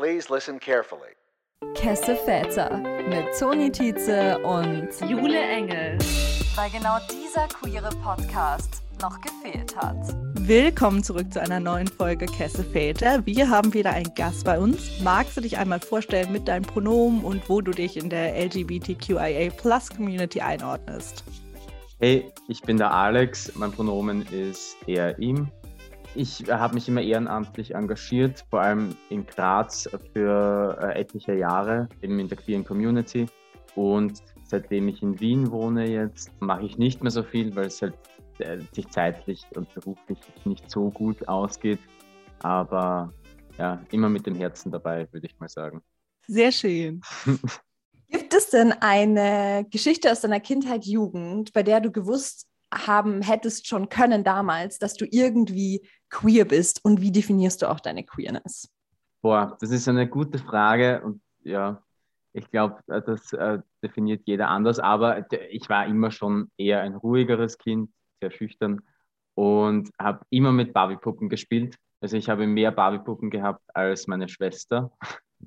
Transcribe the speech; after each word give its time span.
Please 0.00 0.30
listen 0.30 0.58
carefully. 0.58 1.12
Kesse 1.74 2.16
Väter 2.16 2.78
mit 3.10 3.38
Toni 3.38 3.70
Tietze 3.70 4.38
und 4.38 4.88
Jule 5.06 5.38
Engel. 5.38 5.98
Weil 6.54 6.70
genau 6.70 6.96
dieser 7.12 7.46
queere 7.48 7.90
Podcast 8.02 8.80
noch 9.02 9.20
gefehlt 9.20 9.76
hat. 9.76 9.98
Willkommen 10.36 11.04
zurück 11.04 11.30
zu 11.30 11.42
einer 11.42 11.60
neuen 11.60 11.86
Folge 11.86 12.24
Kesse 12.24 12.64
Väter. 12.64 13.26
Wir 13.26 13.50
haben 13.50 13.74
wieder 13.74 13.90
einen 13.90 14.14
Gast 14.14 14.46
bei 14.46 14.58
uns. 14.58 15.02
Magst 15.02 15.36
du 15.36 15.42
dich 15.42 15.58
einmal 15.58 15.80
vorstellen 15.80 16.32
mit 16.32 16.48
deinen 16.48 16.64
Pronomen 16.64 17.22
und 17.22 17.46
wo 17.50 17.60
du 17.60 17.72
dich 17.72 17.98
in 17.98 18.08
der 18.08 18.42
LGBTQIA 18.42 19.50
Plus 19.50 19.90
Community 19.90 20.40
einordnest? 20.40 21.24
Hey, 21.98 22.32
ich 22.48 22.62
bin 22.62 22.78
der 22.78 22.90
Alex. 22.90 23.54
Mein 23.54 23.70
Pronomen 23.70 24.26
ist 24.32 24.78
er, 24.86 25.18
ihm. 25.18 25.52
Ich 26.14 26.44
habe 26.50 26.74
mich 26.74 26.88
immer 26.88 27.02
ehrenamtlich 27.02 27.74
engagiert, 27.74 28.44
vor 28.50 28.62
allem 28.62 28.96
in 29.10 29.24
Graz 29.26 29.88
für 30.12 30.76
äh, 30.80 31.00
etliche 31.00 31.34
Jahre, 31.34 31.88
eben 32.02 32.18
in 32.18 32.28
der 32.28 32.36
queeren 32.36 32.64
Community. 32.64 33.26
Und 33.76 34.20
seitdem 34.44 34.88
ich 34.88 35.02
in 35.02 35.20
Wien 35.20 35.52
wohne 35.52 35.88
jetzt, 35.88 36.30
mache 36.40 36.64
ich 36.66 36.78
nicht 36.78 37.02
mehr 37.02 37.12
so 37.12 37.22
viel, 37.22 37.54
weil 37.54 37.66
es 37.66 37.80
halt 37.80 37.94
äh, 38.38 38.58
sich 38.72 38.88
zeitlich 38.88 39.46
und 39.54 39.72
beruflich 39.72 40.18
nicht 40.44 40.68
so 40.68 40.90
gut 40.90 41.28
ausgeht. 41.28 41.78
Aber 42.40 43.12
ja, 43.56 43.80
immer 43.92 44.08
mit 44.08 44.26
dem 44.26 44.34
Herzen 44.34 44.72
dabei, 44.72 45.06
würde 45.12 45.26
ich 45.26 45.38
mal 45.38 45.48
sagen. 45.48 45.80
Sehr 46.26 46.50
schön. 46.50 47.02
Gibt 48.08 48.34
es 48.34 48.50
denn 48.50 48.72
eine 48.72 49.64
Geschichte 49.70 50.10
aus 50.10 50.22
deiner 50.22 50.40
Kindheit, 50.40 50.84
Jugend, 50.84 51.52
bei 51.52 51.62
der 51.62 51.80
du 51.80 51.92
gewusst 51.92 52.48
haben 52.72 53.22
hättest 53.22 53.66
schon 53.66 53.88
können 53.88 54.24
damals, 54.24 54.78
dass 54.78 54.94
du 54.94 55.04
irgendwie 55.10 55.86
queer 56.10 56.44
bist 56.44 56.84
und 56.84 57.00
wie 57.00 57.12
definierst 57.12 57.62
du 57.62 57.70
auch 57.70 57.80
deine 57.80 58.04
Queerness? 58.04 58.68
Boah, 59.22 59.56
das 59.60 59.70
ist 59.70 59.88
eine 59.88 60.08
gute 60.08 60.38
Frage 60.38 61.02
und 61.02 61.20
ja, 61.42 61.82
ich 62.32 62.50
glaube, 62.50 62.80
äh, 62.88 63.02
das 63.02 63.32
äh, 63.32 63.58
definiert 63.82 64.22
jeder 64.24 64.48
anders, 64.48 64.78
aber 64.78 65.26
ich 65.50 65.68
war 65.68 65.86
immer 65.86 66.10
schon 66.10 66.50
eher 66.56 66.80
ein 66.82 66.94
ruhigeres 66.94 67.58
Kind, 67.58 67.90
sehr 68.20 68.30
schüchtern 68.30 68.80
und 69.34 69.90
habe 69.98 70.24
immer 70.30 70.52
mit 70.52 70.72
Barbiepuppen 70.72 71.28
gespielt. 71.28 71.76
Also 72.00 72.16
ich 72.16 72.28
habe 72.28 72.46
mehr 72.46 72.70
Barbiepuppen 72.70 73.30
gehabt 73.30 73.62
als 73.74 74.06
meine 74.06 74.28
Schwester. 74.28 74.90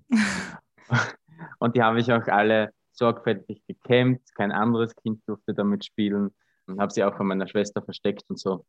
und 1.59 1.75
die 1.75 1.81
habe 1.81 1.99
ich 1.99 2.11
auch 2.11 2.27
alle 2.27 2.71
sorgfältig 2.91 3.63
gekämmt. 3.67 4.21
Kein 4.35 4.51
anderes 4.51 4.95
Kind 4.95 5.21
durfte 5.25 5.53
damit 5.53 5.85
spielen 5.85 6.31
und 6.67 6.79
habe 6.79 6.91
sie 6.91 7.03
auch 7.03 7.15
von 7.15 7.27
meiner 7.27 7.47
Schwester 7.47 7.81
versteckt 7.81 8.23
und 8.29 8.39
so. 8.39 8.65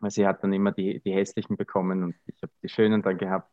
Weil 0.00 0.10
sie 0.10 0.26
hat 0.26 0.42
dann 0.42 0.52
immer 0.52 0.72
die, 0.72 1.00
die 1.00 1.12
hässlichen 1.12 1.56
bekommen 1.56 2.02
und 2.02 2.16
ich 2.26 2.42
habe 2.42 2.52
die 2.62 2.68
schönen 2.68 3.02
dann 3.02 3.18
gehabt. 3.18 3.50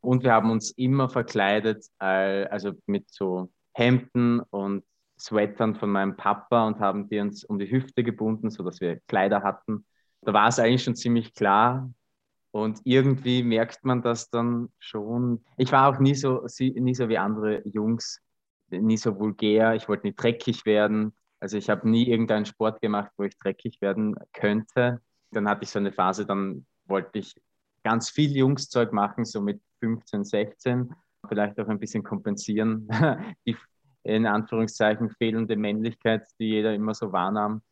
Und 0.00 0.24
wir 0.24 0.32
haben 0.32 0.50
uns 0.50 0.70
immer 0.72 1.08
verkleidet, 1.08 1.86
also 1.98 2.72
mit 2.86 3.10
so 3.10 3.50
Hemden 3.72 4.40
und 4.40 4.84
Sweatern 5.18 5.76
von 5.76 5.90
meinem 5.90 6.16
Papa 6.16 6.66
und 6.66 6.80
haben 6.80 7.08
die 7.08 7.20
uns 7.20 7.44
um 7.44 7.58
die 7.58 7.70
Hüfte 7.70 8.02
gebunden, 8.02 8.50
sodass 8.50 8.80
wir 8.80 9.00
Kleider 9.06 9.42
hatten. 9.42 9.86
Da 10.22 10.32
war 10.32 10.48
es 10.48 10.58
eigentlich 10.58 10.82
schon 10.82 10.96
ziemlich 10.96 11.34
klar. 11.34 11.92
Und 12.50 12.80
irgendwie 12.84 13.42
merkt 13.42 13.84
man 13.84 14.02
das 14.02 14.28
dann 14.28 14.68
schon. 14.78 15.44
Ich 15.56 15.72
war 15.72 15.88
auch 15.88 16.00
nie 16.00 16.14
so, 16.14 16.46
nie 16.58 16.94
so 16.94 17.08
wie 17.08 17.18
andere 17.18 17.66
Jungs, 17.66 18.20
nie 18.68 18.96
so 18.96 19.18
vulgär. 19.18 19.74
Ich 19.74 19.88
wollte 19.88 20.06
nicht 20.06 20.20
dreckig 20.20 20.66
werden. 20.66 21.12
Also 21.40 21.56
ich 21.56 21.70
habe 21.70 21.88
nie 21.88 22.08
irgendeinen 22.08 22.44
Sport 22.44 22.80
gemacht, 22.80 23.10
wo 23.16 23.24
ich 23.24 23.38
dreckig 23.38 23.80
werden 23.80 24.16
könnte. 24.32 25.00
Dann 25.32 25.48
hatte 25.48 25.64
ich 25.64 25.70
so 25.70 25.78
eine 25.78 25.92
Phase, 25.92 26.26
dann 26.26 26.66
wollte 26.86 27.18
ich 27.18 27.34
ganz 27.82 28.10
viel 28.10 28.36
Jungszeug 28.36 28.92
machen, 28.92 29.24
so 29.24 29.40
mit 29.40 29.60
15, 29.80 30.24
16, 30.24 30.94
vielleicht 31.28 31.58
auch 31.58 31.68
ein 31.68 31.78
bisschen 31.78 32.02
kompensieren, 32.02 32.88
die 33.46 33.56
in 34.04 34.26
Anführungszeichen 34.26 35.10
fehlende 35.10 35.56
Männlichkeit, 35.56 36.26
die 36.38 36.46
jeder 36.46 36.74
immer 36.74 36.94
so 36.94 37.12
wahrnahm. 37.12 37.62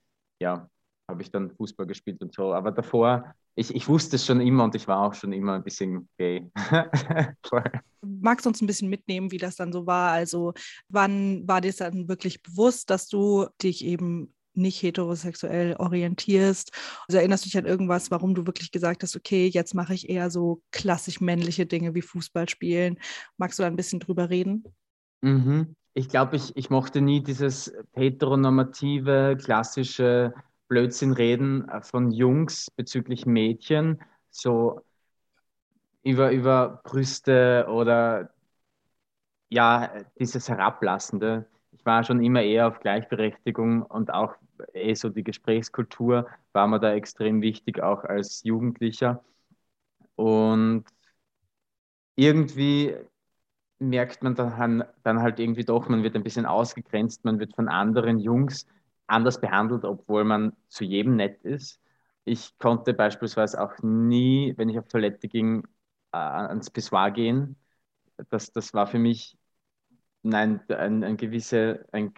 Ja, 0.40 0.68
habe 1.08 1.22
ich 1.22 1.30
dann 1.30 1.50
Fußball 1.50 1.86
gespielt 1.86 2.22
und 2.22 2.32
so. 2.32 2.54
Aber 2.54 2.70
davor, 2.70 3.34
ich, 3.56 3.74
ich 3.74 3.88
wusste 3.88 4.16
es 4.16 4.24
schon 4.24 4.40
immer 4.40 4.64
und 4.64 4.74
ich 4.74 4.86
war 4.86 5.00
auch 5.00 5.14
schon 5.14 5.32
immer 5.32 5.54
ein 5.54 5.64
bisschen 5.64 6.08
gay. 6.16 6.50
Magst 8.02 8.46
du 8.46 8.50
uns 8.50 8.62
ein 8.62 8.66
bisschen 8.66 8.88
mitnehmen, 8.88 9.30
wie 9.30 9.38
das 9.38 9.56
dann 9.56 9.72
so 9.72 9.86
war? 9.86 10.12
Also 10.12 10.54
wann 10.88 11.46
war 11.46 11.60
dir 11.60 11.72
dann 11.72 12.08
wirklich 12.08 12.42
bewusst, 12.42 12.90
dass 12.90 13.08
du 13.08 13.46
dich 13.62 13.84
eben 13.84 14.32
nicht 14.54 14.82
heterosexuell 14.82 15.76
orientierst. 15.76 16.72
Also 17.08 17.18
erinnerst 17.18 17.44
du 17.44 17.48
dich 17.48 17.58
an 17.58 17.66
irgendwas, 17.66 18.10
warum 18.10 18.34
du 18.34 18.46
wirklich 18.46 18.72
gesagt 18.72 19.02
hast, 19.02 19.16
okay, 19.16 19.46
jetzt 19.46 19.74
mache 19.74 19.94
ich 19.94 20.08
eher 20.08 20.30
so 20.30 20.62
klassisch 20.70 21.20
männliche 21.20 21.66
Dinge 21.66 21.94
wie 21.94 22.02
Fußball 22.02 22.48
spielen. 22.48 22.98
Magst 23.36 23.58
du 23.58 23.62
da 23.62 23.68
ein 23.68 23.76
bisschen 23.76 24.00
drüber 24.00 24.30
reden? 24.30 24.64
Mhm. 25.22 25.76
Ich 25.94 26.08
glaube, 26.08 26.36
ich, 26.36 26.56
ich 26.56 26.70
mochte 26.70 27.00
nie 27.00 27.22
dieses 27.22 27.72
heteronormative, 27.92 29.36
klassische 29.42 30.32
Blödsinn-Reden 30.68 31.68
äh, 31.68 31.82
von 31.82 32.12
Jungs 32.12 32.70
bezüglich 32.70 33.26
Mädchen, 33.26 34.00
so 34.30 34.80
über, 36.02 36.30
über 36.32 36.80
Brüste 36.84 37.66
oder 37.68 38.30
ja, 39.48 39.92
dieses 40.18 40.48
Herablassende. 40.48 41.46
Ich 41.80 41.86
war 41.86 42.04
schon 42.04 42.22
immer 42.22 42.42
eher 42.42 42.68
auf 42.68 42.80
Gleichberechtigung 42.80 43.82
und 43.82 44.12
auch 44.12 44.34
eh 44.74 44.92
so 44.94 45.08
die 45.08 45.24
Gesprächskultur 45.24 46.26
war 46.52 46.66
mir 46.66 46.78
da 46.78 46.92
extrem 46.92 47.40
wichtig, 47.40 47.82
auch 47.82 48.04
als 48.04 48.42
Jugendlicher. 48.44 49.24
Und 50.16 50.84
irgendwie 52.16 52.94
merkt 53.80 54.22
man 54.24 54.36
dann, 54.36 54.84
dann 55.04 55.22
halt 55.22 55.40
irgendwie 55.40 55.64
doch, 55.64 55.88
man 55.88 56.02
wird 56.04 56.16
ein 56.16 56.24
bisschen 56.24 56.46
ausgegrenzt, 56.46 57.24
man 57.24 57.40
wird 57.40 57.54
von 57.56 57.68
anderen 57.68 58.18
Jungs 58.20 58.66
anders 59.08 59.40
behandelt, 59.40 59.84
obwohl 59.84 60.24
man 60.24 60.54
zu 60.68 60.84
jedem 60.84 61.16
nett 61.16 61.42
ist. 61.44 61.80
Ich 62.24 62.58
konnte 62.58 62.94
beispielsweise 62.94 63.62
auch 63.62 63.74
nie, 63.82 64.54
wenn 64.58 64.70
ich 64.70 64.78
auf 64.78 64.88
Toilette 64.88 65.28
ging, 65.28 65.64
äh, 66.12 66.18
ans 66.18 66.70
Pissoir 66.70 67.12
gehen. 67.12 67.56
Das, 68.30 68.52
das 68.52 68.74
war 68.74 68.86
für 68.88 68.98
mich 69.00 69.38
nein, 70.22 70.60
ein, 70.68 71.04
ein 71.04 71.16
gewisse, 71.16 71.86
ein, 71.92 72.12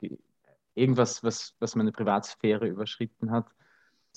irgendwas, 0.75 1.23
was, 1.25 1.55
was 1.61 1.75
meine 1.77 1.93
Privatsphäre 1.93 2.67
überschritten 2.69 3.31
hat. 3.31 3.47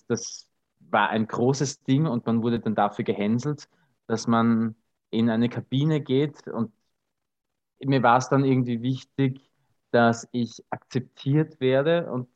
Das 0.07 0.47
war 0.79 1.09
ein 1.09 1.27
großes 1.27 1.83
Ding 1.83 2.05
und 2.07 2.25
man 2.25 2.43
wurde 2.43 2.59
dann 2.59 2.75
dafür 2.75 3.05
gehänselt, 3.05 3.69
dass 4.07 4.27
man 4.27 4.75
in 5.11 5.29
eine 5.29 5.49
Kabine 5.49 6.01
geht 6.01 6.47
und 6.47 6.71
mir 7.83 8.03
war 8.03 8.17
es 8.17 8.29
dann 8.29 8.45
irgendwie 8.45 8.81
wichtig, 8.81 9.41
dass 9.91 10.27
ich 10.31 10.63
akzeptiert 10.69 11.59
werde 11.59 12.11
und 12.11 12.27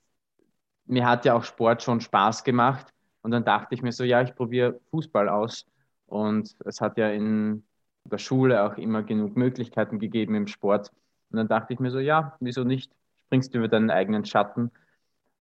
mir 0.86 1.08
hat 1.08 1.26
ja 1.26 1.36
auch 1.36 1.44
Sport 1.44 1.84
schon 1.84 2.02
Spaß 2.02 2.44
gemacht 2.44 2.94
und 3.22 3.32
dann 3.32 3.46
dachte 3.46 3.76
ich 3.76 3.82
mir 3.82 3.92
so, 3.92 4.04
ja, 4.04 4.22
ich 4.22 4.36
probiere 4.36 4.80
Fußball 4.92 5.30
aus 5.30 5.66
und 6.08 6.56
es 6.66 6.82
hat 6.82 6.98
ja 6.98 7.10
in 7.12 7.64
der 8.06 8.18
Schule 8.18 8.64
auch 8.64 8.78
immer 8.78 9.04
genug 9.04 9.38
Möglichkeiten 9.38 10.00
gegeben 10.00 10.36
im 10.36 10.48
Sport 10.48 10.92
und 11.32 11.38
dann 11.38 11.48
dachte 11.48 11.74
ich 11.74 11.80
mir 11.80 11.92
so, 11.92 12.00
ja, 12.00 12.36
wieso 12.40 12.64
nicht? 12.64 12.92
Springst 13.26 13.54
du 13.54 13.60
über 13.60 13.68
deinen 13.68 13.92
eigenen 13.92 14.26
Schatten. 14.26 14.72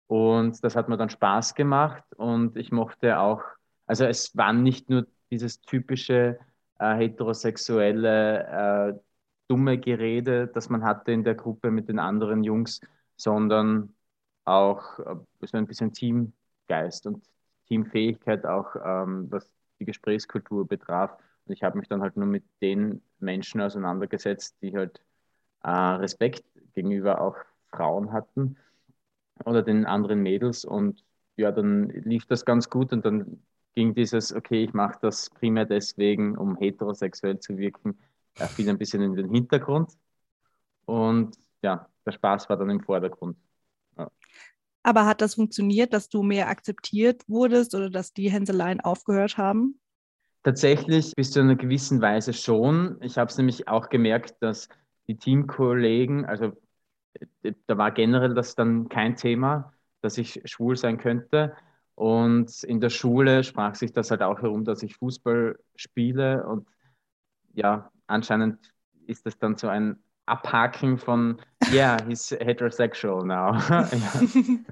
Und 0.09 0.63
das 0.63 0.77
hat 0.77 0.89
mir 0.89 0.97
dann 0.97 1.11
Spaß 1.11 1.55
gemacht 1.55 2.05
und 2.17 2.57
ich 2.57 2.71
mochte 2.71 3.19
auch, 3.19 3.43
also 3.87 4.05
es 4.05 4.37
war 4.37 4.53
nicht 4.53 4.89
nur 4.89 5.07
dieses 5.31 5.61
typische 5.61 6.39
äh, 6.79 6.95
heterosexuelle, 6.95 8.95
äh, 8.95 8.99
dumme 9.49 9.79
Gerede, 9.79 10.49
das 10.49 10.69
man 10.69 10.85
hatte 10.85 11.13
in 11.13 11.25
der 11.25 11.35
Gruppe 11.35 11.71
mit 11.71 11.89
den 11.89 11.99
anderen 11.99 12.45
Jungs, 12.45 12.81
sondern 13.17 13.95
auch 14.45 14.99
äh, 15.01 15.17
so 15.43 15.57
ein 15.57 15.67
bisschen 15.67 15.93
Teamgeist 15.93 17.07
und 17.07 17.25
Teamfähigkeit 17.69 18.47
auch, 18.47 18.77
ähm, 18.85 19.27
was 19.31 19.51
die 19.81 19.85
Gesprächskultur 19.85 20.67
betraf. 20.67 21.17
Und 21.47 21.53
ich 21.53 21.63
habe 21.63 21.79
mich 21.79 21.89
dann 21.89 22.03
halt 22.03 22.17
nur 22.17 22.27
mit 22.27 22.45
den 22.61 23.03
Menschen 23.19 23.61
auseinandergesetzt, 23.61 24.57
die 24.63 24.77
halt 24.77 25.01
äh, 25.63 25.71
Respekt 25.71 26.45
gegenüber 26.75 27.21
auch 27.21 27.37
Frauen 27.71 28.13
hatten 28.13 28.57
oder 29.45 29.63
den 29.63 29.85
anderen 29.85 30.23
Mädels. 30.23 30.65
Und 30.65 31.05
ja, 31.37 31.53
dann 31.53 31.91
lief 31.91 32.27
das 32.27 32.45
ganz 32.45 32.71
gut 32.71 32.93
und 32.93 33.05
dann 33.05 33.43
ging 33.75 33.95
dieses, 33.95 34.35
okay, 34.35 34.65
ich 34.65 34.73
mache 34.73 34.99
das 35.03 35.31
primär 35.31 35.67
deswegen, 35.67 36.37
um 36.37 36.57
heterosexuell 36.57 37.39
zu 37.39 37.59
wirken, 37.59 37.99
ja, 38.39 38.47
fiel 38.47 38.69
ein 38.69 38.79
bisschen 38.79 39.03
in 39.03 39.15
den 39.15 39.31
Hintergrund. 39.31 39.93
Und 40.87 41.37
ja, 41.63 41.89
der 42.05 42.13
Spaß 42.13 42.49
war 42.49 42.57
dann 42.57 42.71
im 42.71 42.81
Vordergrund. 42.81 43.37
Ja. 43.99 44.11
Aber 44.83 45.05
hat 45.05 45.21
das 45.21 45.35
funktioniert, 45.35 45.93
dass 45.93 46.09
du 46.09 46.23
mehr 46.23 46.49
akzeptiert 46.49 47.29
wurdest 47.29 47.75
oder 47.75 47.91
dass 47.91 48.13
die 48.13 48.31
Hänseleien 48.31 48.81
aufgehört 48.81 49.37
haben? 49.37 49.81
Tatsächlich 50.43 51.13
bis 51.17 51.33
zu 51.33 51.41
einer 51.41 51.57
gewissen 51.57 52.01
Weise 52.01 52.33
schon. 52.33 52.97
Ich 53.01 53.19
habe 53.19 53.29
es 53.29 53.37
nämlich 53.37 53.67
auch 53.67 53.89
gemerkt, 53.89 54.37
dass 54.41 54.69
die 55.09 55.17
Teamkollegen, 55.17 56.25
also 56.25 56.53
äh, 57.43 57.53
da 57.67 57.79
war 57.79 57.91
generell 57.91 58.35
das 58.35 58.55
dann 58.55 58.89
kein 58.89 59.17
Thema, 59.17 59.73
dass 60.01 60.19
ich 60.19 60.43
schwul 60.45 60.77
sein 60.77 60.99
könnte. 60.99 61.55
Und 61.95 62.63
in 62.65 62.81
der 62.81 62.91
Schule 62.91 63.43
sprach 63.43 63.75
sich 63.75 63.93
das 63.93 64.11
halt 64.11 64.23
auch 64.23 64.43
herum, 64.43 64.65
dass 64.65 64.83
ich 64.83 64.97
Fußball 64.97 65.59
spiele. 65.77 66.47
Und 66.47 66.69
ja, 67.55 67.91
anscheinend 68.07 68.73
ist 69.07 69.25
das 69.25 69.39
dann 69.39 69.57
so 69.57 69.69
ein 69.69 69.99
Abhaken 70.27 70.99
von, 70.99 71.41
yeah, 71.73 71.97
he's 72.07 72.31
heterosexual 72.31 73.25
now. 73.25 73.57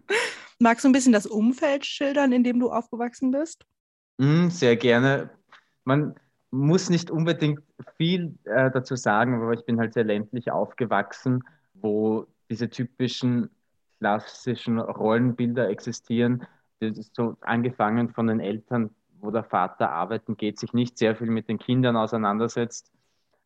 Magst 0.58 0.84
du 0.84 0.88
ein 0.88 0.92
bisschen 0.92 1.12
das 1.12 1.26
Umfeld 1.26 1.86
schildern, 1.86 2.32
in 2.32 2.44
dem 2.44 2.60
du 2.60 2.70
aufgewachsen 2.70 3.30
bist? 3.30 3.64
Mm, 4.18 4.48
sehr 4.48 4.76
gerne. 4.76 5.30
Man 5.84 6.14
muss 6.54 6.88
nicht 6.88 7.10
unbedingt 7.10 7.60
viel 7.96 8.38
äh, 8.44 8.70
dazu 8.70 8.94
sagen, 8.96 9.34
aber 9.34 9.52
ich 9.54 9.64
bin 9.64 9.80
halt 9.80 9.94
sehr 9.94 10.04
ländlich 10.04 10.50
aufgewachsen, 10.50 11.42
wo 11.74 12.26
diese 12.48 12.70
typischen 12.70 13.50
klassischen 13.98 14.78
Rollenbilder 14.78 15.68
existieren. 15.68 16.46
Das 16.78 16.96
ist 16.96 17.14
so 17.16 17.36
angefangen 17.40 18.10
von 18.10 18.28
den 18.28 18.40
Eltern, 18.40 18.90
wo 19.20 19.30
der 19.30 19.42
Vater 19.44 19.90
arbeiten 19.90 20.36
geht, 20.36 20.58
sich 20.58 20.72
nicht 20.72 20.96
sehr 20.98 21.16
viel 21.16 21.28
mit 21.28 21.48
den 21.48 21.58
Kindern 21.58 21.96
auseinandersetzt, 21.96 22.92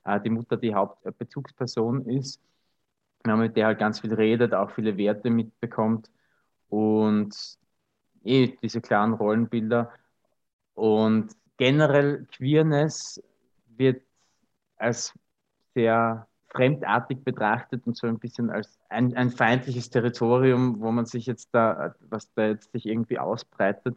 äh, 0.05 0.21
die 0.21 0.31
Mutter 0.31 0.57
die 0.57 0.75
Hauptbezugsperson 0.75 2.07
ist, 2.07 2.41
mit 3.25 3.57
der 3.57 3.67
halt 3.67 3.79
ganz 3.79 4.01
viel 4.01 4.13
redet, 4.15 4.53
auch 4.55 4.71
viele 4.71 4.97
Werte 4.99 5.31
mitbekommt 5.31 6.11
und 6.69 7.35
eh 8.25 8.57
diese 8.63 8.81
klaren 8.81 9.15
Rollenbilder. 9.15 9.93
Und 10.75 11.33
generell 11.59 12.27
Queerness 12.33 13.23
wird 13.77 14.03
als 14.77 15.13
sehr 15.75 16.27
fremdartig 16.49 17.23
betrachtet 17.25 17.87
und 17.87 17.97
so 17.97 18.07
ein 18.07 18.19
bisschen 18.19 18.51
als 18.51 18.79
ein, 18.89 19.15
ein 19.17 19.31
feindliches 19.31 19.91
Territorium, 19.91 20.81
wo 20.81 20.91
man 20.91 21.05
sich 21.05 21.27
jetzt 21.27 21.51
da, 21.53 21.95
was 22.01 22.33
da 22.33 22.47
jetzt 22.47 22.73
sich 22.73 22.87
irgendwie 22.87 23.19
ausbreitet. 23.19 23.97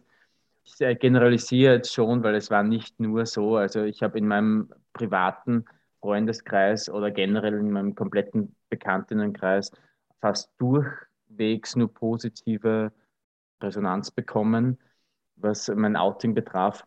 Ich 0.64 0.78
generalisiere 1.00 1.76
jetzt 1.76 1.94
schon, 1.94 2.24
weil 2.24 2.36
es 2.36 2.52
war 2.52 2.64
nicht 2.64 3.00
nur 3.00 3.26
so. 3.26 3.56
Also 3.56 3.84
ich 3.84 4.04
habe 4.04 4.18
in 4.18 4.28
meinem 4.28 4.72
privaten 4.94 5.66
Freundeskreis 6.02 6.90
oder 6.90 7.10
generell 7.10 7.54
in 7.54 7.72
meinem 7.72 7.96
kompletten 7.96 8.56
Bekanntinnenkreis 8.70 9.72
fast 10.20 10.52
durchwegs 10.60 11.76
nur 11.76 11.94
positive 11.94 12.92
Resonanz 13.62 14.12
bekommen, 14.12 14.78
was 15.36 15.68
mein 15.70 15.96
Outing 15.96 16.34
betraf. 16.34 16.86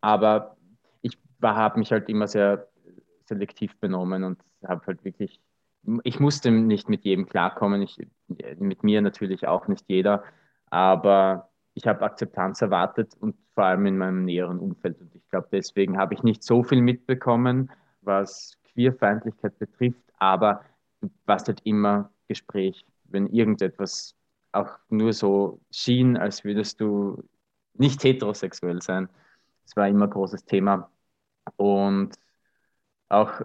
Aber 0.00 0.56
ich 1.02 1.18
habe 1.42 1.78
mich 1.78 1.92
halt 1.92 2.08
immer 2.08 2.26
sehr 2.26 2.68
selektiv 3.24 3.76
benommen 3.78 4.24
und 4.24 4.42
habe 4.66 4.86
halt 4.86 5.04
wirklich, 5.04 5.40
ich 6.04 6.20
musste 6.20 6.50
nicht 6.50 6.88
mit 6.88 7.04
jedem 7.04 7.26
klarkommen, 7.26 7.82
ich, 7.82 7.96
mit 8.58 8.82
mir 8.82 9.02
natürlich 9.02 9.46
auch 9.46 9.68
nicht 9.68 9.84
jeder, 9.88 10.24
aber 10.66 11.50
ich 11.74 11.86
habe 11.86 12.02
Akzeptanz 12.02 12.60
erwartet 12.60 13.14
und 13.18 13.36
vor 13.54 13.64
allem 13.64 13.86
in 13.86 13.98
meinem 13.98 14.24
näheren 14.24 14.58
Umfeld. 14.58 15.00
Und 15.00 15.14
ich 15.14 15.26
glaube, 15.28 15.48
deswegen 15.52 15.98
habe 15.98 16.14
ich 16.14 16.22
nicht 16.22 16.42
so 16.42 16.62
viel 16.62 16.82
mitbekommen, 16.82 17.70
was 18.02 18.58
Queerfeindlichkeit 18.72 19.58
betrifft, 19.58 20.02
aber 20.18 20.62
du 21.00 21.10
warst 21.26 21.48
halt 21.48 21.60
immer 21.64 22.10
Gespräch, 22.28 22.84
wenn 23.04 23.26
irgendetwas 23.28 24.14
auch 24.52 24.78
nur 24.88 25.12
so 25.12 25.60
schien, 25.70 26.16
als 26.16 26.44
würdest 26.44 26.80
du 26.80 27.22
nicht 27.74 28.02
heterosexuell 28.02 28.82
sein. 28.82 29.08
Das 29.70 29.76
war 29.76 29.86
immer 29.86 30.06
ein 30.06 30.10
großes 30.10 30.44
Thema. 30.44 30.90
Und 31.54 32.16
auch 33.08 33.40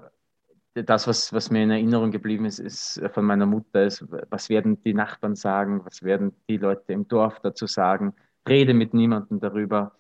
das, 0.74 1.08
was, 1.08 1.32
was 1.32 1.52
mir 1.52 1.64
in 1.64 1.70
Erinnerung 1.70 2.10
geblieben 2.10 2.46
ist, 2.46 2.58
ist 2.58 3.00
von 3.14 3.26
meiner 3.26 3.46
Mutter, 3.46 3.84
ist, 3.84 4.04
was 4.32 4.50
werden 4.50 4.82
die 4.82 4.96
Nachbarn 4.96 5.36
sagen, 5.36 5.86
was 5.86 6.02
werden 6.02 6.36
die 6.50 6.58
Leute 6.58 6.94
im 6.94 7.08
Dorf 7.08 7.40
dazu 7.42 7.68
sagen, 7.68 8.16
rede 8.50 8.74
mit 8.74 8.96
niemandem 8.96 9.40
darüber. 9.40 9.96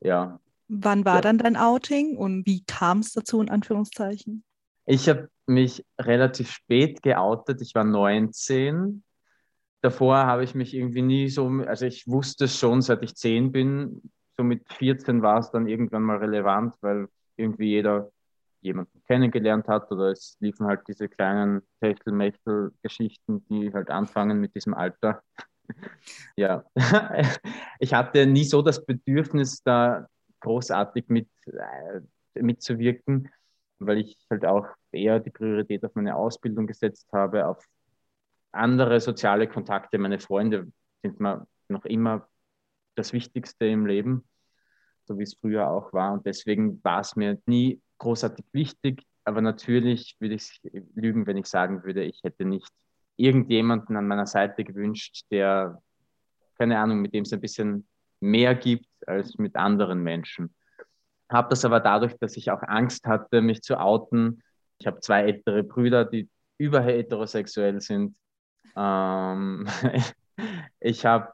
Ja. 0.00 0.38
Wann 0.68 1.06
war 1.06 1.16
ja. 1.16 1.20
dann 1.22 1.38
dein 1.38 1.56
Outing 1.56 2.18
und 2.18 2.44
wie 2.44 2.62
kam 2.64 2.98
es 2.98 3.14
dazu, 3.14 3.40
in 3.40 3.48
Anführungszeichen? 3.48 4.44
Ich 4.84 5.08
habe 5.08 5.30
mich 5.46 5.82
relativ 5.98 6.50
spät 6.50 7.02
geoutet, 7.02 7.62
ich 7.62 7.74
war 7.74 7.84
19. 7.84 9.02
Davor 9.80 10.18
habe 10.18 10.44
ich 10.44 10.54
mich 10.54 10.74
irgendwie 10.74 11.02
nie 11.02 11.30
so, 11.30 11.46
also 11.66 11.86
ich 11.86 12.06
wusste 12.06 12.48
schon, 12.48 12.82
seit 12.82 13.02
ich 13.02 13.16
10 13.16 13.50
bin, 13.50 14.02
so 14.36 14.44
mit 14.44 14.70
14 14.72 15.22
war 15.22 15.38
es 15.38 15.50
dann 15.50 15.66
irgendwann 15.66 16.02
mal 16.02 16.18
relevant, 16.18 16.74
weil 16.80 17.08
irgendwie 17.36 17.70
jeder 17.70 18.10
jemanden 18.60 19.02
kennengelernt 19.04 19.68
hat 19.68 19.90
oder 19.92 20.10
es 20.10 20.36
liefen 20.40 20.66
halt 20.66 20.82
diese 20.88 21.08
kleinen 21.08 21.62
Techtelmechtel-Geschichten, 21.80 23.46
die 23.48 23.72
halt 23.72 23.90
anfangen 23.90 24.40
mit 24.40 24.54
diesem 24.54 24.74
Alter. 24.74 25.22
ja, 26.36 26.64
ich 27.78 27.94
hatte 27.94 28.26
nie 28.26 28.44
so 28.44 28.62
das 28.62 28.84
Bedürfnis, 28.84 29.62
da 29.62 30.06
großartig 30.40 31.08
mit, 31.08 31.28
äh, 31.46 32.00
mitzuwirken, 32.40 33.30
weil 33.78 33.98
ich 33.98 34.16
halt 34.30 34.44
auch 34.44 34.66
eher 34.92 35.20
die 35.20 35.30
Priorität 35.30 35.84
auf 35.84 35.94
meine 35.94 36.16
Ausbildung 36.16 36.66
gesetzt 36.66 37.08
habe, 37.12 37.46
auf 37.46 37.64
andere 38.52 39.00
soziale 39.00 39.48
Kontakte. 39.48 39.98
Meine 39.98 40.18
Freunde 40.18 40.66
sind 41.02 41.20
mir 41.20 41.46
noch 41.68 41.84
immer 41.84 42.28
das 42.96 43.12
Wichtigste 43.12 43.66
im 43.66 43.86
Leben, 43.86 44.24
so 45.04 45.18
wie 45.18 45.22
es 45.22 45.34
früher 45.34 45.68
auch 45.68 45.92
war. 45.92 46.12
Und 46.12 46.26
deswegen 46.26 46.82
war 46.82 47.00
es 47.00 47.16
mir 47.16 47.38
nie 47.46 47.80
großartig 47.98 48.44
wichtig, 48.52 49.02
aber 49.24 49.40
natürlich 49.40 50.16
würde 50.20 50.34
ich 50.34 50.60
lügen, 50.94 51.26
wenn 51.26 51.36
ich 51.36 51.46
sagen 51.46 51.82
würde, 51.84 52.04
ich 52.04 52.22
hätte 52.22 52.44
nicht 52.44 52.70
irgendjemanden 53.16 53.96
an 53.96 54.06
meiner 54.06 54.26
Seite 54.26 54.64
gewünscht, 54.64 55.24
der, 55.30 55.82
keine 56.58 56.78
Ahnung, 56.78 57.00
mit 57.00 57.14
dem 57.14 57.22
es 57.22 57.32
ein 57.32 57.40
bisschen 57.40 57.86
mehr 58.20 58.54
gibt 58.54 58.86
als 59.06 59.36
mit 59.38 59.56
anderen 59.56 60.02
Menschen. 60.02 60.54
Habe 61.28 61.48
das 61.50 61.64
aber 61.64 61.80
dadurch, 61.80 62.16
dass 62.18 62.36
ich 62.36 62.50
auch 62.50 62.62
Angst 62.62 63.06
hatte, 63.06 63.40
mich 63.40 63.62
zu 63.62 63.80
outen. 63.80 64.42
Ich 64.78 64.86
habe 64.86 65.00
zwei 65.00 65.22
ältere 65.22 65.64
Brüder, 65.64 66.04
die 66.04 66.28
über 66.58 66.80
heterosexuell 66.80 67.80
sind. 67.80 68.16
Ähm, 68.76 69.66
ich 70.80 71.04
habe 71.04 71.32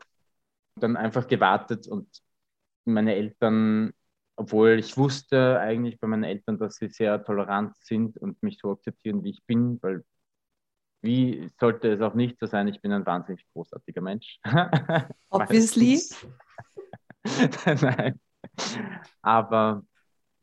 dann 0.76 0.96
einfach 0.96 1.26
gewartet 1.26 1.86
und 1.86 2.08
meine 2.84 3.14
Eltern 3.14 3.92
obwohl 4.36 4.78
ich 4.78 4.96
wusste 4.96 5.60
eigentlich 5.60 6.00
bei 6.00 6.08
meinen 6.08 6.24
Eltern, 6.24 6.58
dass 6.58 6.76
sie 6.76 6.88
sehr 6.88 7.22
tolerant 7.24 7.76
sind 7.76 8.16
und 8.16 8.42
mich 8.42 8.58
so 8.58 8.72
akzeptieren, 8.72 9.22
wie 9.24 9.30
ich 9.30 9.44
bin, 9.44 9.78
weil 9.82 10.04
wie 11.02 11.50
sollte 11.58 11.92
es 11.92 12.00
auch 12.00 12.14
nicht 12.14 12.38
so 12.38 12.46
sein, 12.46 12.68
ich 12.68 12.80
bin 12.80 12.92
ein 12.92 13.04
wahnsinnig 13.04 13.44
großartiger 13.52 14.00
Mensch. 14.00 14.38
Obviously. 15.30 16.00
Nein. 17.66 18.20
Aber 19.20 19.84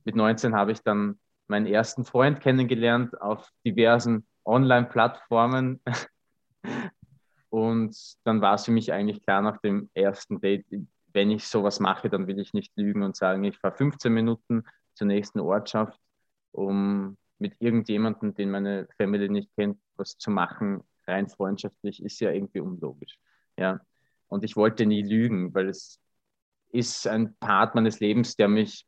mit 0.03 0.15
19 0.15 0.55
habe 0.55 0.71
ich 0.71 0.81
dann 0.81 1.19
meinen 1.47 1.65
ersten 1.65 2.03
Freund 2.05 2.41
kennengelernt 2.41 3.19
auf 3.21 3.49
diversen 3.65 4.27
Online-Plattformen. 4.45 5.81
Und 7.49 7.97
dann 8.23 8.41
war 8.41 8.55
es 8.55 8.65
für 8.65 8.71
mich 8.71 8.93
eigentlich 8.93 9.23
klar 9.23 9.41
nach 9.41 9.57
dem 9.61 9.89
ersten 9.93 10.39
Date, 10.39 10.65
wenn 11.13 11.31
ich 11.31 11.47
sowas 11.47 11.79
mache, 11.79 12.09
dann 12.09 12.27
will 12.27 12.39
ich 12.39 12.53
nicht 12.53 12.71
lügen 12.75 13.03
und 13.03 13.15
sagen, 13.15 13.43
ich 13.43 13.57
fahre 13.57 13.75
15 13.75 14.13
Minuten 14.13 14.63
zur 14.93 15.07
nächsten 15.07 15.39
Ortschaft, 15.39 15.99
um 16.51 17.17
mit 17.39 17.55
irgendjemandem, 17.59 18.35
den 18.35 18.51
meine 18.51 18.87
Family 18.97 19.29
nicht 19.29 19.49
kennt, 19.55 19.79
was 19.95 20.17
zu 20.17 20.29
machen, 20.29 20.83
rein 21.07 21.27
freundschaftlich, 21.27 22.03
ist 22.03 22.19
ja 22.19 22.31
irgendwie 22.31 22.59
unlogisch. 22.59 23.17
Ja. 23.57 23.79
Und 24.27 24.43
ich 24.43 24.55
wollte 24.55 24.85
nie 24.85 25.01
lügen, 25.01 25.53
weil 25.53 25.69
es 25.69 25.99
ist 26.71 27.07
ein 27.07 27.35
Part 27.39 27.75
meines 27.75 27.99
Lebens, 27.99 28.35
der 28.35 28.47
mich 28.47 28.85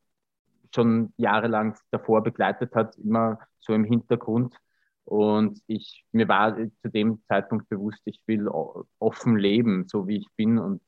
schon 0.74 1.12
jahrelang 1.16 1.76
davor 1.90 2.22
begleitet 2.22 2.74
hat, 2.74 2.96
immer 2.96 3.38
so 3.58 3.74
im 3.74 3.84
Hintergrund. 3.84 4.54
Und 5.04 5.60
ich, 5.66 6.04
mir 6.12 6.28
war 6.28 6.56
zu 6.56 6.88
dem 6.88 7.22
Zeitpunkt 7.28 7.68
bewusst, 7.68 8.00
ich 8.04 8.20
will 8.26 8.48
offen 8.98 9.36
leben, 9.36 9.86
so 9.88 10.06
wie 10.06 10.18
ich 10.18 10.28
bin 10.36 10.58
und 10.58 10.80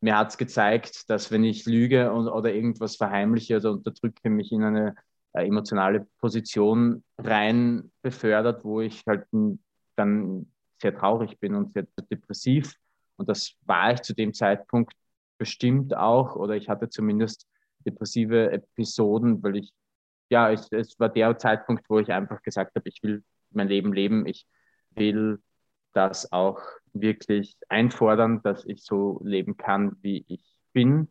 mir 0.00 0.16
hat 0.16 0.30
es 0.30 0.38
gezeigt, 0.38 1.10
dass 1.10 1.30
wenn 1.30 1.44
ich 1.44 1.66
lüge 1.66 2.12
und, 2.12 2.28
oder 2.28 2.52
irgendwas 2.54 2.96
verheimliche 2.96 3.56
oder 3.56 3.72
unterdrücke, 3.72 4.30
mich 4.30 4.52
in 4.52 4.62
eine 4.62 4.94
äh, 5.32 5.46
emotionale 5.46 6.06
Position 6.20 7.02
rein 7.18 7.90
befördert, 8.02 8.64
wo 8.64 8.80
ich 8.80 9.02
halt 9.06 9.26
dann 9.96 10.46
sehr 10.80 10.94
traurig 10.96 11.38
bin 11.40 11.54
und 11.54 11.72
sehr 11.72 11.86
depressiv. 12.10 12.74
Und 13.16 13.28
das 13.28 13.54
war 13.64 13.92
ich 13.92 14.02
zu 14.02 14.14
dem 14.14 14.32
Zeitpunkt 14.32 14.94
bestimmt 15.38 15.96
auch, 15.96 16.36
oder 16.36 16.54
ich 16.54 16.68
hatte 16.68 16.88
zumindest 16.88 17.46
depressive 17.84 18.52
Episoden, 18.52 19.42
weil 19.42 19.56
ich, 19.56 19.72
ja, 20.30 20.50
es, 20.50 20.70
es 20.72 20.98
war 20.98 21.08
der 21.08 21.38
Zeitpunkt, 21.38 21.88
wo 21.88 21.98
ich 21.98 22.12
einfach 22.12 22.42
gesagt 22.42 22.74
habe, 22.76 22.88
ich 22.88 23.02
will 23.02 23.22
mein 23.50 23.68
Leben 23.68 23.92
leben, 23.92 24.26
ich 24.26 24.46
will 24.90 25.40
das 25.92 26.32
auch 26.32 26.60
wirklich 26.92 27.56
einfordern, 27.68 28.42
dass 28.42 28.64
ich 28.64 28.84
so 28.84 29.20
leben 29.24 29.56
kann, 29.56 29.96
wie 30.02 30.24
ich 30.28 30.44
bin, 30.72 31.08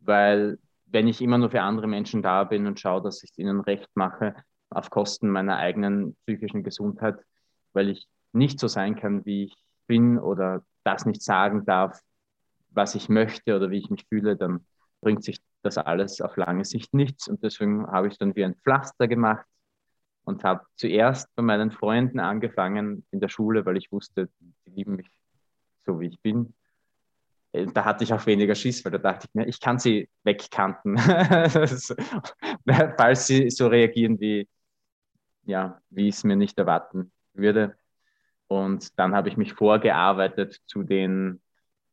weil 0.00 0.58
wenn 0.86 1.08
ich 1.08 1.20
immer 1.20 1.38
nur 1.38 1.50
für 1.50 1.62
andere 1.62 1.86
Menschen 1.86 2.22
da 2.22 2.44
bin 2.44 2.66
und 2.66 2.80
schaue, 2.80 3.02
dass 3.02 3.22
ich 3.22 3.30
es 3.30 3.38
ihnen 3.38 3.60
recht 3.60 3.88
mache, 3.94 4.34
auf 4.70 4.90
Kosten 4.90 5.28
meiner 5.30 5.56
eigenen 5.56 6.16
psychischen 6.26 6.62
Gesundheit, 6.62 7.16
weil 7.72 7.88
ich 7.88 8.06
nicht 8.32 8.58
so 8.60 8.68
sein 8.68 8.96
kann, 8.96 9.24
wie 9.24 9.44
ich 9.44 9.56
bin 9.86 10.18
oder 10.18 10.64
das 10.84 11.06
nicht 11.06 11.22
sagen 11.22 11.64
darf, 11.64 12.00
was 12.70 12.94
ich 12.94 13.08
möchte 13.08 13.56
oder 13.56 13.70
wie 13.70 13.78
ich 13.78 13.90
mich 13.90 14.06
fühle, 14.08 14.36
dann 14.36 14.66
bringt 15.00 15.24
sich 15.24 15.40
das 15.62 15.78
alles 15.78 16.20
auf 16.20 16.36
lange 16.36 16.64
Sicht 16.64 16.94
nichts. 16.94 17.28
Und 17.28 17.42
deswegen 17.42 17.86
habe 17.86 18.08
ich 18.08 18.18
dann 18.18 18.34
wie 18.36 18.44
ein 18.44 18.54
Pflaster 18.54 19.08
gemacht 19.08 19.46
und 20.24 20.44
habe 20.44 20.64
zuerst 20.76 21.34
bei 21.34 21.42
meinen 21.42 21.70
Freunden 21.70 22.20
angefangen 22.20 23.04
in 23.10 23.20
der 23.20 23.28
Schule, 23.28 23.64
weil 23.66 23.76
ich 23.76 23.90
wusste, 23.90 24.28
die 24.40 24.70
lieben 24.70 24.96
mich 24.96 25.10
so, 25.86 26.00
wie 26.00 26.08
ich 26.08 26.20
bin. 26.20 26.54
Äh, 27.52 27.66
da 27.66 27.84
hatte 27.84 28.04
ich 28.04 28.12
auch 28.12 28.26
weniger 28.26 28.54
Schiss, 28.54 28.84
weil 28.84 28.92
da 28.92 28.98
dachte 28.98 29.26
ich 29.26 29.34
mir, 29.34 29.46
ich 29.46 29.60
kann 29.60 29.78
sie 29.78 30.08
wegkanten, 30.24 30.98
falls 32.98 33.26
sie 33.26 33.50
so 33.50 33.68
reagieren, 33.68 34.20
wie, 34.20 34.48
ja, 35.44 35.80
wie 35.90 36.08
ich 36.08 36.16
es 36.16 36.24
mir 36.24 36.36
nicht 36.36 36.58
erwarten 36.58 37.10
würde. 37.32 37.76
Und 38.48 38.98
dann 38.98 39.14
habe 39.14 39.28
ich 39.28 39.36
mich 39.36 39.54
vorgearbeitet 39.54 40.60
zu 40.66 40.82
den 40.82 41.40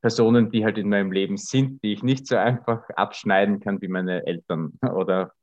Personen, 0.05 0.51
die 0.51 0.63
halt 0.63 0.77
in 0.77 0.87
meinem 0.87 1.11
Leben 1.11 1.35
sind, 1.35 1.81
die 1.81 1.91
ich 1.91 2.03
nicht 2.03 2.27
so 2.27 2.37
einfach 2.37 2.87
abschneiden 2.91 3.59
kann 3.59 3.81
wie 3.81 3.87
meine 3.87 4.23
Eltern 4.27 4.77
oder 4.93 5.33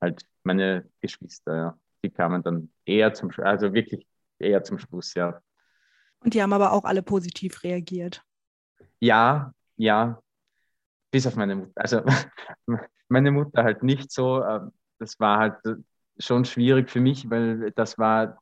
halt 0.00 0.24
meine 0.44 0.88
Geschwister. 1.00 1.56
Ja. 1.56 1.78
Die 2.04 2.10
kamen 2.10 2.40
dann 2.44 2.70
eher 2.84 3.12
zum, 3.14 3.32
also 3.38 3.74
wirklich 3.74 4.06
eher 4.38 4.62
zum 4.62 4.78
Schluss, 4.78 5.14
ja. 5.14 5.42
Und 6.20 6.34
die 6.34 6.40
haben 6.40 6.52
aber 6.52 6.70
auch 6.70 6.84
alle 6.84 7.02
positiv 7.02 7.64
reagiert. 7.64 8.22
Ja, 9.00 9.52
ja, 9.76 10.22
bis 11.10 11.26
auf 11.26 11.34
meine 11.34 11.56
Mutter. 11.56 11.72
Also 11.74 12.02
meine 13.08 13.32
Mutter 13.32 13.64
halt 13.64 13.82
nicht 13.82 14.12
so. 14.12 14.40
Ähm, 14.44 14.70
das 15.00 15.18
war 15.18 15.38
halt 15.40 15.56
schon 16.20 16.44
schwierig 16.44 16.90
für 16.90 17.00
mich, 17.00 17.28
weil 17.28 17.72
das 17.72 17.98
war 17.98 18.40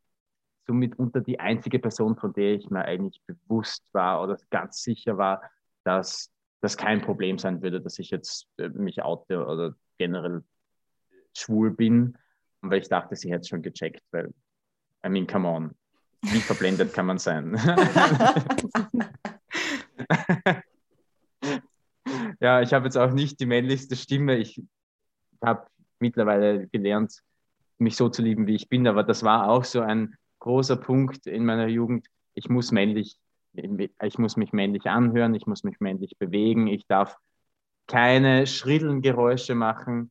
somit 0.67 0.99
unter 0.99 1.23
die 1.23 1.41
einzige 1.41 1.79
Person, 1.79 2.19
von 2.19 2.35
der 2.35 2.53
ich 2.57 2.69
mir 2.69 2.85
eigentlich 2.85 3.23
bewusst 3.25 3.83
war 3.95 4.23
oder 4.23 4.37
ganz 4.51 4.83
sicher 4.83 5.17
war, 5.17 5.41
dass 5.97 6.31
das 6.61 6.77
kein 6.77 7.01
Problem 7.03 7.39
sein 7.39 7.63
würde, 7.63 7.81
dass 7.81 7.99
ich 7.99 8.11
jetzt 8.11 8.47
äh, 8.59 8.69
mich 8.69 9.03
oute 9.03 9.45
oder 9.45 9.75
generell 9.99 10.45
schwul 11.37 11.71
bin. 11.71 12.17
Und 12.61 12.71
weil 12.71 12.81
ich 12.81 12.89
dachte, 12.89 13.17
sie 13.17 13.31
hätte 13.31 13.41
es 13.41 13.49
schon 13.49 13.63
gecheckt, 13.63 14.03
weil, 14.13 14.33
I 15.05 15.09
mean, 15.09 15.27
come 15.27 15.49
on, 15.49 15.75
wie 16.23 16.41
verblendet 16.41 16.93
kann 16.93 17.07
man 17.07 17.19
sein? 17.19 17.55
ja, 22.41 22.61
ich 22.61 22.73
habe 22.73 22.85
jetzt 22.85 22.97
auch 22.97 23.13
nicht 23.13 23.41
die 23.41 23.47
männlichste 23.47 23.97
Stimme. 23.97 24.37
Ich 24.37 24.63
habe 25.43 25.67
mittlerweile 25.99 26.69
gelernt, 26.69 27.23
mich 27.79 27.97
so 27.97 28.11
zu 28.11 28.23
lieben, 28.23 28.47
wie 28.47 28.55
ich 28.55 28.69
bin, 28.69 28.87
aber 28.87 29.03
das 29.03 29.23
war 29.23 29.49
auch 29.49 29.65
so 29.65 29.81
ein 29.81 30.15
großer 30.41 30.77
Punkt 30.77 31.27
in 31.27 31.45
meiner 31.47 31.67
Jugend. 31.69 32.07
Ich 32.35 32.49
muss 32.51 32.71
männlich, 32.71 33.19
ich 33.53 34.19
muss 34.19 34.37
mich 34.37 34.53
männlich 34.53 34.87
anhören, 34.87 35.35
ich 35.35 35.47
muss 35.47 35.65
mich 35.65 35.81
männlich 35.81 36.17
bewegen, 36.19 36.67
ich 36.67 36.87
darf 36.87 37.17
keine 37.87 38.47
schrillen 38.47 39.03
Geräusche 39.03 39.55
machen, 39.55 40.11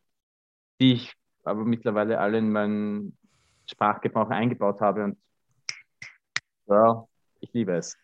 die 0.80 0.94
ich 0.94 1.14
aber 1.44 1.64
mittlerweile 1.64 2.20
alle 2.20 2.38
in 2.38 2.52
meinen 2.52 3.18
Sprachgebrauch 3.66 4.30
eingebaut 4.30 4.82
habe 4.82 5.04
und 5.06 5.18
ja, 6.68 7.08
ich 7.40 7.52
liebe 7.54 7.74
es. 7.74 7.98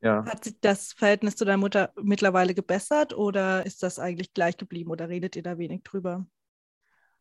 ja. 0.00 0.24
Hat 0.24 0.44
sich 0.44 0.60
das 0.60 0.92
Verhältnis 0.92 1.36
zu 1.36 1.44
deiner 1.44 1.56
Mutter 1.58 1.92
mittlerweile 2.02 2.54
gebessert 2.54 3.14
oder 3.14 3.64
ist 3.64 3.82
das 3.82 3.98
eigentlich 3.98 4.34
gleich 4.34 4.56
geblieben 4.56 4.90
oder 4.90 5.08
redet 5.08 5.36
ihr 5.36 5.42
da 5.42 5.56
wenig 5.56 5.82
drüber? 5.82 6.26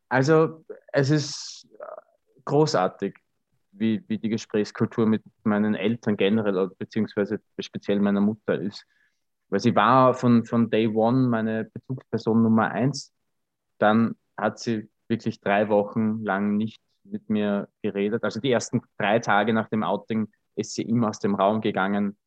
Also 0.09 0.65
es 0.91 1.11
ist 1.11 1.67
großartig, 2.45 3.15
wie, 3.79 4.03
wie 4.07 4.17
die 4.17 4.29
Gesprächskultur 4.29 5.05
mit 5.05 5.23
meinen 5.43 5.75
Eltern 5.75 6.17
generell, 6.17 6.69
beziehungsweise 6.77 7.39
speziell 7.59 7.99
meiner 7.99 8.21
Mutter 8.21 8.59
ist. 8.59 8.85
Weil 9.49 9.59
sie 9.59 9.75
war 9.75 10.13
von, 10.13 10.45
von 10.45 10.69
Day 10.69 10.87
One 10.87 11.27
meine 11.27 11.65
Bezugsperson 11.65 12.43
Nummer 12.43 12.71
eins. 12.71 13.13
Dann 13.79 14.15
hat 14.37 14.59
sie 14.59 14.89
wirklich 15.07 15.39
drei 15.41 15.69
Wochen 15.69 16.23
lang 16.23 16.55
nicht 16.57 16.81
mit 17.03 17.29
mir 17.29 17.67
geredet. 17.81 18.23
Also 18.23 18.39
die 18.39 18.51
ersten 18.51 18.81
drei 18.97 19.19
Tage 19.19 19.53
nach 19.53 19.69
dem 19.69 19.83
Outing 19.83 20.29
ist 20.55 20.75
sie 20.75 20.83
immer 20.83 21.09
aus 21.09 21.19
dem 21.19 21.35
Raum 21.35 21.61
gegangen, 21.61 22.17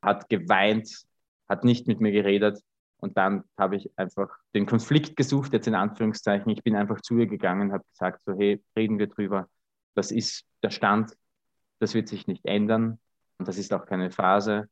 hat 0.00 0.28
geweint, 0.28 1.04
hat 1.48 1.64
nicht 1.64 1.86
mit 1.86 2.00
mir 2.00 2.12
geredet. 2.12 2.60
Und 2.98 3.16
dann 3.16 3.44
habe 3.58 3.76
ich 3.76 3.90
einfach 3.96 4.28
den 4.54 4.66
Konflikt 4.66 5.16
gesucht, 5.16 5.52
jetzt 5.52 5.66
in 5.66 5.74
Anführungszeichen. 5.74 6.50
Ich 6.50 6.62
bin 6.62 6.76
einfach 6.76 7.00
zu 7.00 7.18
ihr 7.18 7.26
gegangen, 7.26 7.72
habe 7.72 7.84
gesagt, 7.90 8.22
so 8.22 8.32
hey, 8.32 8.62
reden 8.76 8.98
wir 8.98 9.08
drüber. 9.08 9.48
Das 9.94 10.10
ist 10.10 10.44
der 10.62 10.70
Stand, 10.70 11.16
das 11.78 11.94
wird 11.94 12.08
sich 12.08 12.26
nicht 12.26 12.44
ändern 12.46 12.98
und 13.38 13.48
das 13.48 13.58
ist 13.58 13.72
auch 13.72 13.86
keine 13.86 14.10
Phase. 14.10 14.68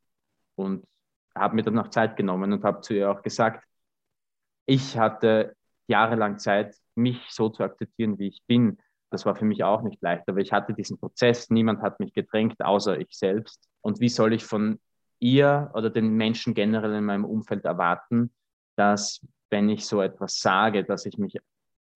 Und 0.55 0.85
habe 1.35 1.55
mir 1.55 1.62
dann 1.62 1.75
noch 1.75 1.89
Zeit 1.89 2.17
genommen 2.17 2.53
und 2.53 2.65
habe 2.65 2.81
zu 2.81 2.95
ihr 2.95 3.11
auch 3.11 3.23
gesagt, 3.23 3.65
ich 4.67 4.99
hatte 4.99 5.57
jahrelang 5.87 6.39
Zeit, 6.39 6.77
mich 6.95 7.27
so 7.31 7.49
zu 7.49 7.62
akzeptieren, 7.62 8.19
wie 8.19 8.29
ich 8.29 8.43
bin. 8.47 8.79
Das 9.11 9.27
war 9.27 9.35
für 9.35 9.45
mich 9.45 9.65
auch 9.65 9.83
nicht 9.83 10.00
leicht, 10.03 10.29
aber 10.29 10.39
ich 10.39 10.53
hatte 10.53 10.75
diesen 10.75 10.99
Prozess, 10.99 11.50
niemand 11.50 11.83
hat 11.83 11.99
mich 11.99 12.12
gedrängt, 12.12 12.62
außer 12.62 12.99
ich 12.99 13.17
selbst. 13.17 13.69
Und 13.81 14.00
wie 14.00 14.09
soll 14.09 14.33
ich 14.33 14.45
von 14.45 14.79
ihr 15.19 15.71
oder 15.75 15.91
den 15.91 16.15
Menschen 16.15 16.55
generell 16.55 16.95
in 16.95 17.05
meinem 17.05 17.25
Umfeld 17.25 17.65
erwarten, 17.65 18.33
dass 18.77 19.21
wenn 19.50 19.69
ich 19.69 19.85
so 19.85 20.00
etwas 20.00 20.39
sage, 20.39 20.85
dass 20.85 21.07
ich 21.07 21.19
mich 21.19 21.37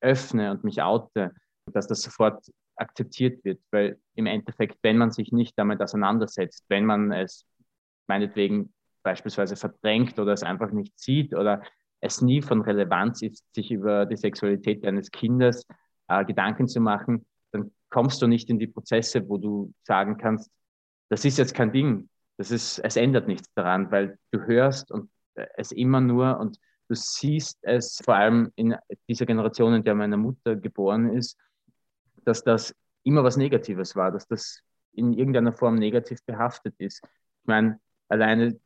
öffne 0.00 0.50
und 0.50 0.64
mich 0.64 0.82
oute, 0.82 1.32
dass 1.66 1.86
das 1.86 2.02
sofort 2.02 2.44
akzeptiert 2.76 3.44
wird, 3.44 3.60
weil 3.70 3.98
im 4.14 4.26
Endeffekt, 4.26 4.78
wenn 4.82 4.98
man 4.98 5.10
sich 5.10 5.32
nicht 5.32 5.58
damit 5.58 5.80
auseinandersetzt, 5.80 6.64
wenn 6.68 6.84
man 6.84 7.12
es 7.12 7.46
meinetwegen 8.06 8.72
beispielsweise 9.02 9.56
verdrängt 9.56 10.18
oder 10.18 10.32
es 10.32 10.42
einfach 10.42 10.70
nicht 10.70 10.98
sieht 10.98 11.34
oder 11.34 11.62
es 12.00 12.20
nie 12.20 12.42
von 12.42 12.62
Relevanz 12.62 13.22
ist, 13.22 13.44
sich 13.54 13.70
über 13.70 14.06
die 14.06 14.16
Sexualität 14.16 14.84
eines 14.84 15.10
Kindes 15.10 15.66
äh, 16.08 16.24
Gedanken 16.24 16.68
zu 16.68 16.80
machen, 16.80 17.26
dann 17.52 17.70
kommst 17.90 18.20
du 18.20 18.26
nicht 18.26 18.50
in 18.50 18.58
die 18.58 18.66
Prozesse, 18.66 19.28
wo 19.28 19.38
du 19.38 19.72
sagen 19.84 20.18
kannst, 20.18 20.50
das 21.08 21.24
ist 21.24 21.38
jetzt 21.38 21.54
kein 21.54 21.72
Ding, 21.72 22.08
das 22.36 22.50
ist, 22.50 22.78
es 22.80 22.96
ändert 22.96 23.28
nichts 23.28 23.48
daran, 23.54 23.90
weil 23.90 24.18
du 24.32 24.40
hörst 24.40 24.90
und 24.90 25.10
äh, 25.34 25.46
es 25.56 25.72
immer 25.72 26.00
nur 26.00 26.38
und 26.38 26.58
du 26.88 26.94
siehst 26.94 27.58
es 27.62 28.00
vor 28.04 28.16
allem 28.16 28.52
in 28.56 28.74
dieser 29.08 29.26
Generation, 29.26 29.74
in 29.74 29.84
der 29.84 29.94
meine 29.94 30.16
Mutter 30.16 30.56
geboren 30.56 31.16
ist, 31.16 31.38
dass 32.24 32.42
das 32.42 32.74
immer 33.02 33.22
was 33.24 33.36
Negatives 33.36 33.96
war, 33.96 34.10
dass 34.10 34.26
das 34.26 34.60
in 34.92 35.12
irgendeiner 35.12 35.52
Form 35.52 35.76
negativ 35.76 36.24
behaftet 36.24 36.74
ist. 36.78 37.02
Ich 37.04 37.46
meine, 37.46 37.80
alleine, 38.08 38.58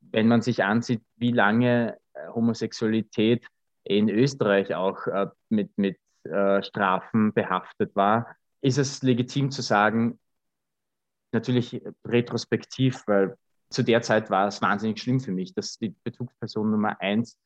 wenn 0.00 0.28
man 0.28 0.42
sich 0.42 0.64
ansieht, 0.64 1.02
wie 1.16 1.32
lange 1.32 1.96
äh, 2.14 2.28
Homosexualität 2.28 3.46
in 3.84 4.08
Österreich 4.08 4.74
auch 4.74 5.06
äh, 5.06 5.26
mit, 5.48 5.76
mit 5.78 5.98
äh, 6.24 6.62
Strafen 6.62 7.32
behaftet 7.32 7.94
war, 7.94 8.36
ist 8.60 8.78
es 8.78 9.02
legitim 9.02 9.50
zu 9.50 9.62
sagen, 9.62 10.18
natürlich 11.32 11.82
retrospektiv, 12.04 13.02
weil 13.06 13.36
zu 13.70 13.82
der 13.82 14.02
Zeit 14.02 14.30
war 14.30 14.48
es 14.48 14.62
wahnsinnig 14.62 15.00
schlimm 15.00 15.20
für 15.20 15.32
mich, 15.32 15.54
dass 15.54 15.78
die 15.78 15.94
Bezugsperson 16.04 16.70
Nummer 16.70 17.00
eins 17.00 17.38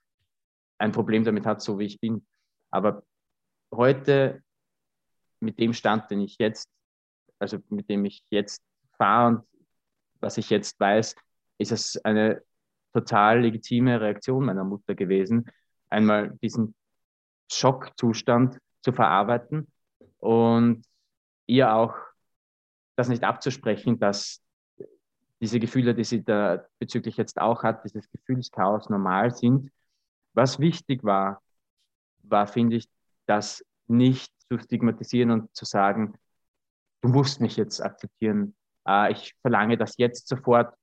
ein 0.78 0.92
Problem 0.92 1.24
damit 1.24 1.46
hat, 1.46 1.62
so 1.62 1.78
wie 1.78 1.86
ich 1.86 2.00
bin. 2.00 2.26
Aber 2.70 3.02
heute 3.72 4.42
mit 5.40 5.58
dem 5.58 5.72
Stand, 5.72 6.10
den 6.10 6.20
ich 6.20 6.36
jetzt, 6.38 6.68
also 7.38 7.58
mit 7.68 7.88
dem 7.88 8.04
ich 8.04 8.22
jetzt 8.30 8.62
fahre 8.96 9.28
und 9.28 9.44
was 10.20 10.36
ich 10.36 10.50
jetzt 10.50 10.78
weiß, 10.78 11.14
ist 11.58 11.72
es 11.72 11.96
eine 12.04 12.42
total 12.92 13.40
legitime 13.40 14.00
Reaktion 14.00 14.44
meiner 14.44 14.64
Mutter 14.64 14.94
gewesen, 14.94 15.50
einmal 15.88 16.36
diesen 16.42 16.74
Schockzustand 17.50 18.58
zu 18.82 18.92
verarbeiten 18.92 19.66
und 20.18 20.84
ihr 21.46 21.74
auch 21.74 21.94
das 22.96 23.08
nicht 23.08 23.24
abzusprechen, 23.24 23.98
dass 23.98 24.42
diese 25.40 25.58
Gefühle, 25.58 25.94
die 25.94 26.04
sie 26.04 26.22
da 26.22 26.64
bezüglich 26.78 27.16
jetzt 27.16 27.40
auch 27.40 27.62
hat, 27.62 27.84
dieses 27.84 28.10
Gefühlschaos 28.10 28.90
normal 28.90 29.34
sind. 29.34 29.70
Was 30.34 30.58
wichtig 30.58 31.02
war, 31.02 31.42
war, 32.22 32.46
finde 32.46 32.76
ich, 32.76 32.88
dass 33.26 33.64
nicht 33.86 34.32
zu 34.50 34.58
stigmatisieren 34.58 35.30
und 35.30 35.54
zu 35.54 35.64
sagen, 35.64 36.14
du 37.02 37.08
musst 37.08 37.40
mich 37.40 37.56
jetzt 37.56 37.80
akzeptieren, 37.80 38.54
äh, 38.86 39.12
ich 39.12 39.34
verlange 39.42 39.76
das 39.76 39.96
jetzt 39.96 40.28
sofort, 40.28 40.74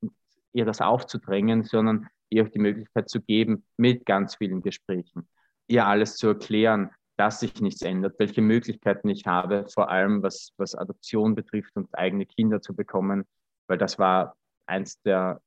ihr 0.53 0.65
das 0.65 0.81
aufzudrängen, 0.81 1.63
sondern 1.63 2.07
ihr 2.29 2.43
auch 2.43 2.49
die 2.49 2.59
Möglichkeit 2.59 3.09
zu 3.09 3.21
geben, 3.21 3.65
mit 3.77 4.05
ganz 4.05 4.35
vielen 4.35 4.61
Gesprächen, 4.61 5.27
ihr 5.67 5.85
alles 5.85 6.15
zu 6.15 6.27
erklären, 6.27 6.91
dass 7.17 7.39
sich 7.39 7.61
nichts 7.61 7.81
ändert, 7.81 8.19
welche 8.19 8.41
Möglichkeiten 8.41 9.09
ich 9.09 9.25
habe, 9.25 9.65
vor 9.73 9.89
allem 9.89 10.21
was, 10.21 10.53
was 10.57 10.75
Adoption 10.75 11.35
betrifft 11.35 11.75
und 11.75 11.89
eigene 11.93 12.25
Kinder 12.25 12.61
zu 12.61 12.75
bekommen, 12.75 13.25
weil 13.67 13.77
das 13.77 13.97
war 13.97 14.35
eins 14.67 15.01
der 15.01 15.41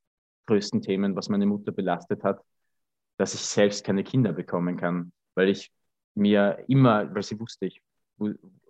größten 0.46 0.82
Themen, 0.82 1.14
was 1.16 1.28
meine 1.28 1.46
Mutter 1.46 1.72
belastet 1.72 2.24
hat, 2.24 2.42
dass 3.18 3.34
ich 3.34 3.42
selbst 3.42 3.84
keine 3.84 4.02
Kinder 4.02 4.32
bekommen 4.32 4.76
kann, 4.76 5.12
weil 5.34 5.48
ich 5.48 5.70
mir 6.14 6.64
immer, 6.66 7.14
weil 7.14 7.22
sie 7.22 7.38
wusste, 7.38 7.66
ich 7.66 7.80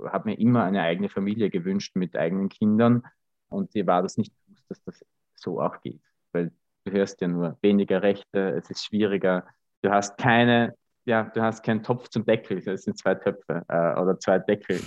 habe 0.04 0.30
mir 0.30 0.38
immer 0.38 0.64
eine 0.64 0.83
eigene 0.83 1.09
Familie 1.09 1.50
gewünscht 1.50 1.97
mit 1.97 2.16
eigenen 2.16 2.49
Kindern 2.49 3.04
und 3.49 3.75
dir 3.75 3.87
war 3.87 4.02
das 4.02 4.16
nicht 4.16 4.33
bewusst, 4.47 4.64
dass 4.69 4.83
das 4.85 5.04
so 5.35 5.61
auch 5.61 5.80
geht, 5.80 6.02
weil 6.33 6.52
du 6.85 6.92
hörst 6.92 7.21
ja 7.21 7.28
nur 7.28 7.59
weniger 7.62 8.02
Rechte, 8.02 8.50
es 8.50 8.71
ist 8.71 8.85
schwieriger, 8.85 9.47
du 9.83 9.90
hast 9.90 10.16
keine, 10.19 10.75
ja, 11.04 11.25
du 11.25 11.42
hast 11.42 11.62
keinen 11.62 11.83
Topf 11.83 12.09
zum 12.09 12.25
Deckel, 12.25 12.59
es 12.59 12.85
sind 12.85 12.99
zwei 12.99 13.14
Töpfe 13.14 13.64
äh, 13.69 14.00
oder 14.00 14.19
zwei 14.19 14.38
Deckel. 14.38 14.80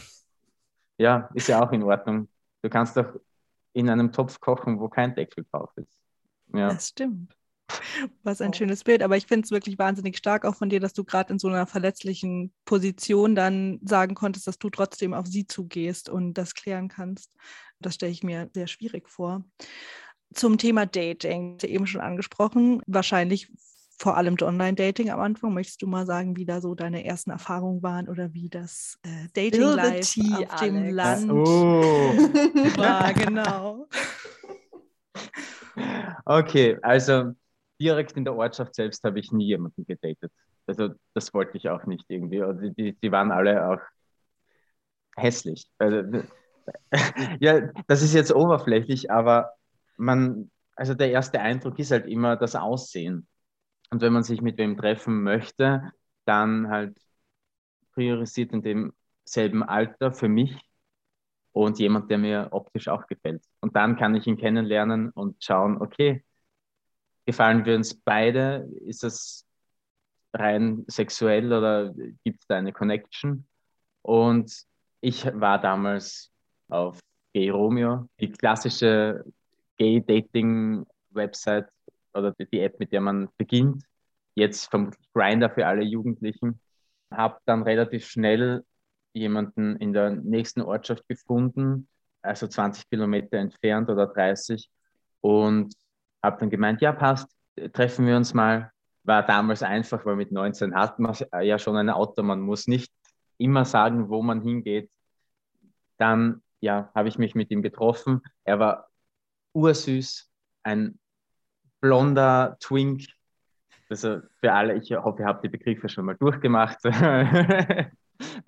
Ja, 0.98 1.30
ist 1.34 1.48
ja 1.48 1.62
auch 1.62 1.72
in 1.72 1.84
Ordnung. 1.84 2.30
Du 2.62 2.70
kannst 2.70 2.96
doch 2.96 3.20
in 3.74 3.90
einem 3.90 4.12
Topf 4.12 4.40
kochen, 4.40 4.80
wo 4.80 4.88
kein 4.88 5.16
Deckel 5.16 5.46
drauf 5.52 5.72
ist. 5.76 6.00
Ja. 6.54 6.70
Das 6.70 6.90
stimmt. 6.90 7.36
Was 8.24 8.42
ein 8.42 8.52
oh. 8.52 8.54
schönes 8.54 8.84
Bild. 8.84 9.04
Aber 9.04 9.18
ich 9.18 9.28
finde 9.28 9.46
es 9.46 9.52
wirklich 9.52 9.78
wahnsinnig 9.80 10.18
stark 10.18 10.46
auch 10.46 10.56
von 10.56 10.70
dir, 10.70 10.80
dass 10.80 10.94
du 10.94 11.04
gerade 11.04 11.34
in 11.34 11.40
so 11.40 11.48
einer 11.48 11.68
verletzlichen 11.68 12.54
Position 12.66 13.36
dann 13.36 13.80
sagen 13.84 14.16
konntest, 14.16 14.48
dass 14.48 14.60
du 14.60 14.70
trotzdem 14.70 15.14
auf 15.14 15.28
sie 15.28 15.48
zugehst 15.48 16.10
und 16.10 16.34
das 16.34 16.54
klären 16.54 16.88
kannst. 16.88 17.32
Das 17.80 17.96
stelle 17.96 18.12
ich 18.12 18.24
mir 18.24 18.50
sehr 18.54 18.68
schwierig 18.68 19.10
vor. 19.10 19.44
Zum 20.34 20.58
Thema 20.58 20.86
Dating, 20.86 21.60
eben 21.62 21.86
schon 21.86 22.02
angesprochen, 22.02 22.82
wahrscheinlich 22.88 23.52
vor 24.00 24.18
allem 24.18 24.36
Online-Dating 24.42 25.12
am 25.12 25.20
Anfang. 25.20 25.54
Möchtest 25.54 25.82
du 25.82 25.88
mal 25.88 26.06
sagen, 26.06 26.36
wie 26.36 26.46
da 26.46 26.60
so 26.60 26.76
deine 26.76 27.06
ersten 27.06 27.30
Erfahrungen 27.30 27.84
waren 27.84 28.10
oder 28.10 28.34
wie 28.34 28.50
das 28.50 29.00
äh, 29.04 29.28
Dating-Life 29.34 30.22
auf 30.22 30.38
Alex. 30.38 30.60
dem 30.62 30.90
Land 30.90 31.32
oh. 31.32 31.44
war? 32.78 33.14
Genau. 33.14 33.88
Okay, 36.26 36.78
also 36.84 37.34
direkt 37.84 38.14
in 38.18 38.26
der 38.26 38.36
Ortschaft 38.36 38.76
selbst 38.76 39.04
habe 39.04 39.20
ich 39.20 39.32
nie 39.32 39.48
jemanden 39.48 39.86
gedatet. 39.86 40.32
Also 40.68 40.90
das 41.14 41.34
wollte 41.34 41.58
ich 41.58 41.70
auch 41.70 41.86
nicht 41.86 42.06
irgendwie. 42.10 42.42
Also 42.42 42.70
die, 42.70 42.94
die 42.96 43.12
waren 43.12 43.32
alle 43.32 43.68
auch 43.68 43.80
hässlich. 45.16 45.68
Also, 45.78 46.24
ja, 47.40 47.70
das 47.88 48.02
ist 48.02 48.14
jetzt 48.14 48.34
oberflächlich, 48.34 49.12
aber 49.12 49.52
man, 49.98 50.50
also 50.76 50.94
der 50.94 51.12
erste 51.12 51.40
Eindruck 51.40 51.80
ist 51.80 51.92
halt 51.92 52.08
immer 52.08 52.36
das 52.36 52.56
Aussehen. 52.56 53.28
Und 53.92 54.02
wenn 54.02 54.14
man 54.14 54.24
sich 54.24 54.42
mit 54.42 54.58
wem 54.58 54.78
treffen 54.78 55.24
möchte, 55.24 55.92
dann 56.26 56.70
halt 56.70 56.98
priorisiert 57.94 58.52
in 58.54 58.62
demselben 58.64 59.64
Alter 59.64 60.12
für 60.12 60.28
mich 60.30 60.58
und 61.52 61.80
jemand, 61.80 62.10
der 62.10 62.18
mir 62.18 62.50
optisch 62.52 62.88
auch 62.88 63.08
gefällt. 63.08 63.44
Und 63.62 63.76
dann 63.76 63.98
kann 63.98 64.16
ich 64.16 64.28
ihn 64.28 64.38
kennenlernen 64.38 65.12
und 65.12 65.44
schauen, 65.44 65.82
okay, 65.82 66.24
gefallen 67.26 67.66
wir 67.66 67.76
uns 67.76 67.94
beide? 67.96 68.70
Ist 68.86 69.04
es 69.04 69.46
rein 70.34 70.84
sexuell 70.88 71.54
oder 71.54 71.94
gibt 72.24 72.42
es 72.42 72.48
da 72.48 72.58
eine 72.58 72.74
Connection? 72.74 73.46
Und 74.02 74.66
ich 75.02 75.26
war 75.26 75.60
damals 75.60 76.32
auf 76.70 77.00
Gay 77.34 77.50
Romeo, 77.50 78.08
die 78.20 78.32
klassische 78.32 79.24
Gay-Dating-Website 79.78 81.68
oder 82.14 82.34
die 82.34 82.60
App, 82.60 82.80
mit 82.80 82.92
der 82.92 83.02
man 83.02 83.30
beginnt. 83.38 83.84
Jetzt 84.36 84.70
vermutlich 84.70 85.08
Grinder 85.14 85.50
für 85.50 85.66
alle 85.66 85.84
Jugendlichen. 85.84 86.60
Habe 87.12 87.38
dann 87.46 87.64
relativ 87.64 88.06
schnell 88.06 88.64
jemanden 89.14 89.78
in 89.78 89.94
der 89.94 90.12
nächsten 90.12 90.62
Ortschaft 90.62 91.08
gefunden, 91.08 91.88
also 92.22 92.48
20 92.48 92.90
Kilometer 92.90 93.38
entfernt 93.38 93.90
oder 93.90 94.08
30. 94.08 94.70
Und 95.22 95.74
habe 96.24 96.40
dann 96.40 96.50
gemeint, 96.50 96.82
ja, 96.82 96.94
passt, 96.94 97.30
treffen 97.74 98.08
wir 98.08 98.16
uns 98.16 98.34
mal. 98.34 98.72
War 99.04 99.26
damals 99.26 99.62
einfach, 99.62 100.06
weil 100.06 100.16
mit 100.16 100.32
19 100.32 100.74
hat 100.74 100.98
man 100.98 101.16
ja 101.42 101.60
schon 101.60 101.76
ein 101.76 101.90
Auto, 101.90 102.24
man 102.24 102.40
muss 102.40 102.68
nicht 102.68 102.92
immer 103.38 103.66
sagen, 103.66 104.10
wo 104.10 104.22
man 104.22 104.42
hingeht. 104.42 104.90
Dann 105.98 106.42
ja, 106.62 106.90
habe 106.96 107.10
ich 107.10 107.18
mich 107.18 107.36
mit 107.36 107.52
ihm 107.52 107.62
getroffen. 107.62 108.22
Er 108.46 108.60
war 108.60 108.90
ursüß, 109.54 110.32
ein 110.64 110.98
blonder 111.82 112.56
Twink. 112.62 113.08
Also 113.90 114.22
für 114.40 114.54
alle, 114.54 114.76
ich 114.76 114.92
hoffe, 114.92 115.24
ihr 115.24 115.28
habt 115.28 115.44
die 115.44 115.50
Begriffe 115.50 115.90
schon 115.90 116.06
mal 116.06 116.16
durchgemacht, 116.16 116.82
weil 116.86 117.92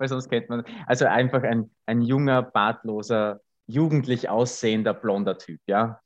sonst 0.08 0.30
kennt 0.30 0.48
man. 0.48 0.64
Also 0.86 1.04
einfach 1.04 1.42
ein, 1.42 1.70
ein 1.84 2.00
junger, 2.00 2.42
bartloser, 2.42 3.40
jugendlich 3.66 4.30
aussehender, 4.30 4.94
blonder 4.94 5.36
Typ, 5.36 5.60
ja. 5.66 6.00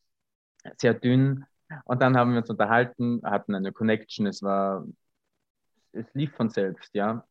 Sehr 0.76 0.95
dünn, 0.95 1.47
und 1.85 2.02
dann 2.02 2.17
haben 2.17 2.33
wir 2.33 2.39
uns 2.39 2.50
unterhalten, 2.50 3.21
hatten 3.25 3.54
eine 3.54 3.73
Connection, 3.73 4.26
es 4.26 4.43
war, 4.43 4.87
es 5.93 6.06
lief 6.15 6.33
von 6.35 6.50
selbst, 6.50 6.95
ja. 6.95 7.25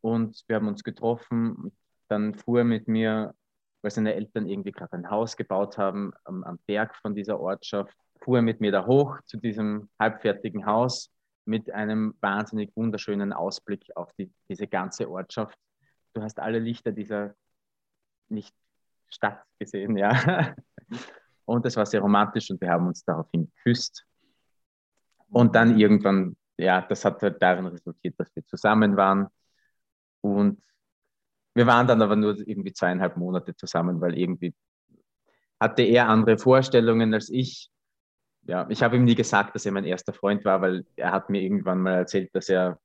Und 0.00 0.44
wir 0.46 0.56
haben 0.56 0.68
uns 0.68 0.82
getroffen. 0.82 1.72
Dann 2.08 2.34
fuhr 2.34 2.60
er 2.60 2.64
mit 2.64 2.88
mir, 2.88 3.34
weil 3.82 3.90
seine 3.90 4.14
Eltern 4.14 4.48
irgendwie 4.48 4.72
gerade 4.72 4.94
ein 4.94 5.10
Haus 5.10 5.36
gebaut 5.36 5.78
haben 5.78 6.12
am, 6.24 6.42
am 6.44 6.58
Berg 6.66 6.96
von 6.96 7.14
dieser 7.14 7.38
Ortschaft, 7.38 7.96
fuhr 8.20 8.38
er 8.38 8.42
mit 8.42 8.60
mir 8.60 8.72
da 8.72 8.86
hoch 8.86 9.18
zu 9.26 9.36
diesem 9.36 9.88
halbfertigen 9.98 10.66
Haus 10.66 11.10
mit 11.44 11.70
einem 11.72 12.14
wahnsinnig 12.20 12.70
wunderschönen 12.76 13.32
Ausblick 13.32 13.90
auf 13.96 14.12
die, 14.14 14.32
diese 14.48 14.66
ganze 14.66 15.10
Ortschaft. 15.10 15.58
Du 16.14 16.22
hast 16.22 16.38
alle 16.38 16.58
Lichter 16.58 16.92
dieser 16.92 17.34
nicht 18.28 18.54
Stadt 19.08 19.42
gesehen, 19.58 19.96
ja. 19.96 20.54
Und 21.50 21.66
es 21.66 21.76
war 21.76 21.84
sehr 21.84 22.00
romantisch 22.00 22.48
und 22.50 22.60
wir 22.60 22.70
haben 22.70 22.86
uns 22.86 23.04
daraufhin 23.04 23.50
geküsst. 23.56 24.06
Und 25.30 25.56
dann 25.56 25.78
irgendwann, 25.78 26.36
ja, 26.56 26.80
das 26.82 27.04
hat 27.04 27.20
halt 27.22 27.42
darin 27.42 27.66
resultiert, 27.66 28.14
dass 28.18 28.34
wir 28.36 28.46
zusammen 28.46 28.96
waren. 28.96 29.26
Und 30.20 30.62
wir 31.54 31.66
waren 31.66 31.88
dann 31.88 32.02
aber 32.02 32.14
nur 32.14 32.38
irgendwie 32.38 32.72
zweieinhalb 32.72 33.16
Monate 33.16 33.56
zusammen, 33.56 34.00
weil 34.00 34.16
irgendwie 34.16 34.54
hatte 35.58 35.82
er 35.82 36.08
andere 36.08 36.38
Vorstellungen 36.38 37.12
als 37.14 37.28
ich. 37.30 37.68
Ja, 38.42 38.66
ich 38.70 38.82
habe 38.84 38.96
ihm 38.96 39.04
nie 39.04 39.16
gesagt, 39.16 39.56
dass 39.56 39.66
er 39.66 39.72
mein 39.72 39.84
erster 39.84 40.12
Freund 40.12 40.44
war, 40.44 40.62
weil 40.62 40.86
er 40.94 41.10
hat 41.10 41.30
mir 41.30 41.42
irgendwann 41.42 41.80
mal 41.82 41.94
erzählt, 41.94 42.30
dass 42.32 42.48
er 42.48 42.78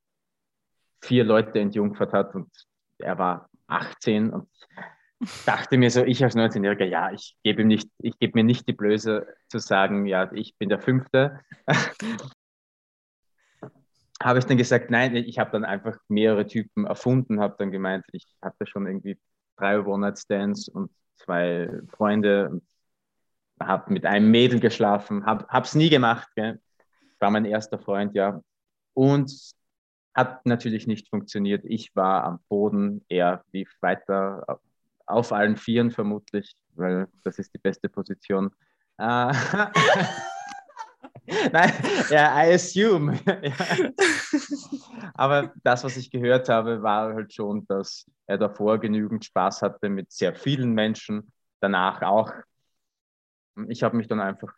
vier 1.02 1.24
Leute 1.24 1.60
entjungfert 1.60 2.14
hat 2.14 2.34
und 2.34 2.50
er 2.98 3.18
war 3.20 3.48
18 3.68 4.32
und 4.32 4.50
dachte 5.46 5.78
mir 5.78 5.90
so, 5.90 6.04
ich 6.04 6.24
als 6.24 6.36
19-Jähriger, 6.36 6.86
ja, 6.86 7.12
ich 7.12 7.38
gebe 7.44 7.62
ihm 7.62 7.68
mir 7.68 8.44
nicht 8.44 8.68
die 8.68 8.74
Blöße 8.74 9.28
zu 9.48 9.60
sagen, 9.60 10.06
ja, 10.06 10.32
ich 10.34 10.58
bin 10.58 10.70
der 10.70 10.80
Fünfte. 10.80 11.40
habe 14.22 14.40
ich 14.40 14.46
dann 14.46 14.58
gesagt, 14.58 14.90
nein, 14.90 15.16
ich 15.16 15.40
habe 15.40 15.52
dann 15.52 15.66
einfach 15.66 15.98
mehrere 16.08 16.48
Typen 16.48 16.86
erfunden, 16.86 17.40
habe 17.40 17.56
dann 17.60 17.72
gemeint, 17.72 18.06
ich 18.12 18.26
hatte 18.42 18.66
schon 18.66 18.88
irgendwie 18.88 19.20
drei 19.58 19.80
One-Night-Stands 19.80 20.70
und 20.70 20.92
zwei 21.16 21.70
Freunde 21.90 22.50
und 22.50 22.64
habe 23.60 23.94
mit 23.94 24.06
einem 24.06 24.32
Mädel 24.32 24.60
geschlafen, 24.60 25.26
habe 25.26 25.46
es 25.64 25.76
nie 25.76 25.90
gemacht, 25.90 26.28
gell? 26.36 26.60
war 27.20 27.32
mein 27.32 27.46
erster 27.46 27.80
Freund, 27.80 28.14
ja. 28.16 28.42
Und 28.94 29.32
hat 30.14 30.46
natürlich 30.46 30.88
nicht 30.88 31.10
funktioniert. 31.10 31.66
Ich 31.66 31.96
war 31.96 32.24
am 32.24 32.40
Boden, 32.48 33.04
er 33.10 33.44
lief 33.52 33.72
weiter 33.82 34.60
auf 35.06 35.32
allen 35.32 35.58
Vieren 35.58 35.92
vermutlich, 35.92 36.56
weil 36.76 37.08
das 37.24 37.40
ist 37.40 37.54
die 37.54 37.60
beste 37.60 37.90
Position. 37.90 38.52
Uh, 39.00 39.32
Nein, 41.52 41.74
ja, 42.10 42.46
I 42.46 42.54
assume. 42.54 43.20
ja. 43.26 43.54
Aber 45.16 45.54
das, 45.64 45.84
was 45.84 45.98
ich 45.98 46.12
gehört 46.12 46.50
habe, 46.50 46.84
war 46.84 47.14
halt 47.14 47.34
schon, 47.34 47.66
dass 47.68 48.06
er 48.28 48.38
davor 48.38 48.80
genügend 48.80 49.26
Spaß 49.26 49.64
hatte 49.64 49.90
mit 49.90 50.12
sehr 50.12 50.36
vielen 50.36 50.74
Menschen, 50.74 51.32
danach 51.62 52.02
auch. 52.04 52.32
Ich 53.70 53.84
habe 53.84 53.98
mich 53.98 54.08
dann 54.08 54.20
einfach 54.20 54.54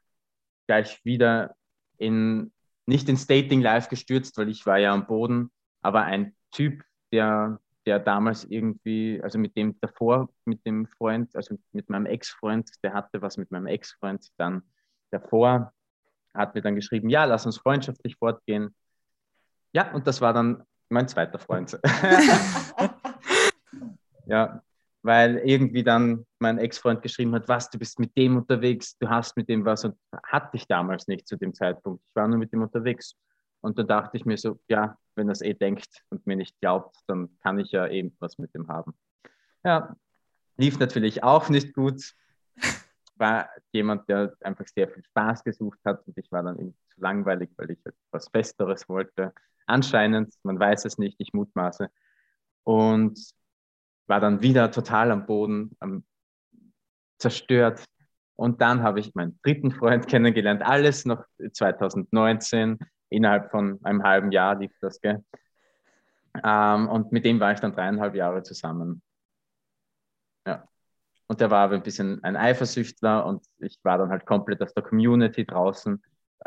gleich 0.67 1.03
wieder 1.05 1.55
in, 1.97 2.51
nicht 2.85 3.07
ins 3.07 3.27
Dating 3.27 3.61
Live 3.61 3.89
gestürzt, 3.89 4.37
weil 4.37 4.49
ich 4.49 4.65
war 4.65 4.77
ja 4.77 4.93
am 4.93 5.07
Boden, 5.07 5.51
aber 5.81 6.03
ein 6.03 6.35
Typ, 6.51 6.83
der 7.11 7.59
der 7.87 7.99
damals 7.99 8.43
irgendwie, 8.43 9.19
also 9.23 9.39
mit 9.39 9.55
dem 9.55 9.79
davor, 9.79 10.27
mit 10.43 10.65
dem 10.65 10.87
Freund, 10.87 11.33
also 11.37 11.57
mit 11.71 11.89
meinem 11.89 12.05
Ex-Freund, 12.05 12.69
der 12.83 12.93
hatte 12.93 13.21
was 13.21 13.37
mit 13.37 13.49
meinem 13.49 13.67
Ex-Freund, 13.67 14.27
dann 14.35 14.61
davor 15.09 15.71
hat 16.33 16.53
mir 16.53 16.61
dann 16.61 16.75
geschrieben, 16.75 17.09
ja, 17.09 17.23
lass 17.23 17.45
uns 17.45 17.57
freundschaftlich 17.57 18.17
fortgehen. 18.17 18.75
Ja, 19.71 19.93
und 19.93 20.05
das 20.05 20.19
war 20.19 20.33
dann 20.33 20.63
mein 20.89 21.07
zweiter 21.07 21.39
Freund. 21.39 21.79
ja, 24.25 24.61
weil 25.01 25.37
irgendwie 25.37 25.83
dann 25.83 26.25
mein 26.39 26.57
Ex-Freund 26.57 27.01
geschrieben 27.01 27.33
hat, 27.35 27.47
was, 27.47 27.69
du 27.69 27.79
bist 27.79 27.99
mit 27.99 28.17
dem 28.17 28.35
unterwegs, 28.35 28.97
du 28.97 29.07
hast 29.07 29.37
mit 29.37 29.47
dem 29.47 29.63
was 29.63 29.85
und 29.85 29.95
hatte 30.23 30.57
ich 30.57 30.67
damals 30.67 31.07
nicht 31.07 31.25
zu 31.25 31.37
dem 31.37 31.53
Zeitpunkt. 31.53 32.03
Ich 32.05 32.15
war 32.17 32.27
nur 32.27 32.37
mit 32.37 32.51
dem 32.51 32.63
unterwegs. 32.63 33.15
Und 33.67 33.77
dann 33.77 33.87
dachte 33.87 34.15
ich 34.15 34.23
mir 34.23 34.37
so, 34.37 34.61
ja, 34.69 34.97
wenn 35.15 35.27
er 35.27 35.33
es 35.33 35.41
eh 35.41 35.53
denkt 35.53 36.05
und 36.09 36.25
mir 36.25 36.37
nicht 36.37 36.57
glaubt, 36.61 36.95
dann 37.07 37.37
kann 37.39 37.59
ich 37.59 37.73
ja 37.73 37.85
eben 37.85 38.15
was 38.19 38.37
mit 38.37 38.53
dem 38.55 38.69
haben. 38.69 38.93
Ja, 39.65 39.97
lief 40.55 40.79
natürlich 40.79 41.21
auch 41.21 41.49
nicht 41.49 41.73
gut. 41.73 42.15
War 43.17 43.49
jemand, 43.73 44.07
der 44.07 44.37
einfach 44.39 44.65
sehr 44.73 44.87
viel 44.87 45.03
Spaß 45.03 45.43
gesucht 45.43 45.79
hat 45.83 46.07
und 46.07 46.17
ich 46.17 46.31
war 46.31 46.43
dann 46.43 46.57
irgendwie 46.57 46.79
zu 46.87 47.01
langweilig, 47.01 47.49
weil 47.57 47.71
ich 47.71 47.79
etwas 47.83 48.29
Festeres 48.29 48.87
wollte. 48.87 49.33
Anscheinend, 49.65 50.33
man 50.43 50.57
weiß 50.57 50.85
es 50.85 50.97
nicht, 50.97 51.19
ich 51.19 51.33
mutmaße. 51.33 51.89
Und 52.63 53.19
war 54.05 54.21
dann 54.21 54.41
wieder 54.41 54.71
total 54.71 55.11
am 55.11 55.25
Boden, 55.25 55.75
am, 55.81 56.05
zerstört. 57.17 57.83
Und 58.37 58.61
dann 58.61 58.81
habe 58.81 59.01
ich 59.01 59.13
meinen 59.13 59.37
dritten 59.43 59.71
Freund 59.71 60.07
kennengelernt, 60.07 60.61
alles 60.61 61.03
noch 61.03 61.25
2019 61.51 62.79
innerhalb 63.09 63.51
von 63.51 63.79
einem 63.83 64.03
halben 64.03 64.31
Jahr 64.31 64.55
lief 64.55 64.71
das, 64.81 65.01
gell? 65.01 65.23
Ähm, 66.43 66.87
und 66.89 67.11
mit 67.11 67.25
dem 67.25 67.39
war 67.39 67.51
ich 67.51 67.59
dann 67.59 67.73
dreieinhalb 67.73 68.15
Jahre 68.15 68.43
zusammen. 68.43 69.01
Ja. 70.45 70.67
Und 71.27 71.41
der 71.41 71.51
war 71.51 71.65
aber 71.65 71.75
ein 71.75 71.83
bisschen 71.83 72.23
ein 72.23 72.35
Eifersüchtler 72.35 73.25
und 73.25 73.45
ich 73.59 73.79
war 73.83 73.97
dann 73.97 74.09
halt 74.09 74.25
komplett 74.25 74.61
aus 74.61 74.73
der 74.73 74.83
Community 74.83 75.45
draußen. 75.45 76.01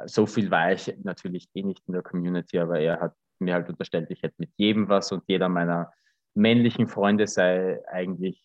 So 0.06 0.26
viel 0.26 0.50
war 0.50 0.72
ich 0.72 0.94
natürlich 1.02 1.48
eh 1.54 1.62
nicht 1.62 1.82
in 1.86 1.94
der 1.94 2.02
Community, 2.02 2.58
aber 2.58 2.78
er 2.78 3.00
hat 3.00 3.14
mir 3.38 3.54
halt 3.54 3.68
unterstellt, 3.68 4.10
ich 4.10 4.22
hätte 4.22 4.36
mit 4.38 4.50
jedem 4.56 4.88
was 4.88 5.12
und 5.12 5.24
jeder 5.26 5.48
meiner 5.48 5.92
männlichen 6.34 6.86
Freunde 6.86 7.26
sei 7.26 7.80
eigentlich 7.88 8.44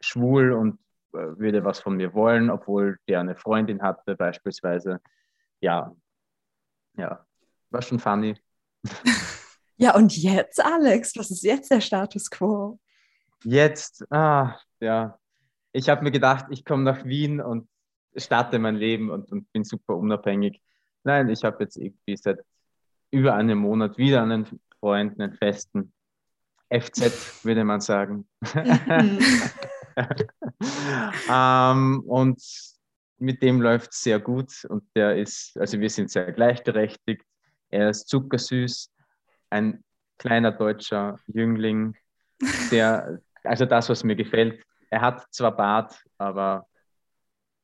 schwul 0.00 0.52
und 0.52 0.78
äh, 1.12 1.38
würde 1.38 1.64
was 1.64 1.80
von 1.80 1.96
mir 1.96 2.14
wollen, 2.14 2.50
obwohl 2.50 2.98
der 3.08 3.20
eine 3.20 3.36
Freundin 3.36 3.82
hatte 3.82 4.16
beispielsweise. 4.16 5.00
Ja, 5.60 5.94
ja, 6.96 7.26
war 7.70 7.82
schon 7.82 7.98
funny. 7.98 8.34
Ja, 9.80 9.94
und 9.94 10.16
jetzt, 10.16 10.60
Alex, 10.60 11.16
was 11.16 11.30
ist 11.30 11.44
jetzt 11.44 11.70
der 11.70 11.80
Status 11.80 12.28
quo? 12.28 12.80
Jetzt, 13.44 14.04
ah, 14.10 14.58
ja, 14.80 15.16
ich 15.70 15.88
habe 15.88 16.02
mir 16.02 16.10
gedacht, 16.10 16.46
ich 16.50 16.64
komme 16.64 16.82
nach 16.82 17.04
Wien 17.04 17.40
und 17.40 17.68
starte 18.16 18.58
mein 18.58 18.74
Leben 18.74 19.08
und, 19.08 19.30
und 19.30 19.52
bin 19.52 19.62
super 19.62 19.94
unabhängig. 19.96 20.60
Nein, 21.04 21.28
ich 21.28 21.44
habe 21.44 21.62
jetzt 21.62 21.76
irgendwie 21.76 22.16
seit 22.16 22.40
über 23.12 23.34
einem 23.34 23.58
Monat 23.58 23.98
wieder 23.98 24.20
einen 24.20 24.46
Freund, 24.80 25.20
einen 25.20 25.34
festen 25.34 25.92
FZ, 26.70 27.44
würde 27.44 27.64
man 27.64 27.80
sagen. 27.80 28.28
Ähm, 31.28 32.04
und 32.06 32.40
mit 33.18 33.42
dem 33.42 33.60
läuft 33.60 33.92
es 33.92 34.02
sehr 34.02 34.20
gut 34.20 34.64
und 34.68 34.84
der 34.94 35.16
ist, 35.16 35.58
also 35.58 35.80
wir 35.80 35.90
sind 35.90 36.10
sehr 36.10 36.32
gleichberechtigt. 36.32 37.24
Er 37.70 37.90
ist 37.90 38.08
zuckersüß, 38.08 38.90
ein 39.50 39.84
kleiner 40.18 40.52
deutscher 40.52 41.18
Jüngling, 41.26 41.96
der, 42.70 43.20
also 43.44 43.66
das, 43.66 43.88
was 43.88 44.04
mir 44.04 44.16
gefällt. 44.16 44.62
Er 44.90 45.00
hat 45.00 45.26
zwar 45.30 45.54
Bart, 45.56 46.02
aber 46.16 46.66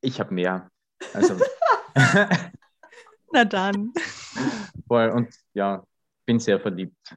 ich 0.01 0.21
habe 0.21 0.35
mehr. 0.35 0.71
Also. 1.12 1.37
Na 3.33 3.45
dann. 3.45 3.93
Voll 4.87 5.11
und 5.11 5.35
ja, 5.55 5.83
bin 6.27 6.38
sehr 6.38 6.61
verliebt. 6.61 7.17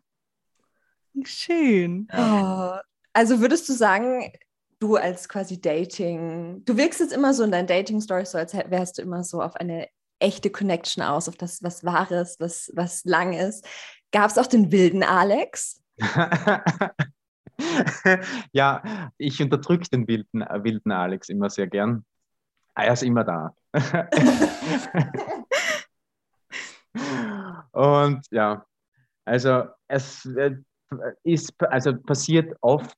Schön. 1.23 2.08
Oh, 2.13 2.78
also 3.13 3.39
würdest 3.39 3.67
du 3.67 3.73
sagen, 3.73 4.32
du 4.80 4.95
als 4.95 5.28
quasi 5.28 5.60
Dating, 5.60 6.63
du 6.65 6.78
wirkst 6.78 7.00
jetzt 7.00 7.13
immer 7.13 7.34
so 7.34 7.43
in 7.43 7.52
deinen 7.52 7.67
Dating-Stories 7.67 8.32
so, 8.32 8.38
als 8.38 8.54
wärst 8.54 8.97
du 8.97 9.02
immer 9.02 9.23
so 9.23 9.41
auf 9.41 9.56
eine 9.56 9.88
echte 10.19 10.49
Connection 10.49 11.03
aus, 11.03 11.30
auf 11.30 11.36
das, 11.36 11.62
was 11.63 11.84
Wahres, 11.84 12.39
was, 12.39 12.71
was 12.75 13.03
lang 13.06 13.34
ist. 13.34 13.67
Gab 14.12 14.30
es 14.30 14.38
auch 14.38 14.47
den 14.47 14.71
wilden 14.71 15.03
Alex? 15.03 15.82
ja, 18.51 19.12
ich 19.17 19.41
unterdrücke 19.41 19.89
den 19.89 20.08
wilden, 20.08 20.41
äh, 20.41 20.63
wilden 20.63 20.91
Alex 20.91 21.30
immer 21.30 21.49
sehr 21.49 21.67
gern. 21.67 22.06
Ah, 22.75 22.84
er 22.84 22.93
ist 22.93 23.03
immer 23.03 23.23
da. 23.23 23.56
Und 27.71 28.25
ja, 28.32 28.65
also 29.25 29.65
es 29.88 30.25
äh, 30.25 30.56
ist, 31.23 31.53
also 31.63 31.95
passiert 31.95 32.56
oft 32.62 32.97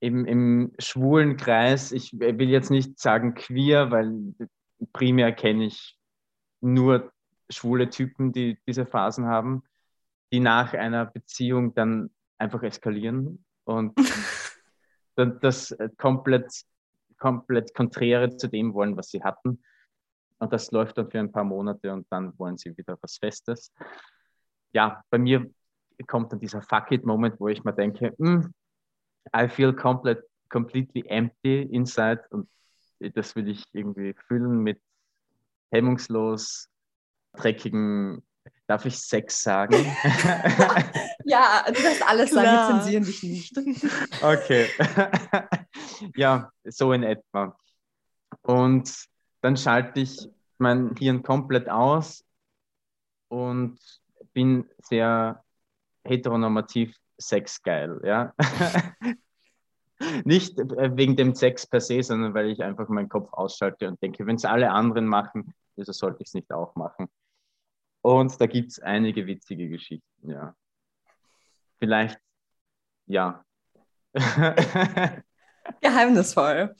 im, 0.00 0.24
im 0.26 0.72
schwulen 0.78 1.36
Kreis, 1.36 1.92
ich 1.92 2.12
will 2.12 2.48
jetzt 2.48 2.70
nicht 2.70 2.98
sagen 2.98 3.34
queer, 3.34 3.90
weil 3.90 4.34
primär 4.92 5.32
kenne 5.32 5.64
ich 5.64 5.96
nur 6.60 7.12
schwule 7.50 7.90
Typen, 7.90 8.32
die 8.32 8.58
diese 8.66 8.86
Phasen 8.86 9.26
haben, 9.26 9.62
die 10.32 10.40
nach 10.40 10.74
einer 10.74 11.06
Beziehung 11.06 11.74
dann 11.74 12.10
einfach 12.38 12.62
eskalieren 12.62 13.44
und 13.64 13.96
das 15.40 15.76
komplett, 15.96 16.64
komplett 17.18 17.74
konträre 17.74 18.36
zu 18.36 18.48
dem 18.48 18.74
wollen, 18.74 18.96
was 18.96 19.10
sie 19.10 19.22
hatten. 19.22 19.62
Und 20.38 20.52
das 20.52 20.70
läuft 20.70 20.98
dann 20.98 21.10
für 21.10 21.18
ein 21.18 21.32
paar 21.32 21.44
Monate 21.44 21.92
und 21.92 22.06
dann 22.10 22.38
wollen 22.38 22.58
sie 22.58 22.76
wieder 22.76 22.98
was 23.00 23.16
Festes. 23.16 23.72
Ja, 24.72 25.02
bei 25.08 25.18
mir 25.18 25.50
kommt 26.06 26.32
dann 26.32 26.40
dieser 26.40 26.60
Fuck 26.60 26.92
it-Moment, 26.92 27.40
wo 27.40 27.48
ich 27.48 27.64
mir 27.64 27.72
denke, 27.72 28.14
mm, 28.18 28.52
I 29.34 29.48
feel 29.48 29.72
complete, 29.72 30.22
completely 30.50 31.04
empty 31.08 31.62
inside 31.62 32.22
und 32.30 32.48
das 32.98 33.34
will 33.34 33.48
ich 33.48 33.64
irgendwie 33.72 34.14
füllen 34.26 34.62
mit 34.62 34.80
hemmungslos 35.70 36.68
dreckigen 37.36 38.22
Darf 38.68 38.84
ich 38.84 38.98
Sex 38.98 39.44
sagen? 39.44 39.74
ja, 41.24 41.64
du 41.68 41.82
darfst 41.82 42.02
alles 42.04 42.30
sagen, 42.32 42.48
wir 42.48 42.80
zensieren 42.80 43.04
dich 43.04 43.22
nicht. 43.22 43.56
okay. 44.22 44.68
ja, 46.16 46.50
so 46.64 46.92
in 46.92 47.04
etwa. 47.04 47.56
Und 48.42 48.92
dann 49.40 49.56
schalte 49.56 50.00
ich 50.00 50.28
mein 50.58 50.96
Hirn 50.96 51.22
komplett 51.22 51.68
aus 51.68 52.24
und 53.28 53.78
bin 54.32 54.68
sehr 54.82 55.44
heteronormativ 56.04 56.96
sexgeil, 57.18 58.00
ja. 58.04 58.34
Nicht 60.24 60.58
wegen 60.58 61.16
dem 61.16 61.34
Sex 61.34 61.66
per 61.66 61.80
se, 61.80 62.02
sondern 62.02 62.34
weil 62.34 62.50
ich 62.50 62.62
einfach 62.62 62.88
meinen 62.88 63.08
Kopf 63.08 63.32
ausschalte 63.32 63.88
und 63.88 64.02
denke, 64.02 64.26
wenn 64.26 64.36
es 64.36 64.44
alle 64.44 64.70
anderen 64.70 65.06
machen, 65.06 65.54
wieso 65.74 65.92
sollte 65.92 66.22
ich 66.22 66.28
es 66.28 66.34
nicht 66.34 66.52
auch 66.52 66.74
machen? 66.74 67.08
Und 68.02 68.40
da 68.40 68.46
gibt 68.46 68.72
es 68.72 68.78
einige 68.78 69.26
witzige 69.26 69.68
Geschichten, 69.68 70.30
ja. 70.30 70.54
Vielleicht, 71.78 72.20
ja. 73.06 73.44
Geheimnisvoll. 75.80 76.74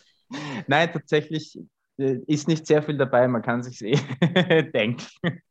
Nein, 0.66 0.92
tatsächlich 0.92 1.58
äh, 1.98 2.18
ist 2.26 2.48
nicht 2.48 2.66
sehr 2.66 2.82
viel 2.82 2.96
dabei, 2.96 3.28
man 3.28 3.42
kann 3.42 3.62
sich 3.62 3.82
eh 3.82 3.96
denken. 4.72 5.42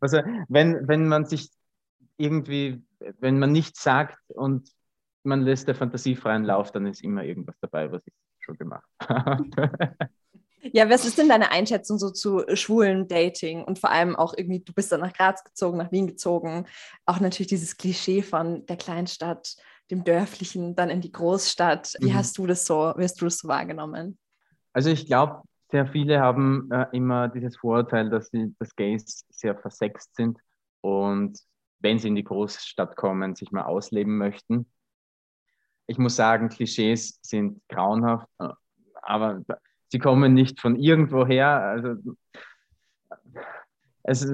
Also, 0.00 0.18
wenn, 0.48 0.86
wenn 0.86 1.08
man 1.08 1.24
sich 1.24 1.50
irgendwie, 2.16 2.82
wenn 3.18 3.38
man 3.38 3.52
nichts 3.52 3.82
sagt 3.82 4.18
und 4.30 4.70
man 5.22 5.42
lässt 5.42 5.68
der 5.68 5.74
Fantasie 5.74 6.16
freien 6.16 6.44
Lauf, 6.44 6.72
dann 6.72 6.86
ist 6.86 7.02
immer 7.02 7.24
irgendwas 7.24 7.56
dabei, 7.60 7.90
was 7.90 8.06
ich 8.06 8.14
schon 8.40 8.56
gemacht 8.56 8.88
habe. 9.00 9.44
Ja, 10.72 10.90
was 10.90 11.04
ist 11.04 11.18
denn 11.18 11.28
deine 11.28 11.52
Einschätzung 11.52 11.98
so 11.98 12.10
zu 12.10 12.44
schwulen 12.54 13.06
Dating 13.06 13.62
und 13.62 13.78
vor 13.78 13.90
allem 13.90 14.16
auch 14.16 14.34
irgendwie, 14.36 14.60
du 14.60 14.72
bist 14.72 14.90
dann 14.90 15.00
nach 15.00 15.12
Graz 15.12 15.44
gezogen, 15.44 15.78
nach 15.78 15.92
Wien 15.92 16.08
gezogen, 16.08 16.66
auch 17.06 17.20
natürlich 17.20 17.48
dieses 17.48 17.76
Klischee 17.76 18.22
von 18.22 18.66
der 18.66 18.76
Kleinstadt, 18.76 19.56
dem 19.90 20.04
Dörflichen, 20.04 20.74
dann 20.74 20.90
in 20.90 21.00
die 21.00 21.12
Großstadt. 21.12 21.94
Wie 22.00 22.10
mhm. 22.10 22.14
hast 22.14 22.38
du 22.38 22.46
das 22.46 22.66
so, 22.66 22.92
wie 22.96 23.04
hast 23.04 23.20
du 23.20 23.26
das 23.26 23.38
so 23.38 23.48
wahrgenommen? 23.48 24.18
Also 24.72 24.90
ich 24.90 25.06
glaube, 25.06 25.42
sehr 25.70 25.86
viele 25.86 26.20
haben 26.20 26.68
äh, 26.72 26.86
immer 26.92 27.28
dieses 27.28 27.56
Vorurteil, 27.56 28.10
dass 28.10 28.30
die, 28.30 28.54
dass 28.58 28.74
Gays 28.74 29.24
sehr 29.30 29.56
versext 29.56 30.16
sind 30.16 30.38
und 30.80 31.38
wenn 31.80 31.98
sie 31.98 32.08
in 32.08 32.16
die 32.16 32.24
Großstadt 32.24 32.96
kommen, 32.96 33.36
sich 33.36 33.52
mal 33.52 33.62
ausleben 33.62 34.18
möchten. 34.18 34.66
Ich 35.88 35.98
muss 35.98 36.14
sagen, 36.14 36.48
Klischees 36.48 37.18
sind 37.22 37.60
grauenhaft, 37.68 38.28
äh, 38.38 38.50
aber 39.02 39.42
sie 39.88 39.98
kommen 39.98 40.34
nicht 40.34 40.60
von 40.60 40.76
irgendwoher. 40.76 41.48
Also 41.48 41.96
es 44.04 44.26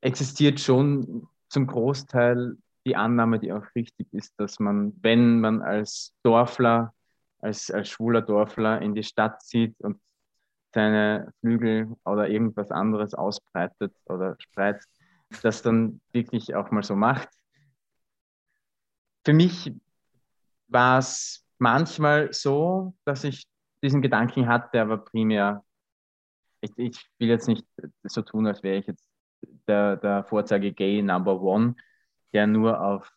existiert 0.00 0.60
schon 0.60 1.26
zum 1.48 1.66
Großteil 1.66 2.56
die 2.84 2.96
Annahme, 2.96 3.38
die 3.38 3.52
auch 3.52 3.64
richtig 3.74 4.12
ist, 4.12 4.34
dass 4.38 4.60
man, 4.60 4.92
wenn 5.02 5.40
man 5.40 5.62
als 5.62 6.12
Dorfler, 6.22 6.92
als, 7.40 7.70
als 7.70 7.88
schwuler 7.88 8.22
Dorfler 8.22 8.82
in 8.82 8.94
die 8.94 9.02
Stadt 9.02 9.42
zieht 9.42 9.74
und 9.80 10.00
seine 10.74 11.32
Flügel 11.40 11.96
oder 12.04 12.28
irgendwas 12.28 12.70
anderes 12.70 13.14
ausbreitet 13.14 13.94
oder 14.06 14.36
spreizt, 14.38 14.88
das 15.42 15.62
dann 15.62 16.00
wirklich 16.12 16.54
auch 16.54 16.70
mal 16.70 16.82
so 16.82 16.94
macht. 16.94 17.28
Für 19.24 19.32
mich 19.32 19.72
war 20.68 20.98
es 20.98 21.44
manchmal 21.58 22.32
so, 22.32 22.94
dass 23.04 23.24
ich 23.24 23.44
diesen 23.82 24.02
Gedanken 24.02 24.48
hatte, 24.48 24.80
aber 24.80 24.98
primär, 24.98 25.64
ich, 26.60 26.72
ich 26.76 27.10
will 27.18 27.28
jetzt 27.28 27.48
nicht 27.48 27.66
so 28.04 28.22
tun, 28.22 28.46
als 28.46 28.62
wäre 28.62 28.78
ich 28.78 28.86
jetzt 28.86 29.08
der, 29.68 29.96
der 29.96 30.24
Vorzeige 30.24 30.72
Gay 30.72 31.02
Number 31.02 31.40
One, 31.40 31.76
der 32.32 32.46
nur 32.46 32.80
auf 32.80 33.10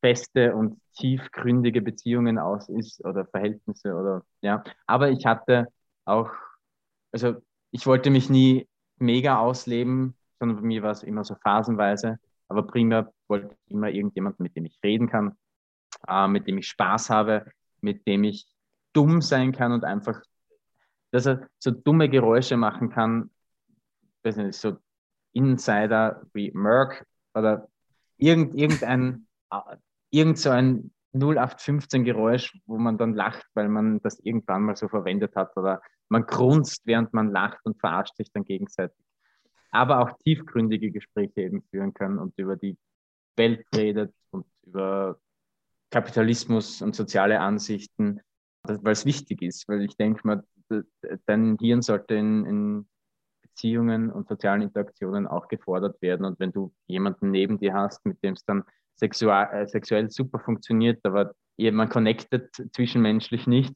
feste 0.00 0.54
und 0.54 0.80
tiefgründige 0.96 1.82
Beziehungen 1.82 2.38
aus 2.38 2.68
ist 2.68 3.04
oder 3.04 3.26
Verhältnisse 3.26 3.94
oder 3.94 4.24
ja. 4.40 4.62
Aber 4.86 5.10
ich 5.10 5.26
hatte 5.26 5.66
auch, 6.04 6.30
also 7.12 7.36
ich 7.70 7.86
wollte 7.86 8.10
mich 8.10 8.30
nie 8.30 8.68
mega 8.96 9.38
ausleben, 9.38 10.16
sondern 10.38 10.56
bei 10.58 10.66
mir 10.66 10.82
war 10.82 10.92
es 10.92 11.02
immer 11.02 11.24
so 11.24 11.34
phasenweise. 11.36 12.18
Aber 12.48 12.66
primär 12.66 13.12
wollte 13.28 13.54
ich 13.66 13.72
immer 13.72 13.90
irgendjemanden, 13.90 14.42
mit 14.42 14.56
dem 14.56 14.64
ich 14.64 14.78
reden 14.82 15.08
kann, 15.08 15.36
äh, 16.06 16.28
mit 16.28 16.46
dem 16.46 16.58
ich 16.58 16.68
Spaß 16.68 17.10
habe, 17.10 17.46
mit 17.80 18.06
dem 18.06 18.24
ich 18.24 18.46
dumm 18.92 19.22
sein 19.22 19.52
kann 19.52 19.72
und 19.72 19.84
einfach, 19.84 20.20
dass 21.10 21.26
er 21.26 21.48
so 21.58 21.70
dumme 21.70 22.08
Geräusche 22.08 22.56
machen 22.56 22.90
kann, 22.90 23.30
weiß 24.22 24.36
nicht, 24.36 24.54
so 24.54 24.76
Insider 25.32 26.22
wie 26.32 26.50
Merck 26.52 27.06
oder 27.34 27.68
irgend, 28.16 28.54
irgendein, 28.54 29.26
irgend 30.10 30.38
so 30.38 30.50
ein 30.50 30.90
0815 31.12 32.04
Geräusch, 32.04 32.56
wo 32.66 32.78
man 32.78 32.98
dann 32.98 33.14
lacht, 33.14 33.46
weil 33.54 33.68
man 33.68 34.00
das 34.00 34.20
irgendwann 34.20 34.62
mal 34.62 34.76
so 34.76 34.88
verwendet 34.88 35.34
hat 35.34 35.56
oder 35.56 35.82
man 36.08 36.26
grunzt, 36.26 36.82
während 36.86 37.12
man 37.12 37.30
lacht 37.30 37.58
und 37.64 37.78
verarscht 37.78 38.16
sich 38.16 38.30
dann 38.32 38.44
gegenseitig. 38.44 39.04
Aber 39.70 40.00
auch 40.00 40.18
tiefgründige 40.18 40.90
Gespräche 40.90 41.42
eben 41.42 41.62
führen 41.70 41.94
kann 41.94 42.18
und 42.18 42.36
über 42.36 42.56
die 42.56 42.76
Welt 43.36 43.66
redet 43.74 44.12
und 44.30 44.46
über 44.66 45.18
Kapitalismus 45.90 46.82
und 46.82 46.94
soziale 46.94 47.40
Ansichten, 47.40 48.20
weil 48.62 48.92
es 48.92 49.04
wichtig 49.04 49.42
ist, 49.42 49.68
weil 49.68 49.82
ich 49.82 49.96
denke 49.96 50.26
mal, 50.26 50.44
dein 51.26 51.56
Hirn 51.60 51.82
sollte 51.82 52.14
in, 52.14 52.46
in 52.46 52.88
Beziehungen 53.42 54.10
und 54.10 54.28
sozialen 54.28 54.62
Interaktionen 54.62 55.26
auch 55.26 55.48
gefordert 55.48 56.00
werden. 56.00 56.24
Und 56.24 56.38
wenn 56.38 56.52
du 56.52 56.72
jemanden 56.86 57.30
neben 57.30 57.58
dir 57.58 57.74
hast, 57.74 58.06
mit 58.06 58.22
dem 58.22 58.34
es 58.34 58.44
dann 58.44 58.64
sexual, 58.94 59.52
äh, 59.52 59.66
sexuell 59.66 60.10
super 60.10 60.38
funktioniert, 60.38 61.00
aber 61.04 61.34
man 61.58 61.88
connectet 61.88 62.54
zwischenmenschlich 62.72 63.46
nicht, 63.46 63.74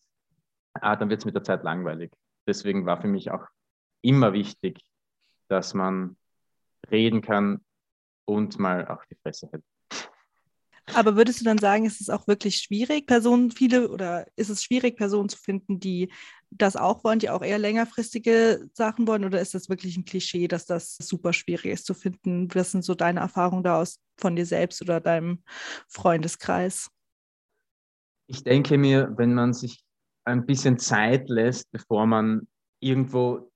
ah, 0.74 0.96
dann 0.96 1.11
wird 1.11 1.20
es 1.20 1.27
mit 1.27 1.35
der 1.35 1.44
Zeit 1.44 1.64
langweilig. 1.64 2.12
Deswegen 2.46 2.87
war 2.87 3.00
für 3.00 3.09
mich 3.09 3.31
auch 3.31 3.46
immer 4.03 4.33
wichtig, 4.33 4.81
dass 5.48 5.74
man 5.74 6.16
reden 6.90 7.20
kann 7.20 7.61
und 8.27 8.59
mal 8.59 8.87
auch 8.88 9.05
die 9.07 9.16
Fresse 9.16 9.48
hält. 9.50 9.64
Aber 10.92 11.16
würdest 11.16 11.40
du 11.40 11.44
dann 11.44 11.59
sagen, 11.59 11.87
ist 11.87 12.01
es 12.01 12.11
auch 12.11 12.27
wirklich 12.27 12.57
schwierig, 12.57 13.07
Personen, 13.07 13.51
viele, 13.51 13.88
oder 13.88 14.27
ist 14.37 14.51
es 14.51 14.62
schwierig, 14.62 14.97
Personen 14.97 15.29
zu 15.29 15.38
finden, 15.38 15.81
die 15.81 16.12
das 16.51 16.77
auch 16.77 17.05
wollen, 17.05 17.18
die 17.18 17.31
auch 17.31 17.42
eher 17.42 17.59
längerfristige 17.59 18.68
Sachen 18.75 19.07
wollen? 19.07 19.25
Oder 19.25 19.40
ist 19.40 19.55
das 19.55 19.68
wirklich 19.68 19.97
ein 19.97 20.05
Klischee, 20.05 20.47
dass 20.47 20.66
das 20.66 20.97
super 20.97 21.33
schwierig 21.33 21.73
ist 21.73 21.87
zu 21.87 21.94
finden? 21.94 22.49
Was 22.55 22.73
sind 22.73 22.85
so 22.85 22.94
deine 22.94 23.20
Erfahrungen 23.20 23.64
da 23.64 23.81
aus 23.81 23.99
von 24.18 24.37
dir 24.37 24.47
selbst 24.47 24.83
oder 24.83 25.01
deinem 25.01 25.42
Freundeskreis? 25.88 26.90
Ich 28.27 28.42
denke 28.44 28.79
mir, 28.79 29.12
wenn 29.16 29.35
man 29.35 29.53
sich 29.53 29.85
ein 30.25 30.47
bisschen 30.47 30.79
Zeit 30.79 31.29
lässt, 31.29 31.70
bevor 31.73 32.07
man 32.07 32.47
irgendwo 32.81 33.51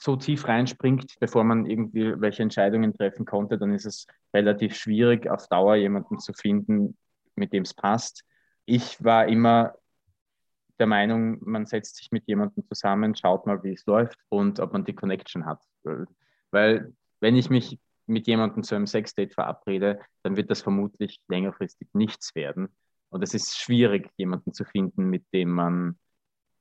so 0.00 0.16
tief 0.16 0.46
reinspringt, 0.48 1.14
bevor 1.20 1.44
man 1.44 1.66
irgendwie 1.66 2.20
welche 2.20 2.42
Entscheidungen 2.42 2.92
treffen 2.92 3.24
konnte, 3.24 3.58
dann 3.58 3.72
ist 3.72 3.86
es 3.86 4.06
relativ 4.32 4.76
schwierig, 4.76 5.28
auf 5.30 5.46
Dauer 5.48 5.76
jemanden 5.76 6.18
zu 6.18 6.32
finden, 6.32 6.96
mit 7.36 7.52
dem 7.52 7.62
es 7.62 7.74
passt. 7.74 8.24
Ich 8.66 9.02
war 9.02 9.26
immer 9.28 9.74
der 10.78 10.86
Meinung, 10.86 11.38
man 11.40 11.66
setzt 11.66 11.96
sich 11.96 12.10
mit 12.10 12.26
jemandem 12.26 12.64
zusammen, 12.66 13.14
schaut 13.14 13.46
mal, 13.46 13.62
wie 13.62 13.72
es 13.72 13.86
läuft 13.86 14.18
und 14.28 14.58
ob 14.60 14.72
man 14.72 14.84
die 14.84 14.94
Connection 14.94 15.46
hat. 15.46 15.62
Weil 16.50 16.92
wenn 17.20 17.36
ich 17.36 17.48
mich 17.48 17.78
mit 18.06 18.26
jemandem 18.26 18.62
zu 18.62 18.74
einem 18.74 18.86
Sexdate 18.86 19.32
verabrede, 19.32 20.00
dann 20.22 20.36
wird 20.36 20.50
das 20.50 20.62
vermutlich 20.62 21.20
längerfristig 21.28 21.88
nichts 21.92 22.34
werden. 22.34 22.68
Und 23.10 23.22
es 23.22 23.32
ist 23.34 23.56
schwierig, 23.58 24.10
jemanden 24.16 24.52
zu 24.52 24.64
finden, 24.64 25.08
mit 25.08 25.24
dem 25.32 25.50
man 25.50 25.98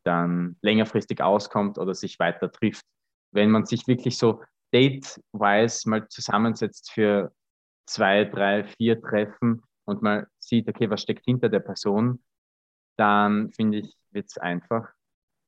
dann 0.04 0.58
längerfristig 0.62 1.22
auskommt 1.22 1.78
oder 1.78 1.96
sich 1.96 2.20
weiter 2.20 2.52
trifft. 2.52 2.86
Wenn 3.34 3.52
man 3.52 3.66
sich 3.66 3.88
wirklich 3.88 4.18
so 4.18 4.42
date-wise 4.74 5.90
mal 5.90 6.08
zusammensetzt 6.08 6.92
für 6.92 7.34
zwei, 7.86 8.26
drei, 8.26 8.64
vier 8.64 9.02
Treffen 9.02 9.64
und 9.86 10.02
mal 10.02 10.28
sieht, 10.40 10.68
okay, 10.68 10.90
was 10.90 11.02
steckt 11.02 11.26
hinter 11.26 11.50
der 11.50 11.60
Person, 11.60 12.24
dann 12.96 13.52
finde 13.52 13.80
ich, 13.80 13.96
wird 14.12 14.28
es 14.28 14.38
einfach, 14.38 14.90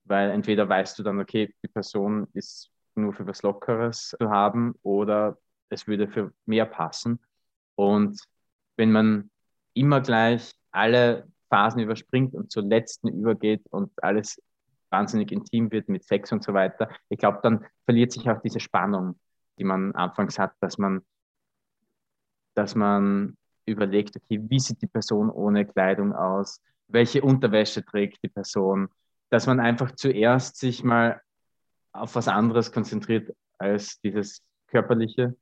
weil 0.03 0.31
entweder 0.31 0.67
weißt 0.67 0.97
du 0.99 1.03
dann, 1.03 1.19
okay, 1.19 1.53
die 1.63 1.67
Person 1.67 2.27
ist 2.33 2.69
nur 2.95 3.13
für 3.13 3.27
was 3.27 3.43
Lockeres 3.43 4.15
zu 4.19 4.29
haben 4.29 4.75
oder 4.81 5.37
es 5.69 5.87
würde 5.87 6.07
für 6.07 6.33
mehr 6.45 6.65
passen. 6.65 7.19
Und 7.75 8.19
wenn 8.77 8.91
man 8.91 9.29
immer 9.73 10.01
gleich 10.01 10.53
alle 10.71 11.27
Phasen 11.49 11.81
überspringt 11.81 12.33
und 12.33 12.51
zur 12.51 12.63
letzten 12.63 13.07
übergeht 13.09 13.61
und 13.69 13.91
alles 14.03 14.41
wahnsinnig 14.95 15.31
intim 15.31 15.71
wird 15.71 15.89
mit 15.89 16.05
Sex 16.05 16.31
und 16.31 16.43
so 16.43 16.53
weiter, 16.53 16.89
ich 17.09 17.19
glaube, 17.19 17.39
dann 17.43 17.65
verliert 17.83 18.11
sich 18.13 18.29
auch 18.29 18.41
diese 18.41 18.59
Spannung, 18.59 19.19
die 19.57 19.65
man 19.65 19.93
anfangs 19.93 20.39
hat, 20.39 20.53
dass 20.61 20.77
man, 20.77 21.01
dass 22.53 22.75
man 22.75 23.37
überlegt, 23.65 24.15
okay, 24.15 24.39
wie 24.49 24.59
sieht 24.59 24.81
die 24.81 24.87
Person 24.87 25.29
ohne 25.29 25.65
Kleidung 25.65 26.13
aus? 26.13 26.61
Welche 26.87 27.21
Unterwäsche 27.21 27.83
trägt 27.83 28.23
die 28.23 28.29
Person? 28.29 28.89
Dass 29.29 29.47
man 29.47 29.59
einfach 29.59 29.91
zuerst 29.95 30.57
sich 30.57 30.83
mal 30.83 31.19
auf 31.91 32.15
was 32.15 32.27
anderes 32.27 32.71
konzentriert 32.71 33.35
als 33.57 33.99
dieses 34.01 34.43
Körperliche. 34.67 35.35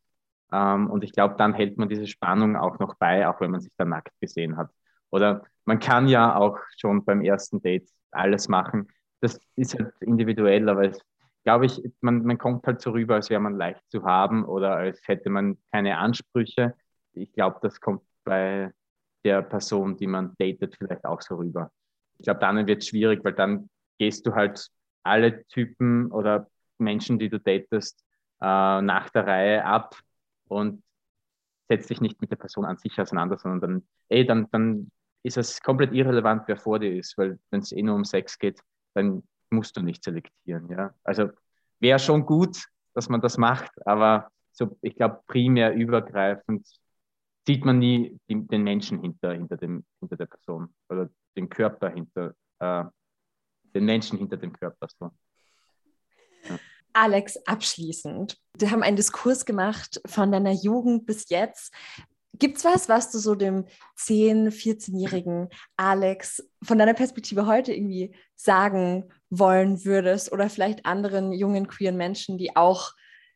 Ähm, 0.52 0.90
und 0.90 1.04
ich 1.04 1.12
glaube, 1.12 1.36
dann 1.38 1.54
hält 1.54 1.78
man 1.78 1.90
diese 1.90 2.08
Spannung 2.08 2.56
auch 2.56 2.80
noch 2.80 2.96
bei, 2.96 3.28
auch 3.28 3.40
wenn 3.42 3.52
man 3.52 3.62
sich 3.62 3.74
da 3.78 3.86
nackt 3.86 4.14
gesehen 4.20 4.58
hat. 4.58 4.70
Oder 5.12 5.44
man 5.66 5.80
kann 5.80 6.08
ja 6.08 6.36
auch 6.36 6.58
schon 6.78 7.04
beim 7.06 7.22
ersten 7.22 7.62
Date 7.62 7.90
alles 8.12 8.48
machen. 8.48 8.88
Das 9.24 9.40
ist 9.56 9.80
halt 9.80 9.94
individuell, 10.02 10.68
aber 10.68 10.84
es, 10.90 11.00
glaube 11.46 11.66
ich, 11.66 11.82
man, 12.02 12.24
man 12.24 12.38
kommt 12.38 12.68
halt 12.68 12.82
so 12.82 12.92
rüber, 12.92 13.16
als 13.16 13.30
wäre 13.30 13.40
man 13.40 13.56
leicht 13.56 13.82
zu 13.90 14.04
haben 14.04 14.44
oder 14.44 14.76
als 14.76 15.00
hätte 15.08 15.30
man 15.30 15.58
keine 15.72 15.98
Ansprüche. 15.98 16.76
Ich 17.14 17.32
glaube, 17.32 17.60
das 17.62 17.80
kommt 17.80 18.02
bei 18.26 18.74
der 19.24 19.42
Person, 19.42 19.96
die 19.96 20.08
man 20.08 20.34
datet, 20.38 20.76
vielleicht 20.76 21.06
auch 21.06 21.22
so 21.22 21.36
rüber. 21.36 21.72
Ich 22.18 22.26
glaube, 22.26 22.42
dann 22.42 22.68
wird 22.68 22.82
es 22.82 22.90
schwierig, 22.90 23.24
weil 23.24 23.32
dann 23.34 23.70
gehst 23.98 24.28
du 24.28 24.36
halt 24.36 24.68
alle 25.04 25.46
Typen 25.48 26.12
oder 26.12 26.50
Menschen, 26.78 27.18
die 27.18 27.30
du 27.30 27.40
datest, 27.40 28.04
äh, 28.42 28.82
nach 28.82 29.10
der 29.10 29.26
Reihe 29.26 29.64
ab 29.64 29.96
und 30.50 30.84
setzt 31.70 31.90
dich 31.90 32.02
nicht 32.02 32.20
mit 32.22 32.30
der 32.32 32.36
Person 32.36 32.66
an 32.66 32.78
sich 32.78 33.00
auseinander, 33.00 33.38
sondern 33.38 33.62
dann, 33.62 33.88
ey, 34.10 34.26
dann, 34.26 34.50
dann 34.52 34.92
ist 35.24 35.38
es 35.38 35.62
komplett 35.62 35.94
irrelevant, 35.94 36.44
wer 36.48 36.58
vor 36.58 36.80
dir 36.80 36.94
ist, 36.94 37.18
weil 37.18 37.40
wenn 37.52 37.62
es 37.62 37.72
eh 37.72 37.82
nur 37.82 37.96
um 37.96 38.04
Sex 38.04 38.38
geht, 38.38 38.60
dann 38.94 39.24
musst 39.50 39.78
du 39.78 39.82
nicht 39.82 40.04
selektieren. 40.04 40.70
Ja? 40.70 40.94
Also 41.04 41.30
wäre 41.80 42.00
schon 42.00 42.26
gut, 42.26 42.66
dass 42.94 43.10
man 43.10 43.22
das 43.22 43.38
macht, 43.38 43.72
aber 43.86 44.30
so, 44.52 44.78
ich 44.82 44.96
glaube, 44.96 45.22
primär 45.28 45.74
übergreifend 45.74 46.68
sieht 47.46 47.66
man 47.66 47.80
nie 47.80 48.18
die, 48.30 48.48
den 48.48 48.64
Menschen 48.64 49.02
hinter, 49.02 49.34
hinter, 49.34 49.58
dem, 49.58 49.84
hinter 50.00 50.16
der 50.16 50.28
Person 50.28 50.74
oder 50.90 51.10
den 51.36 51.50
Körper 51.50 51.90
hinter, 51.90 52.36
äh, 52.60 52.86
den 53.74 53.86
Menschen 53.86 54.20
hinter 54.20 54.38
dem 54.38 54.54
Körper. 54.54 54.88
So. 55.00 55.12
Alex, 56.94 57.38
abschließend. 57.48 58.38
Wir 58.58 58.70
haben 58.70 58.84
einen 58.84 58.96
Diskurs 58.96 59.46
gemacht 59.46 60.00
von 60.06 60.32
deiner 60.32 60.52
Jugend 60.52 61.08
bis 61.08 61.30
jetzt. 61.30 61.74
Gibt 62.40 62.58
es 62.58 62.66
was, 62.66 62.90
was 62.90 63.12
du 63.12 63.20
so 63.20 63.36
dem 63.36 63.66
10-, 63.98 64.50
14-jährigen 64.50 65.50
Alex 65.78 66.44
von 66.64 66.80
deiner 66.80 66.96
Perspektive 66.96 67.46
heute 67.46 67.74
irgendwie 67.74 68.16
sagen 68.36 69.12
wollen 69.30 69.86
würdest 69.86 70.32
oder 70.32 70.50
vielleicht 70.50 70.86
anderen 70.86 71.32
jungen 71.32 71.68
queeren 71.68 71.98
Menschen, 71.98 72.38
die 72.38 72.56
auch 72.56 72.94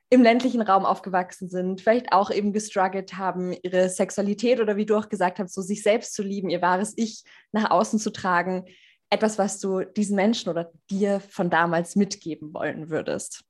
im 0.10 0.24
ländlichen 0.24 0.62
Raum 0.62 0.86
aufgewachsen 0.86 1.50
sind, 1.50 1.82
vielleicht 1.82 2.12
auch 2.12 2.32
eben 2.32 2.54
gestruggelt 2.54 3.18
haben, 3.18 3.54
ihre 3.62 3.90
Sexualität 3.90 4.62
oder 4.62 4.78
wie 4.78 4.86
du 4.86 4.96
auch 4.96 5.10
gesagt 5.10 5.40
hast, 5.40 5.54
so 5.54 5.62
sich 5.62 5.84
selbst 5.84 6.14
zu 6.14 6.24
lieben, 6.24 6.50
ihr 6.50 6.62
wahres 6.62 6.94
Ich 6.96 7.24
nach 7.52 7.70
außen 7.70 8.00
zu 8.00 8.12
tragen, 8.12 8.66
etwas, 9.10 9.38
was 9.38 9.60
du 9.60 9.84
diesen 9.84 10.16
Menschen 10.16 10.50
oder 10.50 10.72
dir 10.90 11.20
von 11.20 11.50
damals 11.50 11.96
mitgeben 11.96 12.54
wollen 12.54 12.90
würdest? 12.90 13.44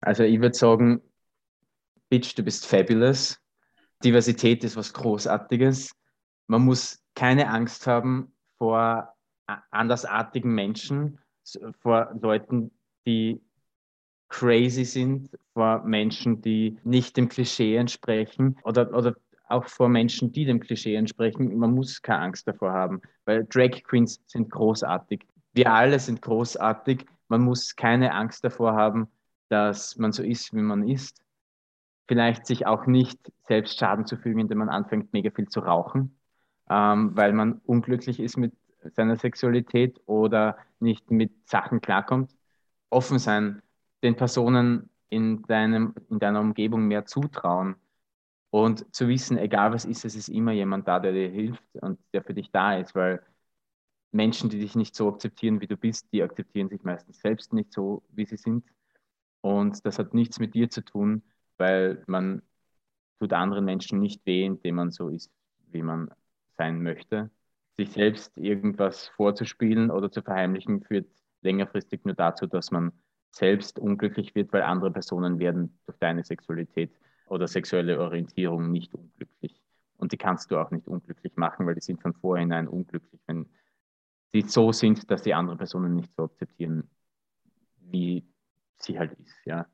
Also 0.00 0.22
ich 0.22 0.40
würde 0.40 0.56
sagen, 0.56 1.00
Bitch, 2.10 2.34
du 2.36 2.42
bist 2.42 2.66
fabulous. 2.66 3.40
Diversität 4.04 4.64
ist 4.64 4.76
was 4.76 4.92
Großartiges. 4.92 5.94
Man 6.46 6.62
muss 6.62 7.02
keine 7.14 7.48
Angst 7.48 7.86
haben 7.86 8.32
vor 8.58 9.14
andersartigen 9.70 10.54
Menschen, 10.54 11.18
vor 11.80 12.14
Leuten, 12.20 12.70
die 13.06 13.40
crazy 14.28 14.84
sind, 14.84 15.30
vor 15.52 15.82
Menschen, 15.84 16.40
die 16.42 16.78
nicht 16.82 17.16
dem 17.16 17.28
Klischee 17.28 17.76
entsprechen 17.76 18.56
oder, 18.64 18.92
oder 18.92 19.14
auch 19.48 19.66
vor 19.68 19.88
Menschen, 19.88 20.32
die 20.32 20.44
dem 20.44 20.60
Klischee 20.60 20.94
entsprechen. 20.94 21.56
Man 21.56 21.72
muss 21.72 22.00
keine 22.02 22.20
Angst 22.20 22.48
davor 22.48 22.72
haben, 22.72 23.02
weil 23.26 23.44
Drag 23.44 23.82
Queens 23.84 24.20
sind 24.26 24.50
großartig. 24.50 25.26
Wir 25.52 25.72
alle 25.72 25.98
sind 25.98 26.22
großartig. 26.22 27.04
Man 27.28 27.42
muss 27.42 27.76
keine 27.76 28.12
Angst 28.12 28.44
davor 28.44 28.72
haben, 28.74 29.08
dass 29.48 29.96
man 29.96 30.12
so 30.12 30.22
ist, 30.22 30.52
wie 30.52 30.60
man 30.60 30.88
ist. 30.88 31.23
Vielleicht 32.06 32.46
sich 32.46 32.66
auch 32.66 32.86
nicht 32.86 33.32
selbst 33.46 33.78
Schaden 33.78 34.06
zu 34.06 34.16
fügen, 34.16 34.40
indem 34.40 34.58
man 34.58 34.68
anfängt, 34.68 35.12
mega 35.12 35.30
viel 35.30 35.48
zu 35.48 35.60
rauchen, 35.60 36.18
ähm, 36.68 37.16
weil 37.16 37.32
man 37.32 37.60
unglücklich 37.64 38.20
ist 38.20 38.36
mit 38.36 38.52
seiner 38.92 39.16
Sexualität 39.16 40.00
oder 40.06 40.58
nicht 40.80 41.10
mit 41.10 41.48
Sachen 41.48 41.80
klarkommt. 41.80 42.34
Offen 42.90 43.18
sein, 43.18 43.62
den 44.02 44.16
Personen 44.16 44.90
in, 45.08 45.42
deinem, 45.42 45.94
in 46.10 46.18
deiner 46.18 46.40
Umgebung 46.40 46.86
mehr 46.86 47.06
zutrauen 47.06 47.76
und 48.50 48.94
zu 48.94 49.08
wissen, 49.08 49.38
egal 49.38 49.72
was 49.72 49.84
ist, 49.84 50.04
es 50.04 50.14
ist 50.14 50.28
immer 50.28 50.52
jemand 50.52 50.86
da, 50.86 51.00
der 51.00 51.12
dir 51.12 51.28
hilft 51.28 51.64
und 51.80 51.98
der 52.12 52.22
für 52.22 52.34
dich 52.34 52.50
da 52.50 52.76
ist, 52.76 52.94
weil 52.94 53.20
Menschen, 54.12 54.48
die 54.48 54.60
dich 54.60 54.76
nicht 54.76 54.94
so 54.94 55.08
akzeptieren, 55.08 55.60
wie 55.60 55.66
du 55.66 55.76
bist, 55.76 56.12
die 56.12 56.22
akzeptieren 56.22 56.68
sich 56.68 56.84
meistens 56.84 57.20
selbst 57.20 57.52
nicht 57.52 57.72
so, 57.72 58.02
wie 58.10 58.24
sie 58.26 58.36
sind. 58.36 58.64
Und 59.40 59.84
das 59.84 59.98
hat 59.98 60.14
nichts 60.14 60.38
mit 60.38 60.54
dir 60.54 60.70
zu 60.70 60.84
tun, 60.84 61.22
weil 61.58 62.02
man 62.06 62.42
tut 63.18 63.32
anderen 63.32 63.64
Menschen 63.64 64.00
nicht 64.00 64.24
weh, 64.26 64.44
indem 64.44 64.76
man 64.76 64.90
so 64.90 65.08
ist, 65.08 65.30
wie 65.70 65.82
man 65.82 66.10
sein 66.56 66.82
möchte. 66.82 67.30
Sich 67.76 67.90
selbst 67.92 68.36
irgendwas 68.36 69.08
vorzuspielen 69.08 69.90
oder 69.90 70.10
zu 70.10 70.22
verheimlichen, 70.22 70.82
führt 70.82 71.08
längerfristig 71.42 72.04
nur 72.04 72.14
dazu, 72.14 72.46
dass 72.46 72.70
man 72.70 72.92
selbst 73.30 73.78
unglücklich 73.78 74.34
wird, 74.34 74.52
weil 74.52 74.62
andere 74.62 74.92
Personen 74.92 75.38
werden 75.38 75.78
durch 75.86 75.98
deine 75.98 76.24
Sexualität 76.24 76.92
oder 77.26 77.48
sexuelle 77.48 77.98
Orientierung 77.98 78.70
nicht 78.70 78.94
unglücklich. 78.94 79.60
Und 79.96 80.12
die 80.12 80.16
kannst 80.16 80.50
du 80.50 80.58
auch 80.58 80.70
nicht 80.70 80.86
unglücklich 80.86 81.36
machen, 81.36 81.66
weil 81.66 81.74
die 81.74 81.80
sind 81.80 82.00
von 82.00 82.14
vornherein 82.14 82.68
unglücklich, 82.68 83.20
wenn 83.26 83.46
sie 84.32 84.42
so 84.42 84.72
sind, 84.72 85.10
dass 85.10 85.22
die 85.22 85.34
anderen 85.34 85.58
Personen 85.58 85.94
nicht 85.94 86.12
so 86.16 86.24
akzeptieren, 86.24 86.88
wie 87.80 88.24
sie 88.76 88.98
halt 88.98 89.12
ist. 89.18 89.34
Ja, 89.44 89.66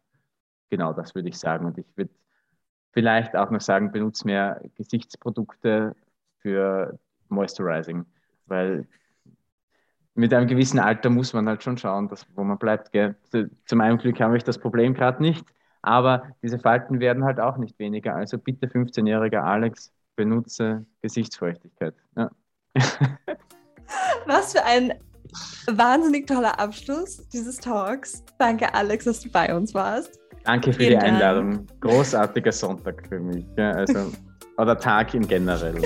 genau 0.71 0.93
das 0.93 1.15
würde 1.15 1.29
ich 1.29 1.39
sagen. 1.39 1.67
Und 1.67 1.79
ich 1.79 1.87
würde 1.97 2.11
vielleicht 2.93 3.37
auch 3.37 3.51
noch 3.51 3.61
sagen, 3.61 3.93
benutze 3.93 4.27
mehr 4.27 4.61
Gesichtsprodukte 4.77 5.95
für 6.39 6.99
Moisturizing, 7.29 8.07
weil 8.47 8.87
mit 10.15 10.35
einem 10.35 10.49
gewissen 10.49 10.79
Alter 10.79 11.11
muss 11.11 11.33
man 11.33 11.49
halt 11.49 11.63
schon 11.63 11.79
schauen, 11.79 12.09
dass, 12.09 12.27
wo 12.35 12.45
man 12.45 12.59
bleibt. 12.59 12.93
Gell? 12.93 13.15
Zu 13.31 13.77
meinem 13.77 13.99
Glück 13.99 14.21
habe 14.21 14.37
ich 14.37 14.45
das 14.45 14.59
Problem 14.59 14.95
gerade 14.95 15.23
nicht, 15.23 15.45
aber 15.83 16.25
diese 16.43 16.59
Falten 16.59 17.01
werden 17.01 17.25
halt 17.25 17.41
auch 17.41 17.57
nicht 17.57 17.79
weniger. 17.79 18.15
Also 18.17 18.39
bitte 18.39 18.67
15-jähriger 18.67 19.41
Alex, 19.41 19.93
benutze 20.17 20.85
Gesichtsfeuchtigkeit. 21.01 21.95
Ja. 22.17 22.31
Was 24.27 24.53
für 24.53 24.65
ein 24.65 24.93
wahnsinnig 25.67 26.27
toller 26.27 26.59
Abschluss 26.59 27.29
dieses 27.29 27.57
Talks. 27.59 28.25
Danke, 28.39 28.75
Alex, 28.75 29.05
dass 29.05 29.21
du 29.21 29.31
bei 29.31 29.55
uns 29.55 29.75
warst. 29.75 30.20
Danke 30.45 30.73
für 30.73 30.81
Vielen 30.81 31.01
die 31.01 31.07
Einladung. 31.07 31.67
Dank. 31.67 31.81
Großartiger 31.81 32.53
Sonntag 32.53 33.07
für 33.09 33.21
mich. 33.21 33.45
Ja, 33.57 33.73
also, 33.73 34.13
oder 34.57 34.79
Tag 34.79 35.15
im 35.15 35.27
Generellen. 35.27 35.83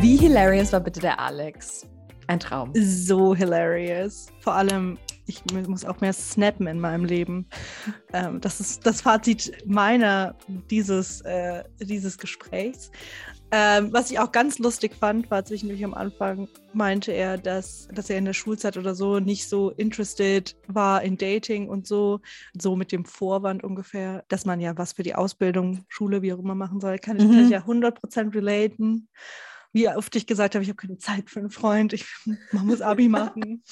Wie 0.00 0.16
hilarious 0.16 0.72
war 0.72 0.80
bitte 0.80 1.00
der 1.00 1.20
Alex? 1.20 1.86
Ein 2.26 2.40
Traum. 2.40 2.72
So 2.74 3.34
hilarious. 3.34 4.28
Vor 4.40 4.54
allem, 4.54 4.98
ich 5.26 5.42
muss 5.68 5.84
auch 5.84 6.00
mehr 6.00 6.12
snappen 6.12 6.66
in 6.66 6.80
meinem 6.80 7.04
Leben. 7.04 7.46
Ähm, 8.12 8.40
das 8.40 8.60
ist 8.60 8.86
das 8.86 9.02
Fazit 9.02 9.52
meiner 9.66 10.34
dieses, 10.70 11.20
äh, 11.22 11.62
dieses 11.80 12.16
Gesprächs. 12.16 12.90
Ähm, 13.54 13.92
was 13.92 14.10
ich 14.10 14.18
auch 14.18 14.32
ganz 14.32 14.58
lustig 14.58 14.94
fand, 14.94 15.30
war 15.30 15.44
zwischendurch 15.44 15.84
am 15.84 15.92
Anfang, 15.92 16.48
meinte 16.72 17.12
er, 17.12 17.36
dass, 17.36 17.86
dass 17.92 18.08
er 18.08 18.16
in 18.16 18.24
der 18.24 18.32
Schulzeit 18.32 18.78
oder 18.78 18.94
so 18.94 19.20
nicht 19.20 19.46
so 19.46 19.68
interested 19.72 20.56
war 20.68 21.02
in 21.02 21.18
Dating 21.18 21.68
und 21.68 21.86
so, 21.86 22.20
so 22.58 22.76
mit 22.76 22.92
dem 22.92 23.04
Vorwand 23.04 23.62
ungefähr, 23.62 24.24
dass 24.28 24.46
man 24.46 24.58
ja 24.58 24.78
was 24.78 24.94
für 24.94 25.02
die 25.02 25.14
Ausbildung, 25.14 25.84
Schule, 25.88 26.22
wie 26.22 26.32
auch 26.32 26.38
immer 26.38 26.54
machen 26.54 26.80
soll. 26.80 26.98
Kann 26.98 27.18
ich, 27.18 27.24
mhm. 27.24 27.30
kann 27.32 27.44
ich 27.44 27.50
ja 27.50 27.60
100% 27.60 28.34
relaten. 28.34 29.10
Wie 29.74 29.86
oft 29.86 30.16
ich 30.16 30.26
gesagt 30.26 30.54
habe, 30.54 30.62
ich 30.62 30.70
habe 30.70 30.76
keine 30.78 30.96
Zeit 30.96 31.28
für 31.28 31.40
einen 31.40 31.50
Freund, 31.50 31.92
ich, 31.92 32.06
man 32.52 32.64
muss 32.66 32.80
Abi 32.80 33.08
machen. 33.10 33.62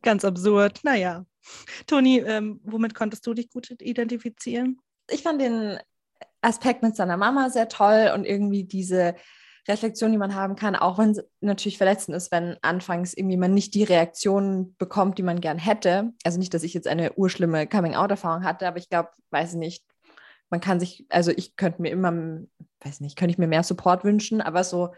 Ganz 0.00 0.24
absurd. 0.24 0.80
Naja. 0.82 1.26
Toni, 1.86 2.20
ähm, 2.20 2.58
womit 2.64 2.94
konntest 2.94 3.26
du 3.26 3.34
dich 3.34 3.50
gut 3.50 3.70
identifizieren? 3.82 4.80
Ich 5.10 5.22
fand 5.22 5.42
den 5.42 5.78
Aspekt 6.44 6.82
mit 6.82 6.96
seiner 6.96 7.16
Mama 7.16 7.50
sehr 7.50 7.68
toll 7.68 8.12
und 8.14 8.24
irgendwie 8.24 8.64
diese 8.64 9.14
Reflexion, 9.66 10.12
die 10.12 10.18
man 10.18 10.34
haben 10.34 10.56
kann, 10.56 10.76
auch 10.76 10.98
wenn 10.98 11.12
es 11.12 11.24
natürlich 11.40 11.78
verletzend 11.78 12.16
ist, 12.16 12.30
wenn 12.30 12.56
anfangs 12.62 13.14
irgendwie 13.14 13.38
man 13.38 13.54
nicht 13.54 13.74
die 13.74 13.84
Reaktion 13.84 14.74
bekommt, 14.78 15.16
die 15.18 15.22
man 15.22 15.40
gern 15.40 15.58
hätte. 15.58 16.12
Also 16.22 16.38
nicht, 16.38 16.52
dass 16.52 16.62
ich 16.62 16.74
jetzt 16.74 16.86
eine 16.86 17.14
urschlimme 17.14 17.66
Coming-out-Erfahrung 17.66 18.44
hatte, 18.44 18.68
aber 18.68 18.76
ich 18.76 18.90
glaube, 18.90 19.08
weiß 19.30 19.52
ich 19.52 19.58
nicht, 19.58 19.84
man 20.50 20.60
kann 20.60 20.80
sich, 20.80 21.06
also 21.08 21.30
ich 21.30 21.56
könnte 21.56 21.80
mir 21.80 21.90
immer, 21.90 22.12
weiß 22.80 23.00
nicht, 23.00 23.16
könnte 23.16 23.32
ich 23.32 23.38
mir 23.38 23.46
mehr 23.46 23.62
Support 23.62 24.04
wünschen, 24.04 24.42
aber 24.42 24.64
so 24.64 24.94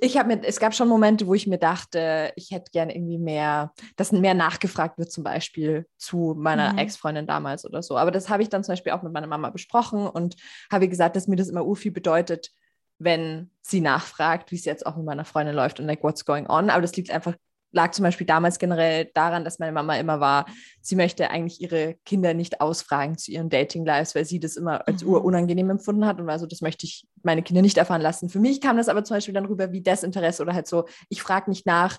ich 0.00 0.16
habe 0.16 0.28
mir, 0.28 0.42
es 0.44 0.58
gab 0.58 0.74
schon 0.74 0.88
Momente, 0.88 1.26
wo 1.26 1.34
ich 1.34 1.46
mir 1.46 1.58
dachte, 1.58 2.32
ich 2.36 2.50
hätte 2.50 2.70
gerne 2.70 2.94
irgendwie 2.94 3.18
mehr, 3.18 3.72
dass 3.96 4.12
mehr 4.12 4.34
nachgefragt 4.34 4.98
wird, 4.98 5.12
zum 5.12 5.24
Beispiel 5.24 5.86
zu 5.98 6.34
meiner 6.36 6.72
mhm. 6.72 6.78
Ex-Freundin 6.78 7.26
damals 7.26 7.64
oder 7.64 7.82
so. 7.82 7.98
Aber 7.98 8.10
das 8.10 8.28
habe 8.28 8.42
ich 8.42 8.48
dann 8.48 8.64
zum 8.64 8.72
Beispiel 8.72 8.92
auch 8.92 9.02
mit 9.02 9.12
meiner 9.12 9.26
Mama 9.26 9.50
besprochen 9.50 10.06
und 10.06 10.36
habe 10.72 10.88
gesagt, 10.88 11.16
dass 11.16 11.28
mir 11.28 11.36
das 11.36 11.48
immer 11.48 11.64
urviel 11.64 11.92
bedeutet, 11.92 12.50
wenn 12.98 13.50
sie 13.62 13.80
nachfragt, 13.80 14.50
wie 14.50 14.56
es 14.56 14.64
jetzt 14.64 14.86
auch 14.86 14.96
mit 14.96 15.04
meiner 15.04 15.24
Freundin 15.24 15.54
läuft 15.54 15.80
und 15.80 15.86
like 15.86 16.02
what's 16.02 16.24
going 16.24 16.46
on. 16.46 16.70
Aber 16.70 16.82
das 16.82 16.96
liegt 16.96 17.10
einfach 17.10 17.34
lag 17.72 17.92
zum 17.92 18.04
Beispiel 18.04 18.26
damals 18.26 18.58
generell 18.58 19.10
daran, 19.14 19.44
dass 19.44 19.58
meine 19.58 19.72
Mama 19.72 19.96
immer 19.96 20.20
war, 20.20 20.46
sie 20.80 20.96
möchte 20.96 21.30
eigentlich 21.30 21.60
ihre 21.60 21.96
Kinder 22.04 22.34
nicht 22.34 22.60
ausfragen 22.60 23.16
zu 23.16 23.30
ihren 23.30 23.48
Dating-Lives, 23.48 24.14
weil 24.14 24.24
sie 24.24 24.40
das 24.40 24.56
immer 24.56 24.86
als 24.86 25.04
mhm. 25.04 25.10
urunangenehm 25.10 25.70
empfunden 25.70 26.06
hat 26.06 26.20
und 26.20 26.28
also 26.28 26.46
das 26.46 26.60
möchte 26.60 26.86
ich 26.86 27.06
meine 27.22 27.42
Kinder 27.42 27.62
nicht 27.62 27.78
erfahren 27.78 28.02
lassen. 28.02 28.28
Für 28.28 28.40
mich 28.40 28.60
kam 28.60 28.76
das 28.76 28.88
aber 28.88 29.04
zum 29.04 29.16
Beispiel 29.16 29.34
dann 29.34 29.46
rüber 29.46 29.72
wie 29.72 29.82
Desinteresse 29.82 30.42
oder 30.42 30.54
halt 30.54 30.66
so, 30.66 30.86
ich 31.08 31.22
frage 31.22 31.50
nicht 31.50 31.66
nach, 31.66 31.98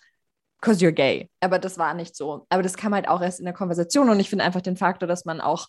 because 0.62 0.84
you're 0.84 0.92
gay. 0.92 1.30
Aber 1.40 1.60
das 1.60 1.78
war 1.78 1.94
nicht 1.94 2.16
so. 2.16 2.46
Aber 2.50 2.64
das 2.64 2.78
kam 2.78 2.94
halt 2.94 3.08
auch 3.08 3.22
erst 3.22 3.40
in 3.40 3.46
der 3.46 3.54
Konversation 3.54 4.10
und 4.10 4.20
ich 4.20 4.30
finde 4.30 4.46
einfach 4.46 4.62
den 4.62 4.78
Faktor, 4.78 5.08
dass 5.08 5.26
man 5.26 5.42
auch 5.42 5.68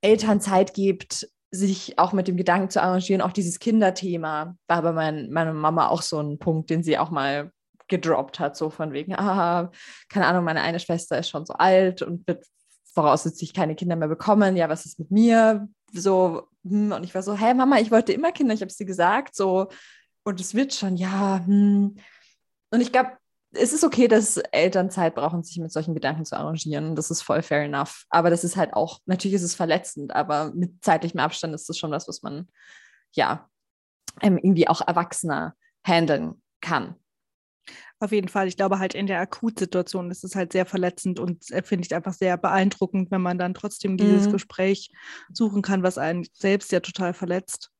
Eltern 0.00 0.40
Zeit 0.40 0.74
gibt, 0.74 1.28
sich 1.50 1.98
auch 1.98 2.12
mit 2.12 2.28
dem 2.28 2.38
Gedanken 2.38 2.70
zu 2.70 2.82
arrangieren, 2.82 3.20
auch 3.20 3.32
dieses 3.32 3.58
Kinderthema 3.58 4.56
war 4.68 4.82
bei 4.82 4.92
mein, 4.92 5.30
meiner 5.30 5.52
Mama 5.52 5.88
auch 5.88 6.00
so 6.00 6.18
ein 6.18 6.38
Punkt, 6.38 6.70
den 6.70 6.82
sie 6.82 6.98
auch 6.98 7.10
mal 7.10 7.52
gedroppt 7.92 8.40
hat, 8.40 8.56
so 8.56 8.70
von 8.70 8.92
wegen, 8.92 9.14
ah, 9.14 9.70
keine 10.08 10.26
Ahnung, 10.26 10.44
meine 10.44 10.62
eine 10.62 10.80
Schwester 10.80 11.18
ist 11.18 11.28
schon 11.28 11.44
so 11.46 11.52
alt 11.52 12.02
und 12.02 12.26
wird 12.26 12.44
voraussichtlich 12.94 13.52
keine 13.54 13.74
Kinder 13.74 13.96
mehr 13.96 14.08
bekommen. 14.08 14.56
Ja, 14.56 14.68
was 14.68 14.86
ist 14.86 14.98
mit 14.98 15.10
mir? 15.10 15.68
So, 15.92 16.48
hm. 16.64 16.92
und 16.92 17.04
ich 17.04 17.14
war 17.14 17.22
so, 17.22 17.36
hey 17.36 17.54
Mama, 17.54 17.78
ich 17.78 17.90
wollte 17.90 18.12
immer 18.12 18.32
Kinder, 18.32 18.54
ich 18.54 18.62
habe 18.62 18.70
es 18.70 18.76
dir 18.76 18.86
gesagt, 18.86 19.36
so, 19.36 19.68
und 20.24 20.40
es 20.40 20.54
wird 20.54 20.74
schon, 20.74 20.96
ja, 20.96 21.42
hm. 21.44 21.96
Und 22.70 22.80
ich 22.80 22.90
glaube, 22.90 23.12
es 23.54 23.74
ist 23.74 23.84
okay, 23.84 24.08
dass 24.08 24.38
Eltern 24.38 24.90
Zeit 24.90 25.14
brauchen, 25.14 25.42
sich 25.42 25.58
mit 25.58 25.70
solchen 25.70 25.92
Gedanken 25.92 26.24
zu 26.24 26.36
arrangieren. 26.38 26.96
Das 26.96 27.10
ist 27.10 27.20
voll 27.20 27.42
fair 27.42 27.64
enough. 27.64 28.06
Aber 28.08 28.30
das 28.30 28.44
ist 28.44 28.56
halt 28.56 28.72
auch, 28.72 29.00
natürlich 29.04 29.34
ist 29.34 29.42
es 29.42 29.54
verletzend, 29.54 30.14
aber 30.14 30.52
mit 30.54 30.82
zeitlichem 30.82 31.20
Abstand 31.20 31.54
ist 31.54 31.68
das 31.68 31.76
schon 31.76 31.90
was, 31.90 32.08
was 32.08 32.22
man, 32.22 32.48
ja, 33.12 33.50
ähm, 34.22 34.38
irgendwie 34.38 34.68
auch 34.68 34.80
erwachsener 34.80 35.54
handeln 35.86 36.42
kann. 36.62 36.94
Auf 37.98 38.12
jeden 38.12 38.28
Fall. 38.28 38.48
Ich 38.48 38.56
glaube 38.56 38.78
halt 38.78 38.94
in 38.94 39.06
der 39.06 39.20
Akutsituation 39.20 40.10
ist 40.10 40.24
es 40.24 40.34
halt 40.34 40.52
sehr 40.52 40.66
verletzend 40.66 41.20
und 41.20 41.50
äh, 41.50 41.62
finde 41.62 41.86
ich 41.86 41.94
einfach 41.94 42.12
sehr 42.12 42.36
beeindruckend, 42.36 43.10
wenn 43.10 43.22
man 43.22 43.38
dann 43.38 43.54
trotzdem 43.54 43.96
dieses 43.96 44.26
mhm. 44.26 44.32
Gespräch 44.32 44.90
suchen 45.32 45.62
kann, 45.62 45.82
was 45.82 45.98
einen 45.98 46.26
selbst 46.32 46.72
ja 46.72 46.80
total 46.80 47.14
verletzt. 47.14 47.70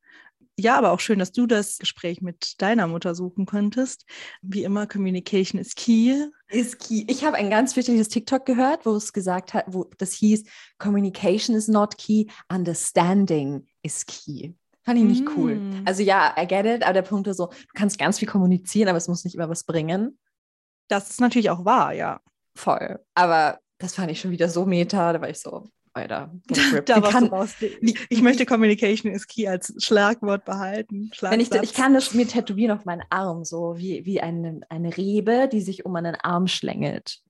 Ja, 0.58 0.76
aber 0.76 0.92
auch 0.92 1.00
schön, 1.00 1.18
dass 1.18 1.32
du 1.32 1.46
das 1.46 1.78
Gespräch 1.78 2.20
mit 2.20 2.60
deiner 2.60 2.86
Mutter 2.86 3.14
suchen 3.14 3.46
könntest. 3.46 4.04
Wie 4.42 4.64
immer, 4.64 4.86
Communication 4.86 5.58
is 5.58 5.74
key. 5.74 6.26
Ist 6.48 6.78
key. 6.78 7.04
Ich 7.08 7.24
habe 7.24 7.36
ein 7.36 7.48
ganz 7.48 7.74
wichtiges 7.74 8.08
TikTok 8.08 8.44
gehört, 8.44 8.84
wo 8.84 8.94
es 8.94 9.14
gesagt 9.14 9.54
hat, 9.54 9.64
wo 9.68 9.90
das 9.96 10.12
hieß, 10.12 10.44
Communication 10.78 11.56
is 11.56 11.68
not 11.68 11.96
key, 11.96 12.26
understanding 12.50 13.66
is 13.82 14.04
key. 14.04 14.52
Fand 14.84 14.98
ich 14.98 15.04
nicht 15.04 15.24
mm. 15.24 15.30
cool. 15.36 15.60
Also 15.84 16.02
ja, 16.02 16.34
I 16.38 16.46
get 16.46 16.66
it, 16.66 16.82
aber 16.82 16.94
der 16.94 17.02
Punkt 17.02 17.28
ist 17.28 17.36
so, 17.36 17.46
du 17.46 17.72
kannst 17.74 17.98
ganz 17.98 18.18
viel 18.18 18.28
kommunizieren, 18.28 18.88
aber 18.88 18.98
es 18.98 19.08
muss 19.08 19.24
nicht 19.24 19.34
immer 19.34 19.48
was 19.48 19.64
bringen. 19.64 20.18
Das 20.88 21.10
ist 21.10 21.20
natürlich 21.20 21.50
auch 21.50 21.64
wahr, 21.64 21.92
ja. 21.92 22.20
Voll. 22.54 22.98
Aber 23.14 23.60
das 23.78 23.94
fand 23.94 24.10
ich 24.10 24.20
schon 24.20 24.30
wieder 24.30 24.48
so 24.48 24.66
meta, 24.66 25.12
da 25.12 25.20
war 25.20 25.28
ich 25.28 25.40
so, 25.40 25.68
Alter, 25.94 26.32
da 26.86 27.00
kann, 27.00 27.30
ich, 27.80 28.06
ich 28.08 28.22
möchte 28.22 28.46
Communication 28.46 29.12
is 29.12 29.26
key 29.26 29.46
als 29.46 29.74
Schlagwort 29.78 30.44
behalten. 30.44 31.10
Wenn 31.20 31.40
ich, 31.40 31.52
ich 31.52 31.74
kann 31.74 31.94
das 31.94 32.14
mir 32.14 32.26
tätowieren 32.26 32.76
auf 32.76 32.84
meinen 32.84 33.02
Arm, 33.10 33.44
so 33.44 33.76
wie, 33.76 34.04
wie 34.06 34.20
eine, 34.20 34.60
eine 34.68 34.96
Rebe, 34.96 35.48
die 35.52 35.60
sich 35.60 35.84
um 35.84 35.94
einen 35.96 36.14
Arm 36.14 36.48
schlängelt. 36.48 37.20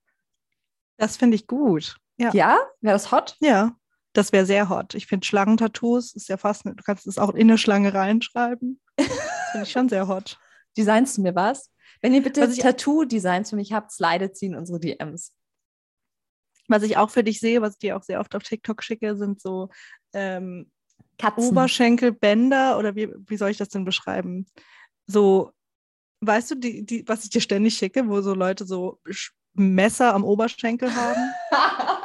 Das 0.97 1.17
finde 1.17 1.35
ich 1.35 1.47
gut. 1.47 1.97
Ja, 2.17 2.31
ja? 2.33 2.57
wäre 2.81 2.95
das 2.95 3.11
hot? 3.11 3.35
Ja. 3.41 3.75
Das 4.13 4.31
wäre 4.31 4.45
sehr 4.45 4.69
hot. 4.69 4.93
Ich 4.93 5.07
finde 5.07 5.25
Schlangentattoos 5.25 6.13
ist 6.13 6.29
ja 6.29 6.37
fast, 6.37 6.65
du 6.65 6.73
kannst 6.85 7.07
es 7.07 7.17
auch 7.17 7.33
in 7.33 7.49
eine 7.49 7.57
Schlange 7.57 7.93
reinschreiben. 7.93 8.79
Das 8.97 9.51
finde 9.51 9.67
ich 9.67 9.71
schon 9.71 9.89
sehr 9.89 10.07
hot. 10.07 10.39
Designst 10.75 11.17
du 11.17 11.21
mir 11.21 11.35
was? 11.35 11.69
Wenn 12.01 12.15
ihr 12.15 12.23
bitte 12.23 12.51
Tattoo-Designs 12.51 13.51
für 13.51 13.55
mich 13.55 13.71
habt, 13.71 13.91
slidet 13.91 14.35
sie 14.35 14.47
in 14.47 14.55
unsere 14.55 14.79
DMs. 14.79 15.31
Was 16.67 16.81
ich 16.81 16.97
auch 16.97 17.11
für 17.11 17.23
dich 17.23 17.39
sehe, 17.39 17.61
was 17.61 17.73
ich 17.73 17.79
dir 17.79 17.95
auch 17.95 18.01
sehr 18.01 18.19
oft 18.19 18.35
auf 18.35 18.41
TikTok 18.41 18.81
schicke, 18.81 19.15
sind 19.15 19.39
so 19.39 19.69
ähm, 20.13 20.71
Oberschenkelbänder 21.35 22.79
oder 22.79 22.95
wie, 22.95 23.13
wie 23.27 23.37
soll 23.37 23.51
ich 23.51 23.57
das 23.57 23.69
denn 23.69 23.85
beschreiben? 23.85 24.47
So, 25.05 25.51
weißt 26.21 26.51
du, 26.51 26.55
die, 26.55 26.85
die, 26.85 27.07
was 27.07 27.23
ich 27.23 27.29
dir 27.29 27.41
ständig 27.41 27.77
schicke, 27.77 28.07
wo 28.09 28.21
so 28.21 28.33
Leute 28.33 28.65
so 28.65 28.99
Messer 29.53 30.13
am 30.13 30.23
Oberschenkel 30.23 30.93
haben? 30.95 31.31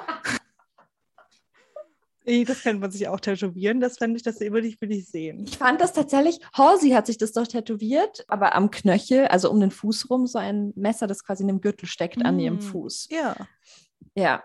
Das 2.47 2.63
könnte 2.63 2.81
man 2.81 2.91
sich 2.91 3.09
auch 3.09 3.21
tätowieren. 3.21 3.81
Das 3.81 3.97
fände 3.97 4.17
ich, 4.17 4.23
das 4.23 4.41
würde 4.41 4.67
ich, 4.67 4.81
will 4.81 4.93
ich 4.93 5.09
sehen. 5.09 5.45
Ich 5.47 5.57
fand 5.57 5.81
das 5.81 5.95
tatsächlich, 5.95 6.41
Halsey 6.53 6.91
hat 6.91 7.07
sich 7.07 7.17
das 7.17 7.33
doch 7.33 7.47
tätowiert, 7.47 8.25
aber 8.29 8.55
am 8.55 8.71
Knöchel, 8.71 9.27
also 9.29 9.51
um 9.51 9.61
den 9.61 9.71
Fuß 9.71 10.11
rum, 10.11 10.27
so 10.27 10.39
ein 10.39 10.73
Messer, 10.77 11.07
das 11.07 11.25
quasi 11.25 11.43
in 11.43 11.49
dem 11.49 11.61
Gürtel 11.63 11.89
steckt, 11.89 12.19
mm. 12.19 12.27
an 12.27 12.39
ihrem 12.39 12.61
Fuß. 12.61 13.09
Ja. 13.11 13.35
Ja. 14.15 14.43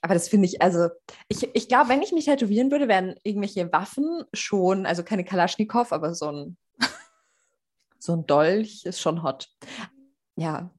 Aber 0.00 0.14
das 0.14 0.28
finde 0.28 0.46
ich, 0.46 0.60
also 0.60 0.88
ich, 1.28 1.48
ich 1.54 1.68
glaube, 1.68 1.88
wenn 1.88 2.02
ich 2.02 2.12
mich 2.12 2.24
tätowieren 2.24 2.70
würde, 2.70 2.88
wären 2.88 3.14
irgendwelche 3.22 3.72
Waffen 3.72 4.24
schon, 4.32 4.86
also 4.86 5.02
keine 5.04 5.24
Kalaschnikow, 5.24 5.92
aber 5.92 6.14
so 6.14 6.30
ein, 6.30 6.56
so 7.98 8.12
ein 8.12 8.26
Dolch 8.26 8.84
ist 8.84 9.00
schon 9.00 9.22
hot. 9.22 9.48
Ja. 10.36 10.70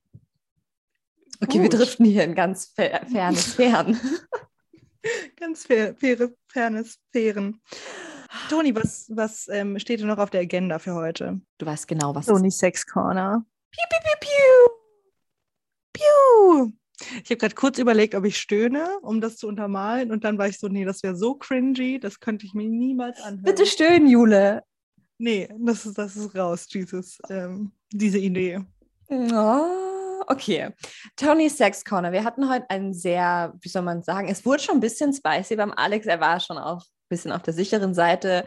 Okay, 1.42 1.60
Gut. 1.60 1.64
wir 1.64 1.70
driften 1.70 2.06
hier 2.06 2.24
in 2.26 2.36
ganz 2.36 2.74
fer 2.76 3.06
ferne 3.10 3.38
Sphären. 3.38 4.00
ganz 5.36 5.66
fair, 5.66 5.96
faire, 5.96 6.30
Sphären. 6.84 7.62
Toni, 8.50 8.76
was, 8.76 9.10
was 9.14 9.48
ähm, 9.50 9.80
steht 9.80 10.00
denn 10.00 10.08
noch 10.08 10.18
auf 10.18 10.30
der 10.30 10.42
Agenda 10.42 10.80
für 10.80 10.94
heute? 10.94 11.42
Du 11.58 11.66
weißt 11.66 11.88
genau, 11.88 12.14
was. 12.14 12.28
Toni 12.28 12.52
Sex 12.52 12.86
Corner. 12.86 13.46
Piu, 13.72 13.84
piu, 13.90 14.00
piu, 14.04 14.30
piu. 14.30 14.80
Piu. 15.94 16.74
Ich 17.24 17.30
habe 17.30 17.38
gerade 17.38 17.56
kurz 17.56 17.80
überlegt, 17.80 18.14
ob 18.14 18.26
ich 18.26 18.38
stöhne, 18.38 19.00
um 19.02 19.22
das 19.22 19.38
zu 19.38 19.48
untermalen. 19.48 20.12
Und 20.12 20.24
dann 20.24 20.38
war 20.38 20.48
ich 20.48 20.60
so, 20.60 20.68
nee, 20.68 20.86
das 20.86 21.02
wäre 21.02 21.16
so 21.16 21.36
cringy, 21.36 22.00
das 22.00 22.20
könnte 22.20 22.46
ich 22.46 22.54
mir 22.54 22.68
niemals 22.68 23.20
anhören. 23.22 23.44
Bitte 23.44 23.66
stöhnen, 23.66 24.08
Jule. 24.08 24.64
Nee, 25.18 25.50
das 25.60 25.86
ist, 25.86 25.98
das 25.98 26.16
ist 26.16 26.36
raus, 26.36 26.68
dieses, 26.68 27.20
ähm, 27.30 27.72
diese 27.92 28.20
Idee. 28.20 28.62
Oh, 29.10 29.89
okay. 30.30 30.70
Tony 31.16 31.50
Sex 31.50 31.84
Corner. 31.84 32.12
Wir 32.12 32.24
hatten 32.24 32.50
heute 32.50 32.70
einen 32.70 32.94
sehr, 32.94 33.54
wie 33.62 33.70
soll 33.70 33.82
man 33.82 34.04
sagen, 34.04 34.30
es 34.30 34.46
wurde 34.46 34.64
schon 34.64 34.76
ein 34.76 34.82
bisschen 34.82 35.14
spicy 35.14 35.56
beim 35.56 35.74
Alex. 35.74 36.06
Er 36.06 36.20
war 36.20 36.40
schon 36.40 36.58
auch 36.58 36.82
ein 36.82 37.10
bisschen 37.10 37.32
auf 37.32 37.42
der 37.42 37.54
sicheren 37.54 37.94
Seite. 37.94 38.46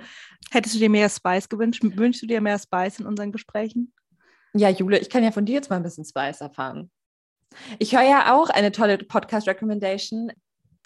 Hättest 0.50 0.74
du 0.74 0.78
dir 0.78 0.90
mehr 0.90 1.08
Spice 1.08 1.48
gewünscht? 1.48 1.82
Wünschst 1.82 2.22
du 2.22 2.26
dir 2.26 2.40
mehr 2.40 2.58
Spice 2.58 3.00
in 3.00 3.06
unseren 3.06 3.32
Gesprächen? 3.32 3.92
Ja, 4.54 4.68
Jule, 4.68 4.98
ich 4.98 5.10
kann 5.10 5.24
ja 5.24 5.32
von 5.32 5.44
dir 5.44 5.54
jetzt 5.54 5.70
mal 5.70 5.76
ein 5.76 5.82
bisschen 5.82 6.04
Spice 6.04 6.40
erfahren. 6.40 6.90
Ich 7.78 7.94
höre 7.94 8.02
ja 8.02 8.34
auch 8.34 8.48
eine 8.50 8.72
tolle 8.72 8.98
Podcast-Recommendation. 8.98 10.32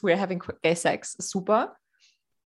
We're 0.02 0.18
Having 0.18 0.42
Gay 0.62 0.74
Sex. 0.74 1.14
Super. 1.18 1.76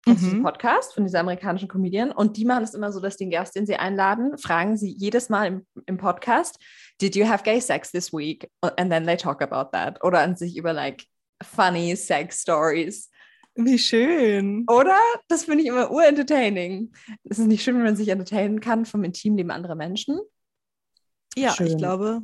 Das 0.06 0.22
ist 0.22 0.32
ein 0.32 0.43
Podcast 0.43 0.93
von 0.93 1.04
dieser 1.04 1.20
amerikanischen 1.20 1.68
Comedian. 1.68 2.12
Und 2.12 2.38
die 2.38 2.45
machen 2.45 2.64
es 2.64 2.74
immer 2.74 2.91
so, 2.91 3.00
dass 3.00 3.18
den 3.18 3.30
Gast, 3.30 3.56
den 3.56 3.66
sie 3.66 3.76
einladen, 3.76 4.38
fragen 4.38 4.78
sie 4.78 4.91
jedes 4.91 5.30
Mal 5.30 5.47
im, 5.47 5.68
im 5.86 5.97
Podcast, 5.97 6.58
Did 7.02 7.16
you 7.16 7.28
have 7.28 7.43
gay 7.43 7.60
sex 7.60 7.91
this 7.91 8.12
week? 8.12 8.50
And 8.62 8.91
then 8.91 9.06
they 9.06 9.18
talk 9.18 9.41
about 9.41 9.72
that. 9.72 10.04
Oder 10.04 10.20
an 10.20 10.36
sich 10.36 10.58
über 10.58 10.74
like 10.74 11.06
funny 11.43 11.95
sex 11.95 12.41
stories. 12.41 13.10
Wie 13.56 13.78
schön. 13.78 14.66
Oder? 14.70 14.97
Das 15.28 15.45
finde 15.45 15.64
ich 15.64 15.68
immer 15.68 15.91
urentertaining. 15.91 16.91
Es 17.26 17.39
ist 17.39 17.47
nicht 17.47 17.64
schön, 17.64 17.76
wenn 17.76 17.84
man 17.84 17.95
sich 17.95 18.08
entertainen 18.10 18.62
kann 18.62 18.86
vom 18.86 19.04
Intimleben 19.04 19.52
anderer 19.52 19.76
Menschen. 19.76 20.20
Ja, 21.36 21.54
schön. 21.54 21.68
ich 21.68 21.78
glaube, 21.78 22.22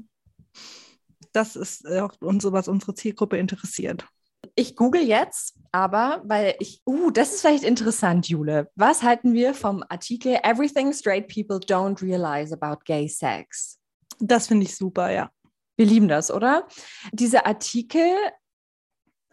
das 1.34 1.56
ist 1.56 1.86
auch 1.88 2.14
unsere, 2.22 2.54
was 2.54 2.68
unsere 2.68 2.96
Zielgruppe 2.96 3.38
interessiert. 3.38 4.08
Ich 4.56 4.76
google 4.76 5.02
jetzt, 5.02 5.58
aber 5.72 6.22
weil 6.26 6.56
ich, 6.60 6.82
uh, 6.86 7.12
das 7.12 7.34
ist 7.34 7.42
vielleicht 7.42 7.64
interessant, 7.64 8.28
Jule. 8.28 8.72
Was 8.76 9.04
halten 9.04 9.34
wir 9.34 9.54
vom 9.54 9.84
Artikel 9.90 10.38
Everything 10.44 10.94
Straight 10.94 11.28
People 11.28 11.58
Don't 11.58 12.02
Realize 12.02 12.54
About 12.54 12.84
Gay 12.86 13.08
Sex? 13.08 13.80
Das 14.20 14.48
finde 14.48 14.66
ich 14.66 14.76
super, 14.76 15.12
ja. 15.12 15.32
Wir 15.78 15.86
lieben 15.86 16.08
das, 16.08 16.32
oder? 16.32 16.68
Dieser 17.12 17.46
Artikel 17.46 18.16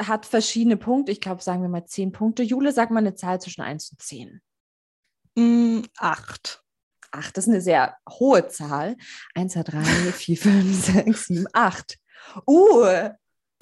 hat 0.00 0.26
verschiedene 0.26 0.76
Punkte. 0.76 1.12
Ich 1.12 1.20
glaube, 1.20 1.42
sagen 1.42 1.62
wir 1.62 1.68
mal 1.68 1.84
zehn 1.84 2.12
Punkte. 2.12 2.42
Jule, 2.42 2.72
sag 2.72 2.90
mal 2.90 2.98
eine 2.98 3.14
Zahl 3.14 3.40
zwischen 3.40 3.62
1 3.62 3.92
und 3.92 4.02
10. 4.02 4.40
Mm, 5.36 5.82
acht. 5.98 6.62
Ach, 7.12 7.30
das 7.30 7.46
ist 7.46 7.50
eine 7.50 7.60
sehr 7.60 7.96
hohe 8.08 8.48
Zahl. 8.48 8.96
1, 9.34 9.52
2, 9.52 9.62
3, 9.62 9.84
4, 9.84 10.36
5, 10.36 10.84
6, 10.84 11.26
7, 11.26 11.46
8. 11.52 11.98
Uh, 12.46 13.10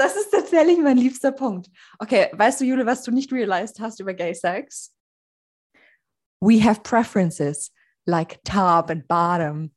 das 0.00 0.16
ist 0.16 0.30
tatsächlich 0.30 0.78
mein 0.78 0.96
liebster 0.96 1.30
Punkt. 1.30 1.70
Okay, 1.98 2.30
weißt 2.32 2.60
du, 2.60 2.64
Jule, 2.64 2.86
was 2.86 3.02
du 3.02 3.10
nicht 3.10 3.32
realized 3.32 3.80
hast 3.80 4.00
über 4.00 4.14
Gay 4.14 4.34
Sex? 4.34 4.94
We 6.40 6.64
have 6.64 6.80
preferences 6.82 7.70
like 8.06 8.42
top 8.44 8.90
and 8.90 9.06
bottom. 9.06 9.72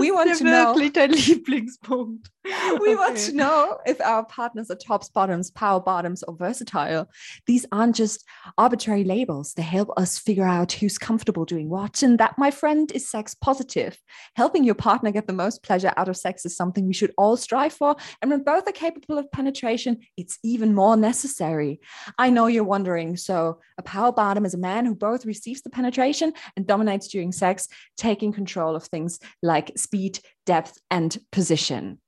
we 0.00 0.10
want 0.10 0.36
to 0.36 0.42
know 0.42 0.74
wirklich 0.74 0.92
dein 0.92 1.10
Lieblingspunkt. 1.10 2.28
we 2.80 2.88
okay. 2.90 2.94
want 2.94 3.16
to 3.18 3.32
know 3.32 3.78
if 3.86 4.00
our 4.00 4.24
partners 4.24 4.70
are 4.70 4.76
tops, 4.76 5.08
bottoms, 5.08 5.50
power 5.50 5.80
bottoms, 5.80 6.22
or 6.22 6.36
versatile. 6.36 7.08
These 7.46 7.66
aren't 7.72 7.96
just 7.96 8.24
arbitrary 8.56 9.04
labels. 9.04 9.52
They 9.54 9.62
help 9.62 9.90
us 9.96 10.18
figure 10.18 10.46
out 10.46 10.72
who's 10.72 10.98
comfortable 10.98 11.44
doing 11.44 11.68
what. 11.68 12.02
And 12.02 12.18
that, 12.18 12.38
my 12.38 12.50
friend, 12.50 12.90
is 12.92 13.08
sex 13.08 13.34
positive. 13.34 13.98
Helping 14.34 14.64
your 14.64 14.74
partner 14.74 15.10
get 15.10 15.26
the 15.26 15.32
most 15.32 15.62
pleasure 15.62 15.92
out 15.96 16.08
of 16.08 16.16
sex 16.16 16.46
is 16.46 16.56
something 16.56 16.86
we 16.86 16.94
should 16.94 17.12
all 17.18 17.36
strive 17.36 17.72
for. 17.72 17.96
And 18.22 18.30
when 18.30 18.42
both 18.42 18.68
are 18.68 18.72
capable 18.72 19.18
of 19.18 19.30
penetration, 19.30 19.98
it's 20.16 20.38
even 20.42 20.74
more 20.74 20.96
necessary. 20.96 21.80
I 22.18 22.30
know 22.30 22.46
you're 22.46 22.64
wondering 22.64 23.16
so, 23.16 23.60
a 23.76 23.82
power 23.82 24.12
bottom 24.12 24.44
is 24.44 24.54
a 24.54 24.58
man 24.58 24.86
who 24.86 24.94
both 24.94 25.26
receives 25.26 25.62
the 25.62 25.70
penetration 25.70 26.32
and 26.56 26.66
dominates 26.66 27.08
during 27.08 27.32
sex, 27.32 27.68
taking 27.96 28.32
control 28.32 28.74
of 28.74 28.84
things 28.84 29.18
like 29.42 29.72
speed, 29.76 30.18
depth, 30.46 30.78
and 30.90 31.16
position. 31.30 31.98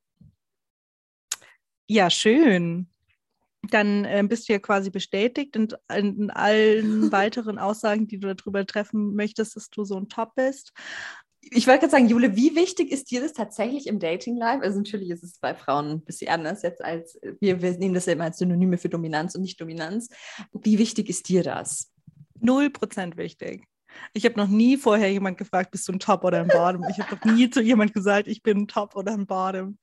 Ja, 1.91 2.09
schön. 2.09 2.87
Dann 3.69 4.05
äh, 4.05 4.23
bist 4.25 4.49
du 4.49 4.53
ja 4.53 4.61
quasi 4.61 4.91
bestätigt 4.91 5.57
in, 5.57 5.67
in 5.93 6.31
allen 6.31 7.11
weiteren 7.13 7.59
Aussagen, 7.59 8.07
die 8.07 8.21
du 8.21 8.33
darüber 8.33 8.65
treffen 8.65 9.17
möchtest, 9.17 9.57
dass 9.57 9.71
du 9.71 9.83
so 9.83 9.97
ein 9.97 10.09
Top 10.09 10.37
bist. 10.37 10.73
Ich 11.41 11.67
wollte 11.67 11.81
gerade 11.81 11.91
sagen, 11.91 12.07
Jule, 12.07 12.37
wie 12.37 12.55
wichtig 12.55 12.93
ist 12.93 13.11
dir 13.11 13.21
das 13.21 13.33
tatsächlich 13.33 13.89
im 13.89 13.99
Dating-Life? 13.99 14.63
Also 14.63 14.79
natürlich 14.79 15.11
ist 15.11 15.25
es 15.25 15.41
bei 15.41 15.53
Frauen 15.53 15.91
ein 15.91 16.01
bisschen 16.03 16.29
anders 16.29 16.63
jetzt 16.63 16.81
als 16.81 17.19
wir, 17.41 17.61
wir 17.61 17.73
nehmen 17.73 17.95
das 17.95 18.07
ja 18.07 18.13
immer 18.13 18.25
als 18.25 18.39
Synonyme 18.39 18.79
für 18.79 18.89
Dominanz 18.89 19.35
und 19.35 19.43
nicht 19.43 19.61
Dominanz. 19.61 20.11
Wie 20.53 20.79
wichtig 20.79 21.09
ist 21.09 21.29
dir 21.29 21.43
das? 21.43 21.91
Null 22.39 22.71
Prozent 22.71 23.17
wichtig. 23.17 23.65
Ich 24.15 24.25
habe 24.27 24.37
noch 24.37 24.47
nie 24.47 24.77
vorher 24.77 25.11
jemand 25.11 25.39
gefragt, 25.39 25.73
bist 25.73 25.89
du 25.89 25.93
ein 25.93 25.99
Top 25.99 26.23
oder 26.23 26.41
ein 26.41 26.47
Bottom? 26.47 26.87
Ich 26.89 27.01
habe 27.01 27.17
noch 27.17 27.35
nie 27.35 27.51
zu 27.51 27.61
jemand 27.61 27.93
gesagt, 27.93 28.29
ich 28.29 28.45
bin 28.45 28.59
ein 28.59 28.69
Top 28.69 28.95
oder 28.95 29.13
ein 29.13 29.27
Bottom. 29.27 29.77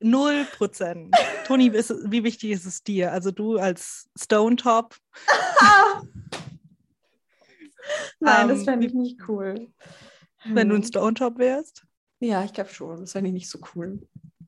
Null 0.00 0.46
Prozent. 0.56 1.14
Toni, 1.46 1.72
wie 1.72 2.24
wichtig 2.24 2.50
ist 2.50 2.64
es 2.64 2.82
dir? 2.82 3.12
Also 3.12 3.30
du 3.30 3.58
als 3.58 4.08
Stone 4.18 4.56
Top. 4.56 4.96
Nein, 8.20 8.48
das 8.48 8.60
ähm, 8.60 8.64
fände 8.64 8.86
ich 8.86 8.94
nicht 8.94 9.28
cool. 9.28 9.68
Wenn 10.44 10.68
du 10.68 10.76
ein 10.76 10.84
Stone 10.84 11.14
Top 11.14 11.38
wärst? 11.38 11.84
Ja, 12.20 12.44
ich 12.44 12.52
glaube 12.52 12.70
schon. 12.70 13.00
Das 13.00 13.12
fände 13.12 13.28
ich 13.28 13.34
nicht 13.34 13.50
so 13.50 13.58
cool. 13.74 14.06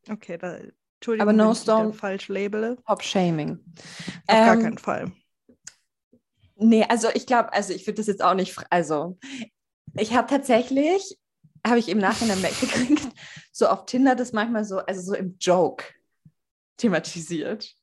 Okay, 0.08 0.38
da, 0.38 0.58
Entschuldigung, 1.02 1.28
aber 1.28 1.32
no 1.32 1.54
Stone. 1.54 1.92
Falsch 1.92 2.28
label. 2.28 2.78
Top 2.86 3.02
Shaming. 3.02 3.58
Auf 4.26 4.36
ähm, 4.36 4.46
gar 4.46 4.56
keinen 4.56 4.78
Fall. 4.78 5.12
Nee, 6.56 6.84
also 6.88 7.08
ich 7.12 7.26
glaube, 7.26 7.52
also 7.52 7.72
ich 7.72 7.86
würde 7.86 7.96
das 7.96 8.06
jetzt 8.06 8.22
auch 8.22 8.34
nicht, 8.34 8.56
also 8.70 9.18
ich 9.98 10.14
habe 10.14 10.28
tatsächlich 10.28 11.18
habe 11.66 11.78
ich 11.78 11.88
im 11.88 11.98
Nachhinein 11.98 12.40
mitgekriegt, 12.40 13.08
so 13.52 13.68
auf 13.68 13.86
Tinder 13.86 14.14
das 14.14 14.32
manchmal 14.32 14.64
so, 14.64 14.78
also 14.78 15.00
so 15.00 15.14
im 15.14 15.36
Joke 15.38 15.84
thematisiert. 16.76 17.74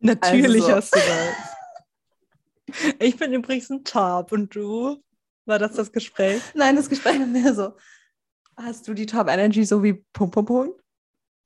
Natürlich 0.00 0.64
also 0.64 0.68
so. 0.68 0.76
hast 0.76 0.94
du 0.94 0.98
das. 0.98 2.94
Ich 3.00 3.16
bin 3.16 3.32
übrigens 3.32 3.70
ein 3.70 3.84
Top 3.84 4.32
und 4.32 4.54
du? 4.54 5.02
War 5.44 5.58
das 5.58 5.74
das 5.74 5.92
Gespräch? 5.92 6.40
Nein, 6.54 6.76
das 6.76 6.88
Gespräch 6.88 7.18
war 7.18 7.26
mehr 7.26 7.54
so, 7.54 7.72
hast 8.56 8.86
du 8.86 8.94
die 8.94 9.06
Top 9.06 9.28
Energy 9.28 9.64
so 9.64 9.82
wie 9.82 9.94
Pum 10.12 10.30
Pum 10.30 10.44
Pum? 10.44 10.74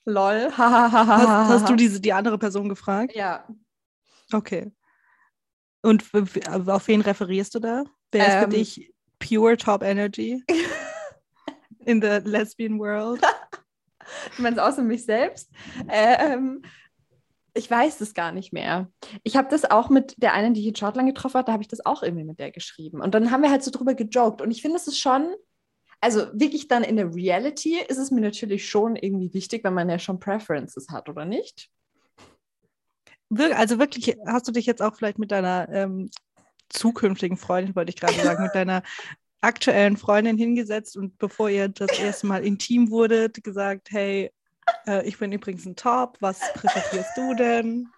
Lol, 0.07 0.51
hast, 0.55 0.93
hast 1.49 1.69
du 1.69 1.77
diese, 1.77 1.99
die 2.01 2.13
andere 2.13 2.39
Person 2.39 2.69
gefragt? 2.69 3.15
Ja. 3.15 3.49
Okay. 4.33 4.71
Und 5.81 6.05
auf 6.13 6.89
wen 6.89 7.01
referierst 7.01 7.55
du 7.55 7.59
da? 7.59 7.85
Wer 8.13 8.27
ist 8.27 8.35
ähm, 8.35 8.43
für 8.43 8.49
dich 8.49 8.93
pure 9.19 9.57
Top 9.57 9.83
Energy? 9.83 10.43
in 11.87 12.01
the 12.01 12.21
lesbian 12.25 12.79
world. 12.79 13.21
du 14.37 14.43
meinst 14.43 14.61
außer 14.61 14.83
mich 14.83 15.05
selbst? 15.05 15.51
Ähm, 15.89 16.63
ich 17.55 17.71
weiß 17.71 18.01
es 18.01 18.15
gar 18.15 18.33
nicht 18.33 18.53
mehr. 18.53 18.91
Ich 19.23 19.37
habe 19.37 19.49
das 19.49 19.65
auch 19.65 19.89
mit 19.89 20.15
der 20.21 20.35
einen, 20.35 20.55
die 20.55 20.61
ich 20.61 20.67
in 20.67 20.77
Schottland 20.77 21.09
getroffen 21.09 21.39
hat, 21.39 21.49
da 21.49 21.53
habe 21.53 21.63
ich 21.63 21.69
das 21.69 21.87
auch 21.87 22.03
irgendwie 22.03 22.25
mit 22.25 22.41
der 22.41 22.51
geschrieben. 22.51 23.01
Und 23.01 23.15
dann 23.15 23.31
haben 23.31 23.43
wir 23.43 23.51
halt 23.51 23.63
so 23.63 23.71
drüber 23.71 23.95
gejoked. 23.95 24.43
Und 24.43 24.51
ich 24.51 24.61
finde, 24.61 24.77
es 24.77 24.89
ist 24.89 24.99
schon, 24.99 25.33
also 26.01 26.27
wirklich 26.33 26.67
dann 26.67 26.83
in 26.83 26.97
der 26.97 27.15
Reality 27.15 27.79
ist 27.89 27.99
es 27.99 28.11
mir 28.11 28.21
natürlich 28.21 28.69
schon 28.69 28.97
irgendwie 28.97 29.33
wichtig, 29.33 29.63
wenn 29.63 29.75
man 29.75 29.89
ja 29.89 30.01
schon 30.01 30.19
Preferences 30.19 30.89
hat, 30.91 31.09
oder 31.09 31.25
nicht? 31.25 31.71
Also 33.31 33.79
wirklich, 33.79 34.17
hast 34.27 34.47
du 34.49 34.53
dich 34.53 34.67
jetzt 34.67 34.83
auch 34.83 34.97
vielleicht 34.97 35.19
mit 35.19 35.31
deiner 35.31 35.69
ähm, 35.71 36.11
zukünftigen 36.69 37.37
Freundin, 37.37 37.77
wollte 37.77 37.91
ich 37.91 37.97
gerade 37.97 38.15
sagen, 38.15 38.43
mit 38.43 38.55
deiner 38.55 38.83
aktuellen 39.45 39.97
Freundin 39.97 40.39
hingesetzt 40.39 40.97
und 40.97 41.19
bevor 41.19 41.49
ihr 41.49 41.69
das 41.69 41.99
erste 41.99 42.27
Mal 42.27 42.45
intim 42.45 42.91
wurdet, 42.91 43.43
gesagt, 43.45 43.89
hey, 43.91 44.33
äh, 44.87 45.07
ich 45.07 45.19
bin 45.19 45.33
übrigens 45.33 45.67
ein 45.67 45.77
Top, 45.77 46.17
was 46.21 46.41
präferierst 46.55 47.17
du 47.17 47.35
denn? 47.35 47.89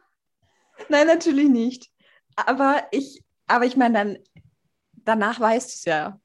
Nein, 0.89 1.07
natürlich 1.07 1.49
nicht. 1.49 1.91
Aber 2.35 2.87
ich, 2.91 3.23
aber 3.47 3.65
ich 3.65 3.77
meine, 3.77 3.95
dann 3.95 4.19
danach 4.93 5.41
weißt 5.41 5.69
du 5.69 5.75
es 5.75 5.85
ja. 5.85 6.21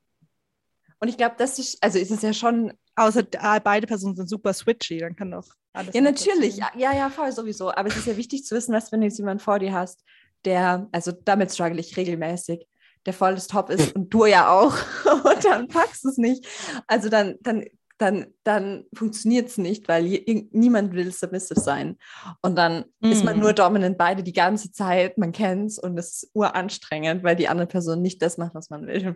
Und 0.99 1.07
ich 1.07 1.17
glaube, 1.17 1.35
das 1.37 1.57
ist, 1.57 1.81
also 1.81 1.97
ist 1.97 2.11
es 2.11 2.21
ja 2.21 2.33
schon. 2.33 2.73
Außer 2.95 3.23
beide 3.63 3.87
Personen 3.87 4.17
sind 4.17 4.27
super 4.27 4.53
switchy, 4.53 4.99
dann 4.99 5.15
kann 5.15 5.31
doch 5.31 5.47
alles 5.71 5.95
Ja, 5.95 6.01
natürlich. 6.01 6.57
Ja, 6.57 6.71
ja, 6.75 7.09
voll 7.09 7.31
sowieso. 7.31 7.71
Aber 7.71 7.87
es 7.87 7.95
ist 7.95 8.05
ja 8.05 8.17
wichtig 8.17 8.43
zu 8.43 8.53
wissen, 8.53 8.73
was 8.73 8.91
wenn 8.91 8.99
du 8.99 9.07
jetzt 9.07 9.17
jemanden 9.17 9.41
vor 9.41 9.59
dir 9.59 9.71
hast, 9.71 10.03
der, 10.43 10.89
also 10.91 11.11
damit 11.11 11.51
struggle 11.51 11.79
ich 11.79 11.95
regelmäßig, 11.95 12.67
der 13.05 13.13
voll 13.13 13.35
das 13.35 13.47
Top 13.47 13.69
ist 13.69 13.95
und 13.95 14.13
du 14.13 14.25
ja 14.25 14.49
auch. 14.51 14.75
Und 15.23 15.43
dann 15.45 15.67
packst 15.67 16.03
du 16.03 16.09
es 16.09 16.17
nicht. 16.17 16.45
Also 16.87 17.09
dann, 17.09 17.35
dann, 17.41 17.65
dann, 17.97 18.27
dann 18.43 18.85
funktioniert 18.95 19.47
es 19.49 19.57
nicht, 19.57 19.87
weil 19.87 20.05
je, 20.05 20.47
niemand 20.51 20.93
will 20.93 21.11
submissive 21.11 21.59
sein. 21.59 21.97
Und 22.41 22.55
dann 22.57 22.85
ist 23.01 23.23
man 23.23 23.35
Mhm. 23.35 23.41
nur 23.41 23.53
dominant 23.53 23.97
beide 23.97 24.23
die 24.23 24.33
ganze 24.33 24.71
Zeit, 24.71 25.17
man 25.17 25.31
kennt 25.31 25.69
es 25.69 25.77
und 25.79 25.97
es 25.99 26.23
ist 26.23 26.31
uranstrengend, 26.33 27.23
weil 27.23 27.35
die 27.35 27.47
andere 27.47 27.67
Person 27.67 28.01
nicht 28.01 28.21
das 28.21 28.37
macht, 28.37 28.55
was 28.55 28.69
man 28.71 28.87
will. 28.87 29.15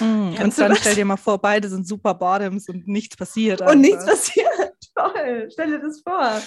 Mhm. 0.00 0.34
Und 0.42 0.58
dann 0.58 0.70
das? 0.70 0.78
stell 0.80 0.94
dir 0.96 1.04
mal 1.04 1.16
vor, 1.16 1.38
beide 1.40 1.68
sind 1.68 1.86
super 1.86 2.14
Bottoms 2.14 2.68
und 2.68 2.88
nichts 2.88 3.16
passiert. 3.16 3.60
Und 3.60 3.80
nichts 3.80 4.02
einfach. 4.04 4.14
passiert. 4.16 4.48
Toll, 4.96 5.48
stell 5.52 5.70
dir 5.70 5.80
das 5.80 6.00
vor. 6.02 6.40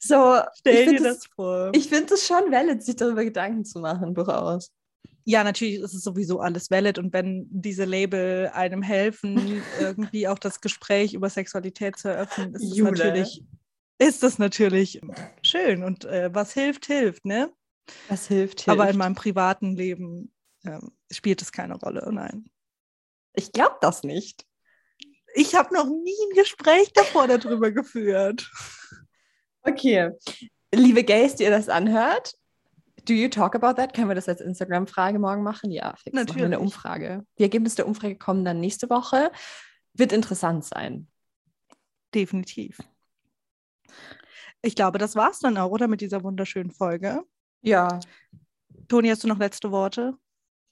So, 0.00 0.38
Stell 0.58 0.84
dir 0.84 0.90
find 0.96 1.06
das 1.06 1.26
vor. 1.34 1.70
Ich 1.74 1.88
finde 1.88 2.12
es 2.14 2.26
schon 2.26 2.50
valid, 2.52 2.82
sich 2.82 2.96
darüber 2.96 3.24
Gedanken 3.24 3.64
zu 3.64 3.78
machen, 3.80 4.14
durchaus. 4.14 4.70
Ja, 5.28 5.42
natürlich 5.42 5.80
ist 5.80 5.92
es 5.92 6.04
sowieso 6.04 6.38
alles 6.38 6.70
valid 6.70 6.98
und 6.98 7.12
wenn 7.12 7.48
diese 7.50 7.84
Label 7.84 8.48
einem 8.54 8.80
helfen, 8.80 9.60
irgendwie 9.80 10.28
auch 10.28 10.38
das 10.38 10.60
Gespräch 10.60 11.14
über 11.14 11.28
Sexualität 11.28 11.98
zu 11.98 12.08
eröffnen, 12.08 12.54
ist 12.54 12.70
das 12.70 12.78
natürlich, 12.78 13.44
ist 13.98 14.22
das 14.22 14.38
natürlich 14.38 15.00
schön 15.42 15.82
und 15.82 16.04
äh, 16.04 16.32
was 16.32 16.52
hilft, 16.52 16.86
hilft, 16.86 17.24
ne? 17.24 17.52
Das 18.08 18.28
hilft, 18.28 18.60
hilft. 18.60 18.68
Aber 18.68 18.88
in 18.88 18.96
meinem 18.96 19.16
privaten 19.16 19.74
Leben 19.74 20.32
ähm, 20.64 20.92
spielt 21.10 21.42
es 21.42 21.50
keine 21.50 21.74
Rolle, 21.74 22.08
nein. 22.12 22.48
ich 23.34 23.50
glaube 23.50 23.78
das 23.80 24.04
nicht. 24.04 24.46
Ich 25.34 25.56
habe 25.56 25.74
noch 25.74 25.86
nie 25.86 26.16
ein 26.30 26.36
Gespräch 26.36 26.92
davor 26.94 27.26
darüber 27.26 27.72
geführt. 27.72 28.48
Okay. 29.62 30.12
Liebe 30.72 31.02
Gays, 31.02 31.34
die 31.34 31.42
ihr 31.42 31.50
das 31.50 31.68
anhört, 31.68 32.34
do 33.08 33.14
you 33.14 33.28
talk 33.28 33.54
about 33.54 33.74
that? 33.74 33.94
Können 33.94 34.08
wir 34.08 34.14
das 34.14 34.28
als 34.28 34.40
Instagram-Frage 34.40 35.18
morgen 35.18 35.42
machen? 35.42 35.70
Ja, 35.70 35.94
fix. 35.96 36.14
Machen 36.14 36.28
wir 36.28 36.44
eine 36.44 36.50
Natürlich. 36.50 36.60
Umfrage. 36.60 37.26
Die 37.38 37.42
Ergebnisse 37.42 37.76
der 37.76 37.88
Umfrage 37.88 38.16
kommen 38.16 38.44
dann 38.44 38.60
nächste 38.60 38.90
Woche. 38.90 39.30
Wird 39.94 40.12
interessant 40.12 40.64
sein. 40.64 41.08
Definitiv. 42.14 42.78
Ich 44.62 44.74
glaube, 44.74 44.98
das 44.98 45.16
war's 45.16 45.38
dann 45.38 45.56
auch, 45.58 45.70
oder? 45.70 45.88
Mit 45.88 46.00
dieser 46.00 46.22
wunderschönen 46.22 46.70
Folge. 46.70 47.22
Ja. 47.62 48.00
Toni, 48.88 49.08
hast 49.08 49.24
du 49.24 49.28
noch 49.28 49.38
letzte 49.38 49.70
Worte? 49.70 50.14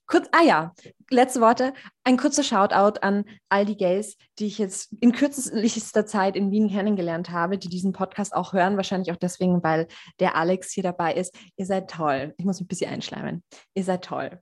Kurz, 0.06 0.28
ah 0.32 0.42
ja, 0.42 0.72
letzte 1.10 1.40
Worte. 1.40 1.72
Ein 2.04 2.16
kurzer 2.16 2.42
Shoutout 2.42 3.00
an 3.00 3.24
all 3.48 3.64
die 3.64 3.76
Gays, 3.76 4.16
die 4.38 4.46
ich 4.46 4.58
jetzt 4.58 4.92
in 5.00 5.12
kürzester 5.12 6.04
Zeit 6.04 6.36
in 6.36 6.50
Wien 6.50 6.68
kennengelernt 6.68 7.30
habe, 7.30 7.56
die 7.56 7.68
diesen 7.68 7.92
Podcast 7.92 8.34
auch 8.34 8.52
hören. 8.52 8.76
Wahrscheinlich 8.76 9.12
auch 9.12 9.16
deswegen, 9.16 9.62
weil 9.62 9.88
der 10.20 10.36
Alex 10.36 10.72
hier 10.72 10.82
dabei 10.82 11.14
ist. 11.14 11.34
Ihr 11.56 11.66
seid 11.66 11.90
toll. 11.90 12.34
Ich 12.36 12.44
muss 12.44 12.60
mich 12.60 12.66
ein 12.66 12.68
bisschen 12.68 12.92
einschleimen. 12.92 13.42
Ihr 13.74 13.84
seid 13.84 14.04
toll. 14.04 14.40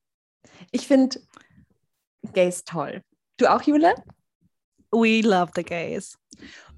Ich 0.72 0.88
finde 0.88 1.20
Gays 2.32 2.64
toll. 2.64 3.02
Du 3.36 3.46
auch, 3.46 3.62
Jule? 3.62 3.94
We 4.90 5.20
love 5.22 5.52
the 5.54 5.62
gays. 5.62 6.18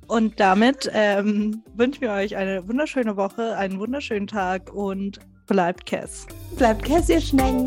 Und 0.07 0.39
damit 0.39 0.91
ähm, 0.93 1.63
wünschen 1.75 2.03
wir 2.03 2.13
euch 2.13 2.37
eine 2.37 2.67
wunderschöne 2.69 3.17
Woche, 3.17 3.57
einen 3.57 3.79
wunderschönen 3.81 4.27
Tag 4.27 4.73
und 4.73 5.19
bleibt 5.47 5.87
Cass. 5.87 6.27
Bleibt 6.57 6.85
Käse, 6.85 7.15
ihr 7.15 7.21
Schnecken. 7.21 7.65